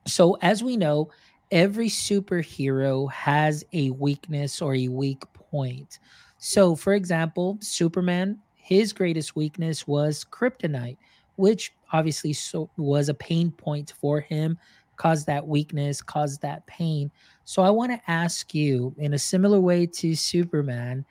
So, 0.05 0.37
as 0.41 0.63
we 0.63 0.77
know, 0.77 1.09
every 1.51 1.89
superhero 1.89 3.11
has 3.11 3.63
a 3.73 3.91
weakness 3.91 4.61
or 4.61 4.75
a 4.75 4.87
weak 4.89 5.23
point. 5.33 5.99
So, 6.37 6.75
for 6.75 6.93
example, 6.93 7.57
Superman, 7.61 8.39
his 8.55 8.93
greatest 8.93 9.35
weakness 9.35 9.87
was 9.87 10.25
kryptonite, 10.29 10.97
which 11.37 11.73
obviously 11.93 12.33
so 12.33 12.69
was 12.77 13.07
a 13.07 13.13
pain 13.13 13.51
point 13.51 13.93
for 13.99 14.19
him 14.19 14.57
cause 14.97 15.25
that 15.25 15.47
weakness, 15.47 16.01
cause 16.01 16.37
that 16.39 16.65
pain. 16.67 17.09
So 17.45 17.61
I 17.61 17.69
want 17.69 17.91
to 17.91 18.11
ask 18.11 18.53
you, 18.53 18.93
in 18.97 19.13
a 19.13 19.19
similar 19.19 19.61
way 19.61 19.85
to 19.85 20.15
Superman, 20.15 21.05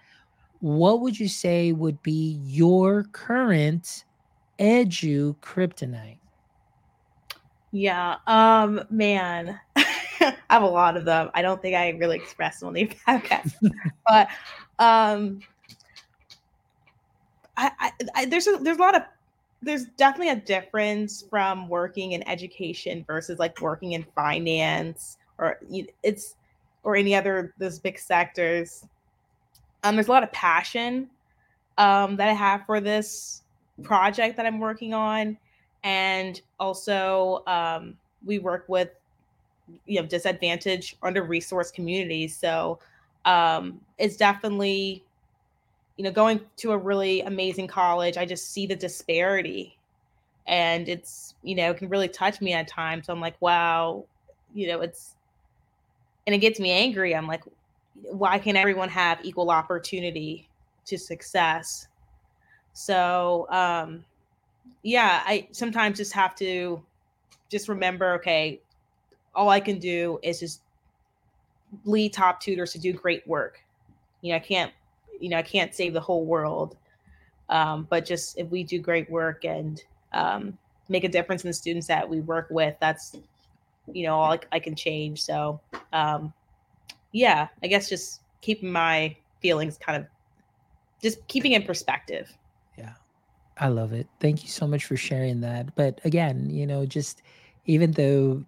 what 0.60 1.00
would 1.00 1.18
you 1.18 1.28
say 1.28 1.72
would 1.72 2.02
be 2.02 2.40
your 2.44 3.04
current 3.12 4.04
edu 4.58 5.36
kryptonite? 5.36 6.18
Yeah, 7.72 8.16
um, 8.26 8.82
man, 8.90 9.58
I 9.76 10.34
have 10.50 10.62
a 10.62 10.66
lot 10.66 10.96
of 10.96 11.04
them. 11.04 11.30
I 11.34 11.42
don't 11.42 11.60
think 11.60 11.76
I 11.76 11.90
really 11.90 12.16
expressed 12.16 12.60
them 12.60 12.68
on 12.68 12.74
the 12.74 12.86
podcast, 13.08 13.54
but 14.06 14.28
um, 14.78 15.40
I, 17.56 17.70
I, 17.78 17.92
I, 18.14 18.24
there's 18.26 18.46
a, 18.46 18.58
there's 18.60 18.78
a 18.78 18.80
lot 18.80 18.96
of 18.96 19.02
there's 19.62 19.86
definitely 19.96 20.30
a 20.30 20.36
difference 20.36 21.24
from 21.28 21.68
working 21.68 22.12
in 22.12 22.26
education 22.28 23.04
versus 23.06 23.38
like 23.38 23.60
working 23.60 23.92
in 23.92 24.04
finance 24.14 25.18
or 25.38 25.58
it's 26.02 26.36
or 26.82 26.96
any 26.96 27.14
other 27.14 27.54
those 27.58 27.78
big 27.78 27.98
sectors. 27.98 28.86
Um, 29.82 29.96
there's 29.96 30.08
a 30.08 30.10
lot 30.10 30.22
of 30.22 30.32
passion 30.32 31.08
um, 31.78 32.16
that 32.16 32.28
I 32.28 32.32
have 32.32 32.64
for 32.66 32.80
this 32.80 33.42
project 33.82 34.36
that 34.36 34.46
I'm 34.46 34.60
working 34.60 34.94
on, 34.94 35.36
and 35.84 36.40
also 36.60 37.42
um, 37.46 37.96
we 38.24 38.38
work 38.38 38.66
with 38.68 38.90
you 39.86 40.00
know 40.00 40.06
disadvantaged, 40.06 40.96
under 41.02 41.24
resourced 41.24 41.72
communities. 41.72 42.36
So 42.36 42.78
um, 43.24 43.80
it's 43.98 44.16
definitely 44.16 45.05
you 45.96 46.04
know, 46.04 46.10
going 46.10 46.40
to 46.56 46.72
a 46.72 46.78
really 46.78 47.22
amazing 47.22 47.66
college, 47.66 48.16
I 48.16 48.26
just 48.26 48.52
see 48.52 48.66
the 48.66 48.76
disparity 48.76 49.78
and 50.46 50.88
it's, 50.88 51.34
you 51.42 51.54
know, 51.54 51.70
it 51.70 51.78
can 51.78 51.88
really 51.88 52.08
touch 52.08 52.40
me 52.40 52.52
at 52.52 52.68
times. 52.68 53.06
So 53.06 53.12
I'm 53.12 53.20
like, 53.20 53.40
wow, 53.40 54.04
you 54.54 54.68
know, 54.68 54.80
it's, 54.80 55.16
and 56.26 56.34
it 56.34 56.38
gets 56.38 56.60
me 56.60 56.70
angry. 56.70 57.14
I'm 57.14 57.26
like, 57.26 57.42
why 58.02 58.38
can't 58.38 58.56
everyone 58.56 58.88
have 58.90 59.24
equal 59.24 59.50
opportunity 59.50 60.48
to 60.84 60.98
success? 60.98 61.88
So, 62.74 63.46
um, 63.50 64.04
yeah, 64.82 65.22
I 65.24 65.48
sometimes 65.52 65.96
just 65.96 66.12
have 66.12 66.34
to 66.36 66.82
just 67.48 67.68
remember, 67.68 68.14
okay, 68.14 68.60
all 69.34 69.48
I 69.48 69.60
can 69.60 69.78
do 69.78 70.18
is 70.22 70.40
just 70.40 70.62
lead 71.84 72.12
top 72.12 72.40
tutors 72.40 72.72
to 72.72 72.78
do 72.78 72.92
great 72.92 73.26
work. 73.26 73.60
You 74.20 74.32
know, 74.32 74.36
I 74.36 74.40
can't 74.40 74.72
you 75.20 75.28
know, 75.28 75.38
I 75.38 75.42
can't 75.42 75.74
save 75.74 75.92
the 75.92 76.00
whole 76.00 76.24
world. 76.24 76.76
Um, 77.48 77.86
but 77.88 78.04
just 78.04 78.38
if 78.38 78.48
we 78.48 78.64
do 78.64 78.78
great 78.78 79.10
work 79.10 79.44
and 79.44 79.82
um, 80.12 80.58
make 80.88 81.04
a 81.04 81.08
difference 81.08 81.44
in 81.44 81.48
the 81.48 81.54
students 81.54 81.86
that 81.86 82.08
we 82.08 82.20
work 82.20 82.48
with, 82.50 82.74
that's, 82.80 83.16
you 83.92 84.04
know, 84.04 84.16
all 84.16 84.32
I, 84.32 84.40
I 84.52 84.58
can 84.58 84.74
change. 84.74 85.22
So, 85.22 85.60
um, 85.92 86.32
yeah, 87.12 87.48
I 87.62 87.66
guess 87.66 87.88
just 87.88 88.20
keeping 88.40 88.70
my 88.70 89.16
feelings 89.40 89.78
kind 89.78 90.02
of 90.02 90.08
just 91.00 91.26
keeping 91.28 91.52
in 91.52 91.62
perspective. 91.62 92.32
Yeah. 92.76 92.94
I 93.58 93.68
love 93.68 93.92
it. 93.92 94.06
Thank 94.20 94.42
you 94.42 94.48
so 94.48 94.66
much 94.66 94.84
for 94.84 94.96
sharing 94.96 95.40
that. 95.40 95.74
But 95.76 96.00
again, 96.04 96.50
you 96.50 96.66
know, 96.66 96.84
just 96.84 97.22
even 97.66 97.92
though 97.92 98.44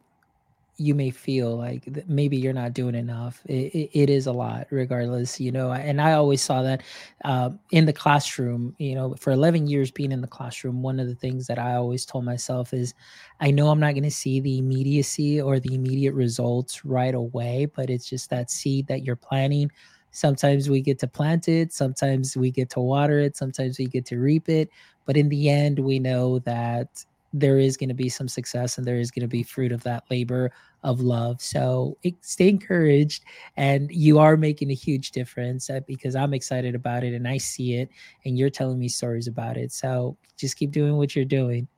you 0.78 0.94
may 0.94 1.10
feel 1.10 1.56
like 1.56 1.88
maybe 2.08 2.36
you're 2.36 2.52
not 2.52 2.72
doing 2.72 2.94
enough. 2.94 3.42
It, 3.46 3.74
it, 3.74 3.90
it 4.02 4.10
is 4.10 4.26
a 4.26 4.32
lot, 4.32 4.68
regardless, 4.70 5.40
you 5.40 5.50
know. 5.50 5.72
And 5.72 6.00
I 6.00 6.12
always 6.12 6.40
saw 6.40 6.62
that 6.62 6.82
uh, 7.24 7.50
in 7.72 7.84
the 7.86 7.92
classroom, 7.92 8.74
you 8.78 8.94
know, 8.94 9.14
for 9.18 9.32
11 9.32 9.66
years 9.66 9.90
being 9.90 10.12
in 10.12 10.20
the 10.20 10.28
classroom, 10.28 10.80
one 10.82 11.00
of 11.00 11.08
the 11.08 11.16
things 11.16 11.48
that 11.48 11.58
I 11.58 11.74
always 11.74 12.06
told 12.06 12.24
myself 12.24 12.72
is 12.72 12.94
I 13.40 13.50
know 13.50 13.68
I'm 13.70 13.80
not 13.80 13.92
going 13.94 14.04
to 14.04 14.10
see 14.10 14.40
the 14.40 14.58
immediacy 14.58 15.40
or 15.40 15.58
the 15.60 15.74
immediate 15.74 16.14
results 16.14 16.84
right 16.84 17.14
away, 17.14 17.66
but 17.66 17.90
it's 17.90 18.08
just 18.08 18.30
that 18.30 18.50
seed 18.50 18.86
that 18.86 19.04
you're 19.04 19.16
planting. 19.16 19.70
Sometimes 20.10 20.70
we 20.70 20.80
get 20.80 20.98
to 21.00 21.08
plant 21.08 21.48
it, 21.48 21.72
sometimes 21.72 22.36
we 22.36 22.50
get 22.50 22.70
to 22.70 22.80
water 22.80 23.18
it, 23.18 23.36
sometimes 23.36 23.78
we 23.78 23.86
get 23.86 24.06
to 24.06 24.18
reap 24.18 24.48
it. 24.48 24.70
But 25.04 25.16
in 25.16 25.28
the 25.28 25.48
end, 25.50 25.78
we 25.78 25.98
know 25.98 26.38
that 26.40 27.04
there 27.32 27.58
is 27.58 27.76
going 27.76 27.88
to 27.88 27.94
be 27.94 28.08
some 28.08 28.28
success 28.28 28.78
and 28.78 28.86
there 28.86 28.98
is 28.98 29.10
going 29.10 29.22
to 29.22 29.28
be 29.28 29.42
fruit 29.42 29.72
of 29.72 29.82
that 29.82 30.04
labor 30.10 30.50
of 30.82 31.00
love. 31.00 31.42
So 31.42 31.98
stay 32.20 32.48
encouraged, 32.48 33.24
and 33.56 33.90
you 33.90 34.18
are 34.18 34.36
making 34.36 34.70
a 34.70 34.74
huge 34.74 35.10
difference 35.10 35.70
uh, 35.70 35.80
because 35.86 36.14
I'm 36.14 36.34
excited 36.34 36.74
about 36.74 37.04
it 37.04 37.14
and 37.14 37.26
I 37.26 37.38
see 37.38 37.74
it, 37.74 37.88
and 38.24 38.38
you're 38.38 38.50
telling 38.50 38.78
me 38.78 38.88
stories 38.88 39.26
about 39.26 39.56
it. 39.56 39.72
So 39.72 40.16
just 40.36 40.56
keep 40.56 40.70
doing 40.70 40.96
what 40.96 41.16
you're 41.16 41.24
doing. 41.24 41.68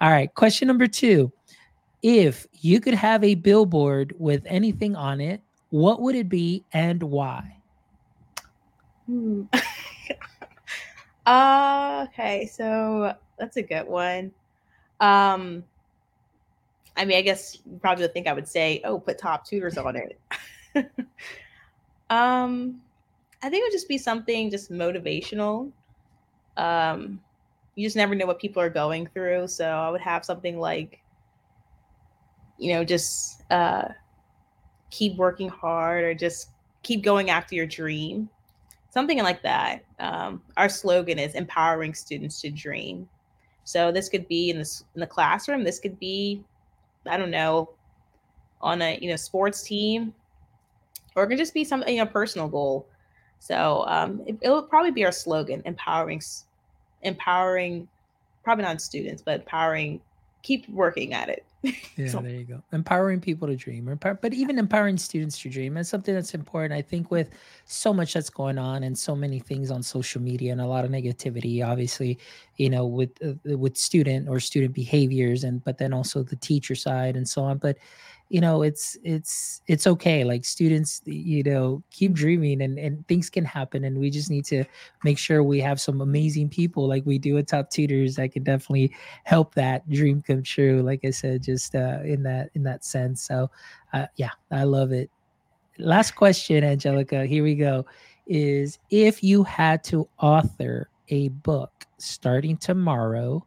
All 0.00 0.10
right, 0.10 0.32
question 0.34 0.68
number 0.68 0.86
two. 0.86 1.32
If 2.02 2.46
you 2.60 2.80
could 2.80 2.94
have 2.94 3.22
a 3.22 3.36
billboard 3.36 4.14
with 4.18 4.42
anything 4.46 4.96
on 4.96 5.20
it, 5.20 5.40
what 5.70 6.00
would 6.00 6.14
it 6.14 6.28
be 6.28 6.64
and 6.72 7.02
why? 7.02 7.56
Hmm. 9.06 9.44
uh, 11.26 12.06
okay, 12.08 12.46
so 12.52 13.14
that's 13.38 13.56
a 13.56 13.62
good 13.62 13.86
one. 13.86 14.32
Um, 15.02 15.64
I 16.96 17.04
mean, 17.04 17.18
I 17.18 17.22
guess 17.22 17.58
you 17.66 17.78
probably 17.80 18.06
think 18.08 18.28
I 18.28 18.32
would 18.32 18.48
say, 18.48 18.80
"Oh, 18.84 18.98
put 18.98 19.18
top 19.18 19.44
tutors 19.44 19.76
on 19.76 19.96
it." 19.96 20.18
um, 22.08 22.80
I 23.42 23.50
think 23.50 23.62
it 23.62 23.64
would 23.64 23.72
just 23.72 23.88
be 23.88 23.98
something 23.98 24.50
just 24.50 24.70
motivational. 24.70 25.72
Um, 26.56 27.20
you 27.74 27.84
just 27.84 27.96
never 27.96 28.14
know 28.14 28.26
what 28.26 28.38
people 28.38 28.62
are 28.62 28.70
going 28.70 29.08
through, 29.08 29.48
so 29.48 29.66
I 29.66 29.90
would 29.90 30.00
have 30.00 30.24
something 30.24 30.58
like, 30.58 31.00
you 32.58 32.74
know, 32.74 32.84
just 32.84 33.42
uh, 33.50 33.88
keep 34.90 35.16
working 35.16 35.48
hard 35.48 36.04
or 36.04 36.14
just 36.14 36.50
keep 36.84 37.02
going 37.02 37.30
after 37.30 37.56
your 37.56 37.66
dream, 37.66 38.28
something 38.90 39.18
like 39.18 39.42
that. 39.42 39.84
Um, 39.98 40.42
our 40.56 40.68
slogan 40.68 41.18
is 41.18 41.34
empowering 41.34 41.94
students 41.94 42.40
to 42.42 42.50
dream. 42.50 43.08
So 43.64 43.92
this 43.92 44.08
could 44.08 44.26
be 44.28 44.50
in 44.50 44.58
the 44.58 44.82
in 44.94 45.00
the 45.00 45.06
classroom. 45.06 45.64
This 45.64 45.78
could 45.78 45.98
be, 45.98 46.42
I 47.06 47.16
don't 47.16 47.30
know, 47.30 47.70
on 48.60 48.82
a 48.82 48.98
you 49.00 49.08
know 49.08 49.16
sports 49.16 49.62
team, 49.62 50.14
or 51.16 51.24
it 51.24 51.28
could 51.28 51.38
just 51.38 51.54
be 51.54 51.64
something 51.64 52.00
a 52.00 52.06
personal 52.06 52.48
goal. 52.48 52.86
So 53.38 53.84
um, 53.86 54.22
it, 54.26 54.38
will 54.42 54.62
probably 54.62 54.90
be 54.90 55.04
our 55.04 55.12
slogan: 55.12 55.62
empowering, 55.64 56.22
empowering, 57.02 57.88
probably 58.44 58.64
not 58.64 58.80
students, 58.80 59.22
but 59.22 59.40
empowering. 59.40 60.00
Keep 60.42 60.68
working 60.70 61.14
at 61.14 61.28
it. 61.28 61.44
Yeah, 61.96 62.08
so, 62.08 62.20
there 62.20 62.32
you 62.32 62.44
go. 62.44 62.62
Empowering 62.72 63.20
people 63.20 63.46
to 63.48 63.54
dream, 63.54 63.86
empower, 63.86 64.14
but 64.14 64.32
even 64.32 64.58
empowering 64.58 64.96
students 64.96 65.38
to 65.42 65.50
dream. 65.50 65.76
is 65.76 65.88
something 65.88 66.14
that's 66.14 66.34
important. 66.34 66.72
I 66.72 66.82
think 66.82 67.10
with 67.10 67.30
so 67.66 67.92
much 67.92 68.14
that's 68.14 68.30
going 68.30 68.58
on 68.58 68.82
and 68.82 68.98
so 68.98 69.14
many 69.14 69.38
things 69.38 69.70
on 69.70 69.82
social 69.82 70.20
media 70.22 70.52
and 70.52 70.60
a 70.60 70.66
lot 70.66 70.84
of 70.84 70.90
negativity, 70.90 71.64
obviously, 71.64 72.18
you 72.56 72.70
know, 72.70 72.86
with 72.86 73.10
uh, 73.24 73.34
with 73.56 73.76
student 73.76 74.28
or 74.28 74.40
student 74.40 74.74
behaviors, 74.74 75.44
and 75.44 75.62
but 75.64 75.78
then 75.78 75.92
also 75.92 76.22
the 76.22 76.36
teacher 76.36 76.74
side 76.74 77.14
and 77.16 77.28
so 77.28 77.42
on. 77.42 77.58
But 77.58 77.76
you 78.32 78.40
know 78.40 78.62
it's 78.62 78.96
it's 79.04 79.60
it's 79.66 79.86
okay 79.86 80.24
like 80.24 80.42
students 80.42 81.02
you 81.04 81.42
know 81.42 81.82
keep 81.90 82.14
dreaming 82.14 82.62
and 82.62 82.78
and 82.78 83.06
things 83.06 83.28
can 83.28 83.44
happen 83.44 83.84
and 83.84 83.98
we 83.98 84.08
just 84.08 84.30
need 84.30 84.46
to 84.46 84.64
make 85.04 85.18
sure 85.18 85.42
we 85.42 85.60
have 85.60 85.78
some 85.78 86.00
amazing 86.00 86.48
people 86.48 86.88
like 86.88 87.04
we 87.04 87.18
do 87.18 87.36
at 87.36 87.46
top 87.46 87.68
tutors 87.68 88.14
that 88.16 88.32
can 88.32 88.42
definitely 88.42 88.90
help 89.24 89.54
that 89.54 89.86
dream 89.90 90.22
come 90.22 90.42
true 90.42 90.80
like 90.80 91.04
i 91.04 91.10
said 91.10 91.42
just 91.42 91.74
uh 91.74 91.98
in 92.04 92.22
that 92.22 92.48
in 92.54 92.62
that 92.62 92.86
sense. 92.86 93.20
So 93.20 93.50
uh 93.92 94.06
yeah 94.16 94.30
i 94.50 94.64
love 94.64 94.92
it. 94.92 95.10
Last 95.78 96.12
question 96.12 96.64
angelica 96.64 97.26
here 97.26 97.44
we 97.44 97.54
go 97.54 97.84
is 98.26 98.78
if 98.88 99.22
you 99.22 99.42
had 99.42 99.84
to 99.84 100.08
author 100.18 100.88
a 101.08 101.28
book 101.28 101.84
starting 101.98 102.56
tomorrow 102.56 103.44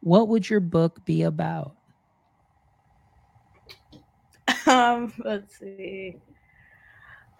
what 0.00 0.28
would 0.28 0.50
your 0.50 0.60
book 0.60 1.02
be 1.06 1.22
about 1.22 1.75
um, 4.66 5.12
let's 5.24 5.58
see. 5.58 6.16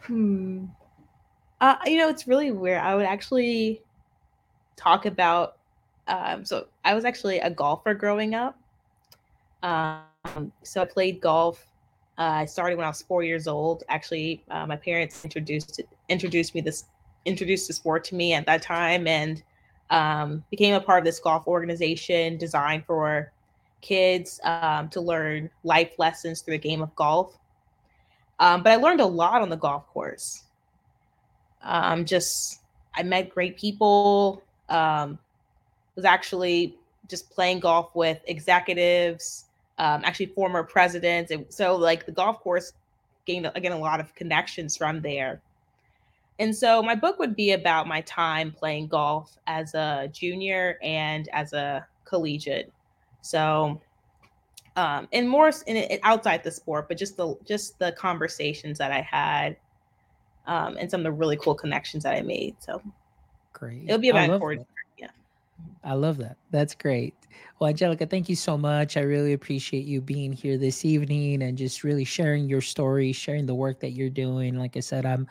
Hmm. 0.03 0.67
Uh, 1.61 1.77
you 1.87 1.99
know, 1.99 2.09
it's 2.09 2.27
really 2.27 2.51
weird. 2.51 2.81
I 2.81 2.95
would 2.95 3.07
actually 3.07 3.83
talk 4.77 5.07
about. 5.07 5.57
Um, 6.09 6.45
so 6.45 6.69
I 6.85 6.95
was 6.95 7.05
actually 7.05 7.39
a 7.41 7.51
golfer 7.51 7.95
growing 7.95 8.35
up. 8.35 8.59
Um, 9.63 10.53
so 10.63 10.83
I 10.83 10.85
played 10.85 11.21
golf. 11.21 11.67
Uh, 12.19 12.23
I 12.23 12.45
started 12.45 12.77
when 12.77 12.85
I 12.85 12.89
was 12.89 13.03
four 13.03 13.23
years 13.23 13.47
old. 13.47 13.83
Actually, 13.89 14.43
uh, 14.51 14.67
my 14.67 14.77
parents 14.77 15.25
introduced 15.25 15.81
introduced 16.09 16.55
me 16.55 16.61
this 16.61 16.85
introduced 17.25 17.67
the 17.67 17.75
sport 17.75 18.05
to 18.05 18.15
me 18.15 18.33
at 18.35 18.47
that 18.47 18.63
time, 18.63 19.07
and 19.07 19.43
um, 19.91 20.45
became 20.51 20.75
a 20.75 20.81
part 20.81 20.99
of 20.99 21.05
this 21.05 21.19
golf 21.19 21.47
organization 21.47 22.37
designed 22.37 22.85
for 22.87 23.33
kids 23.87 24.41
um, 24.45 24.89
to 24.91 25.01
learn 25.01 25.51
life 25.63 25.93
lessons 25.99 26.43
through 26.43 26.55
the 26.55 26.69
game 26.69 26.83
of 26.83 26.95
golf. 26.97 27.39
Um, 28.39 28.63
but 28.63 28.73
I 28.73 28.77
learned 28.77 29.01
a 29.01 29.07
lot 29.07 29.43
on 29.43 29.49
the 29.49 29.57
golf 29.57 29.87
course. 29.87 30.45
Um, 31.63 32.05
just 32.05 32.61
I 32.95 33.03
met 33.03 33.31
great 33.31 33.57
people. 33.57 34.43
Um, 34.69 35.19
was 35.95 36.05
actually 36.05 36.77
just 37.09 37.31
playing 37.31 37.61
golf 37.61 37.95
with 37.95 38.21
executives, 38.27 39.47
um, 39.79 40.03
actually 40.05 40.27
former 40.27 40.63
presidents. 40.63 41.31
And 41.31 41.47
so 41.49 41.77
like 41.77 42.05
the 42.05 42.13
golf 42.13 42.41
course 42.41 42.73
gained 43.25 43.51
again 43.55 43.73
a 43.73 43.79
lot 43.79 44.01
of 44.01 44.15
connections 44.15 44.77
from 44.77 45.01
there. 45.01 45.41
And 46.39 46.55
so 46.55 46.83
my 46.83 46.95
book 46.95 47.19
would 47.19 47.35
be 47.35 47.53
about 47.53 47.89
my 47.89 48.03
time 48.03 48.53
playing 48.53 48.89
golf 48.89 49.39
as 49.47 49.75
a 49.75 50.09
junior 50.13 50.79
and 50.83 51.29
as 51.33 51.55
a 51.55 51.87
collegiate. 52.05 52.71
So, 53.27 53.81
um, 54.77 55.09
and 55.13 55.29
more 55.29 55.51
in, 55.67 55.77
in, 55.77 55.99
outside 56.03 56.45
the 56.45 56.51
sport, 56.51 56.89
but 56.89 56.97
just 56.97 57.17
the 57.17 57.35
just 57.45 57.79
the 57.79 57.93
conversations 57.93 58.79
that 58.79 58.93
I 58.93 59.01
had, 59.01 59.57
um, 60.47 60.77
and 60.79 60.91
some 60.91 61.01
of 61.01 61.05
the 61.05 61.13
really 61.13 61.37
cool 61.37 61.55
connections 61.55 62.05
that 62.05 62.15
I 62.15 62.23
made. 62.23 62.57
So, 62.61 62.81
great. 63.53 63.85
It'll 63.85 63.99
be 63.99 64.11
about 64.11 64.39
four. 64.39 64.55
Yeah. 64.97 65.09
I 65.83 65.95
love 65.95 66.19
that. 66.19 66.37
That's 66.51 66.75
great. 66.75 67.15
Well, 67.59 67.69
Angelica, 67.69 68.07
thank 68.07 68.29
you 68.29 68.37
so 68.37 68.57
much. 68.57 68.97
I 68.97 69.01
really 69.01 69.33
appreciate 69.33 69.87
you 69.87 70.01
being 70.01 70.33
here 70.33 70.59
this 70.59 70.85
evening 70.85 71.43
and 71.43 71.57
just 71.57 71.85
really 71.85 72.05
sharing 72.05 72.49
your 72.49 72.61
story, 72.61 73.13
sharing 73.13 73.47
the 73.47 73.55
work 73.55 73.81
that 73.81 73.93
you're 73.93 74.11
doing. 74.11 74.57
Like 74.59 74.77
I 74.77 74.81
said, 74.81 75.07
I'm 75.07 75.27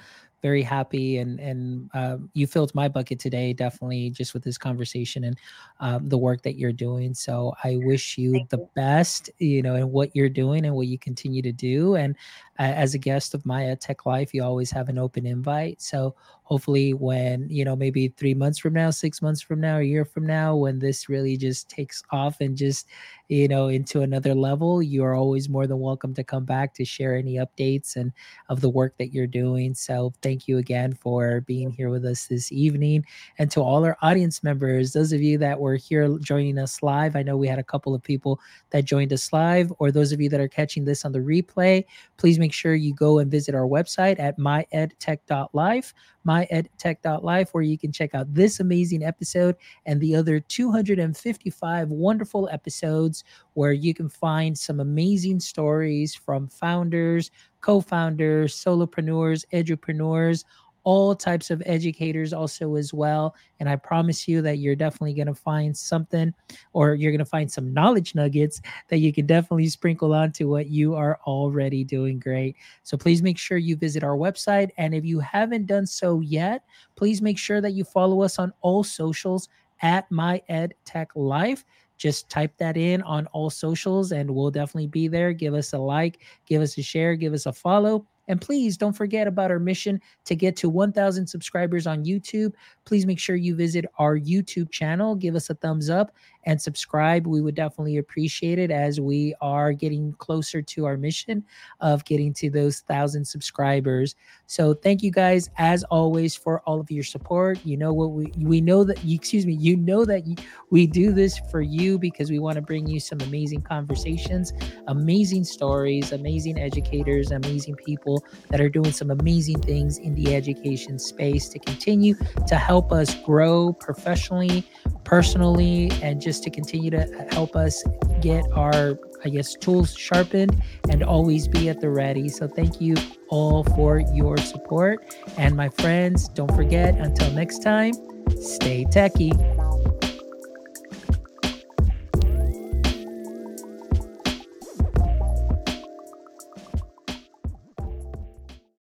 very 0.45 0.61
happy 0.61 1.17
and 1.17 1.39
and 1.39 1.89
uh, 1.95 2.17
you 2.35 2.45
filled 2.45 2.73
my 2.75 2.87
bucket 2.87 3.17
today 3.19 3.51
definitely 3.51 4.11
just 4.11 4.35
with 4.35 4.43
this 4.43 4.59
conversation 4.59 5.23
and 5.23 5.39
um, 5.79 6.07
the 6.07 6.17
work 6.19 6.43
that 6.43 6.55
you're 6.55 6.71
doing 6.87 7.15
so 7.15 7.51
i 7.63 7.77
wish 7.77 8.15
you 8.15 8.33
Thank 8.33 8.49
the 8.49 8.59
you. 8.59 8.69
best 8.75 9.31
you 9.39 9.63
know 9.63 9.73
in 9.73 9.91
what 9.91 10.15
you're 10.15 10.29
doing 10.29 10.67
and 10.67 10.75
what 10.75 10.85
you 10.85 10.99
continue 10.99 11.41
to 11.41 11.51
do 11.51 11.95
and 11.95 12.15
as 12.57 12.93
a 12.93 12.99
guest 12.99 13.33
of 13.33 13.45
my 13.45 13.75
tech 13.75 14.05
life 14.05 14.33
you 14.33 14.43
always 14.43 14.71
have 14.71 14.89
an 14.89 14.97
open 14.97 15.25
invite. 15.25 15.81
So 15.81 16.15
hopefully 16.43 16.93
when 16.93 17.49
you 17.49 17.65
know 17.65 17.75
maybe 17.75 18.07
three 18.09 18.35
months 18.35 18.59
from 18.59 18.73
now 18.73 18.91
six 18.91 19.19
months 19.19 19.41
from 19.41 19.59
now 19.59 19.79
a 19.79 19.83
year 19.83 20.05
from 20.05 20.27
now 20.27 20.55
when 20.55 20.77
this 20.77 21.09
really 21.09 21.35
just 21.35 21.67
takes 21.69 22.03
off 22.11 22.39
and 22.39 22.55
just 22.55 22.85
you 23.29 23.47
know 23.47 23.67
into 23.67 24.01
another 24.01 24.35
level 24.35 24.83
you 24.83 25.03
are 25.03 25.15
always 25.15 25.49
more 25.49 25.65
than 25.65 25.79
welcome 25.79 26.13
to 26.13 26.23
come 26.23 26.45
back 26.45 26.71
to 26.71 26.85
share 26.85 27.15
any 27.15 27.37
updates 27.37 27.95
and 27.95 28.11
of 28.49 28.61
the 28.61 28.69
work 28.69 28.95
that 28.99 29.11
you're 29.11 29.25
doing. 29.25 29.73
So 29.73 30.13
thank 30.21 30.47
you 30.47 30.59
again 30.59 30.93
for 30.93 31.41
being 31.41 31.71
here 31.71 31.89
with 31.89 32.05
us 32.05 32.27
this 32.27 32.51
evening. 32.51 33.03
And 33.39 33.49
to 33.51 33.61
all 33.61 33.83
our 33.83 33.97
audience 34.01 34.43
members 34.43 34.93
those 34.93 35.11
of 35.11 35.21
you 35.21 35.37
that 35.37 35.59
were 35.59 35.75
here 35.75 36.17
joining 36.19 36.59
us 36.59 36.83
live 36.83 37.15
i 37.15 37.23
know 37.23 37.37
we 37.37 37.47
had 37.47 37.59
a 37.59 37.63
couple 37.63 37.95
of 37.95 38.03
people 38.03 38.39
that 38.69 38.85
joined 38.85 39.11
us 39.11 39.31
live 39.33 39.73
or 39.79 39.91
those 39.91 40.11
of 40.11 40.21
you 40.21 40.29
that 40.29 40.39
are 40.39 40.47
catching 40.47 40.85
this 40.85 41.05
on 41.05 41.11
the 41.11 41.19
replay 41.19 41.83
please 42.17 42.37
make 42.37 42.44
sure 42.53 42.75
you 42.75 42.93
go 42.93 43.19
and 43.19 43.29
visit 43.31 43.55
our 43.55 43.67
website 43.67 44.19
at 44.19 44.37
myedtech.life 44.37 45.93
myedtech.life, 46.25 47.53
where 47.53 47.63
you 47.63 47.77
can 47.77 47.91
check 47.91 48.15
out 48.15 48.33
this 48.33 48.59
amazing 48.59 49.03
episode 49.03 49.55
and 49.85 50.01
the 50.01 50.15
other 50.15 50.39
255 50.39 51.89
wonderful 51.89 52.49
episodes 52.51 53.23
where 53.53 53.73
you 53.73 53.93
can 53.93 54.09
find 54.09 54.57
some 54.57 54.79
amazing 54.79 55.39
stories 55.39 56.15
from 56.15 56.47
founders, 56.47 57.31
co-founders, 57.61 58.55
solopreneurs, 58.55 59.45
edupreneurs, 59.53 60.43
all 60.85 61.15
types 61.15 61.49
of 61.49 61.61
educators 61.65 62.31
also 62.31 62.75
as 62.75 62.93
well. 62.93 63.35
And 63.59 63.67
I 63.67 63.75
promise 63.75 64.27
you 64.27 64.41
that 64.43 64.59
you're 64.59 64.75
definitely 64.75 65.15
going 65.15 65.27
to 65.27 65.35
find 65.35 65.75
something 65.75 66.33
or 66.73 66.93
you're 66.93 67.11
going 67.11 67.19
to 67.19 67.25
find 67.25 67.51
some 67.51 67.73
knowledge 67.73 68.15
nuggets 68.15 68.61
that 68.89 68.99
you 68.99 69.11
can 69.11 69.25
definitely 69.25 69.67
sprinkle 69.67 70.13
onto 70.13 70.47
what 70.47 70.67
you 70.67 70.95
are 70.95 71.19
already 71.25 71.83
doing 71.83 72.19
great. 72.19 72.55
So 72.83 72.97
please 72.97 73.21
make 73.21 73.37
sure 73.37 73.57
you 73.57 73.75
visit 73.75 74.03
our 74.03 74.15
website. 74.15 74.69
And 74.77 74.93
if 74.93 75.03
you 75.03 75.19
haven't 75.19 75.65
done 75.65 75.87
so 75.87 76.21
yet, 76.21 76.63
please 76.95 77.21
make 77.21 77.39
sure 77.39 77.61
that 77.61 77.73
you 77.73 77.83
follow 77.83 78.21
us 78.21 78.39
on 78.39 78.53
all 78.61 78.83
socials 78.83 79.49
at 79.81 80.09
My 80.11 80.41
Ed 80.47 80.75
Tech 80.85 81.09
Life 81.15 81.65
just 81.97 82.29
type 82.29 82.51
that 82.57 82.77
in 82.77 83.01
on 83.03 83.25
all 83.27 83.49
socials 83.49 84.11
and 84.11 84.29
we'll 84.29 84.51
definitely 84.51 84.87
be 84.87 85.07
there. 85.07 85.33
Give 85.33 85.53
us 85.53 85.73
a 85.73 85.77
like, 85.77 86.19
give 86.45 86.61
us 86.61 86.77
a 86.77 86.81
share, 86.81 87.15
give 87.15 87.33
us 87.33 87.45
a 87.45 87.53
follow. 87.53 88.05
And 88.27 88.41
please 88.41 88.77
don't 88.77 88.93
forget 88.93 89.27
about 89.27 89.51
our 89.51 89.59
mission 89.59 90.01
to 90.25 90.35
get 90.35 90.55
to 90.57 90.69
1,000 90.69 91.27
subscribers 91.27 91.87
on 91.87 92.05
YouTube. 92.05 92.53
Please 92.85 93.05
make 93.05 93.19
sure 93.19 93.35
you 93.35 93.55
visit 93.55 93.85
our 93.97 94.17
YouTube 94.17 94.71
channel, 94.71 95.15
give 95.15 95.35
us 95.35 95.49
a 95.49 95.55
thumbs 95.55 95.89
up, 95.89 96.11
and 96.45 96.61
subscribe. 96.61 97.25
We 97.27 97.41
would 97.41 97.55
definitely 97.55 97.97
appreciate 97.97 98.59
it 98.59 98.71
as 98.71 98.99
we 98.99 99.35
are 99.41 99.73
getting 99.73 100.13
closer 100.13 100.61
to 100.61 100.85
our 100.85 100.97
mission 100.97 101.43
of 101.81 102.05
getting 102.05 102.33
to 102.35 102.49
those 102.49 102.81
thousand 102.81 103.25
subscribers. 103.25 104.15
So 104.47 104.73
thank 104.73 105.01
you 105.01 105.11
guys 105.11 105.49
as 105.57 105.83
always 105.85 106.35
for 106.35 106.61
all 106.61 106.79
of 106.79 106.91
your 106.91 107.03
support. 107.03 107.59
You 107.65 107.77
know 107.77 107.93
what 107.93 108.11
we 108.11 108.31
we 108.37 108.61
know 108.61 108.83
that 108.83 109.03
excuse 109.03 109.45
me, 109.45 109.53
you 109.53 109.75
know 109.75 110.05
that 110.05 110.23
we 110.69 110.85
do 110.85 111.11
this 111.11 111.39
for 111.51 111.61
you 111.61 111.97
because 111.97 112.29
we 112.29 112.39
want 112.39 112.55
to 112.55 112.61
bring 112.61 112.87
you 112.87 112.99
some 112.99 113.19
amazing 113.21 113.61
conversations, 113.61 114.53
amazing 114.87 115.43
stories, 115.43 116.11
amazing 116.11 116.59
educators, 116.59 117.31
amazing 117.31 117.75
people 117.75 118.23
that 118.49 118.61
are 118.61 118.69
doing 118.69 118.91
some 118.91 119.09
amazing 119.09 119.59
things 119.61 119.97
in 119.97 120.13
the 120.13 120.35
education 120.35 120.99
space 120.99 121.49
to 121.49 121.59
continue 121.59 122.15
to 122.47 122.55
help 122.75 122.91
us 122.91 123.15
grow 123.23 123.71
professionally, 123.71 124.61
personally, 125.05 125.89
and 126.01 126.19
just 126.19 126.43
to 126.43 126.49
continue 126.49 126.91
to 126.91 127.03
help 127.31 127.55
us 127.55 127.81
get 128.19 128.43
our, 128.51 128.99
I 129.23 129.29
guess, 129.29 129.53
tools 129.53 129.95
sharpened 129.95 130.61
and 130.89 131.01
always 131.01 131.47
be 131.47 131.69
at 131.69 131.79
the 131.79 131.89
ready. 131.89 132.27
So 132.27 132.49
thank 132.49 132.81
you 132.81 132.95
all 133.29 133.63
for 133.63 133.99
your 134.13 134.35
support. 134.35 135.15
And 135.37 135.55
my 135.55 135.69
friends, 135.69 136.27
don't 136.27 136.53
forget, 136.53 136.95
until 136.95 137.31
next 137.31 137.59
time, 137.59 137.93
stay 138.41 138.83
techie. 138.83 139.31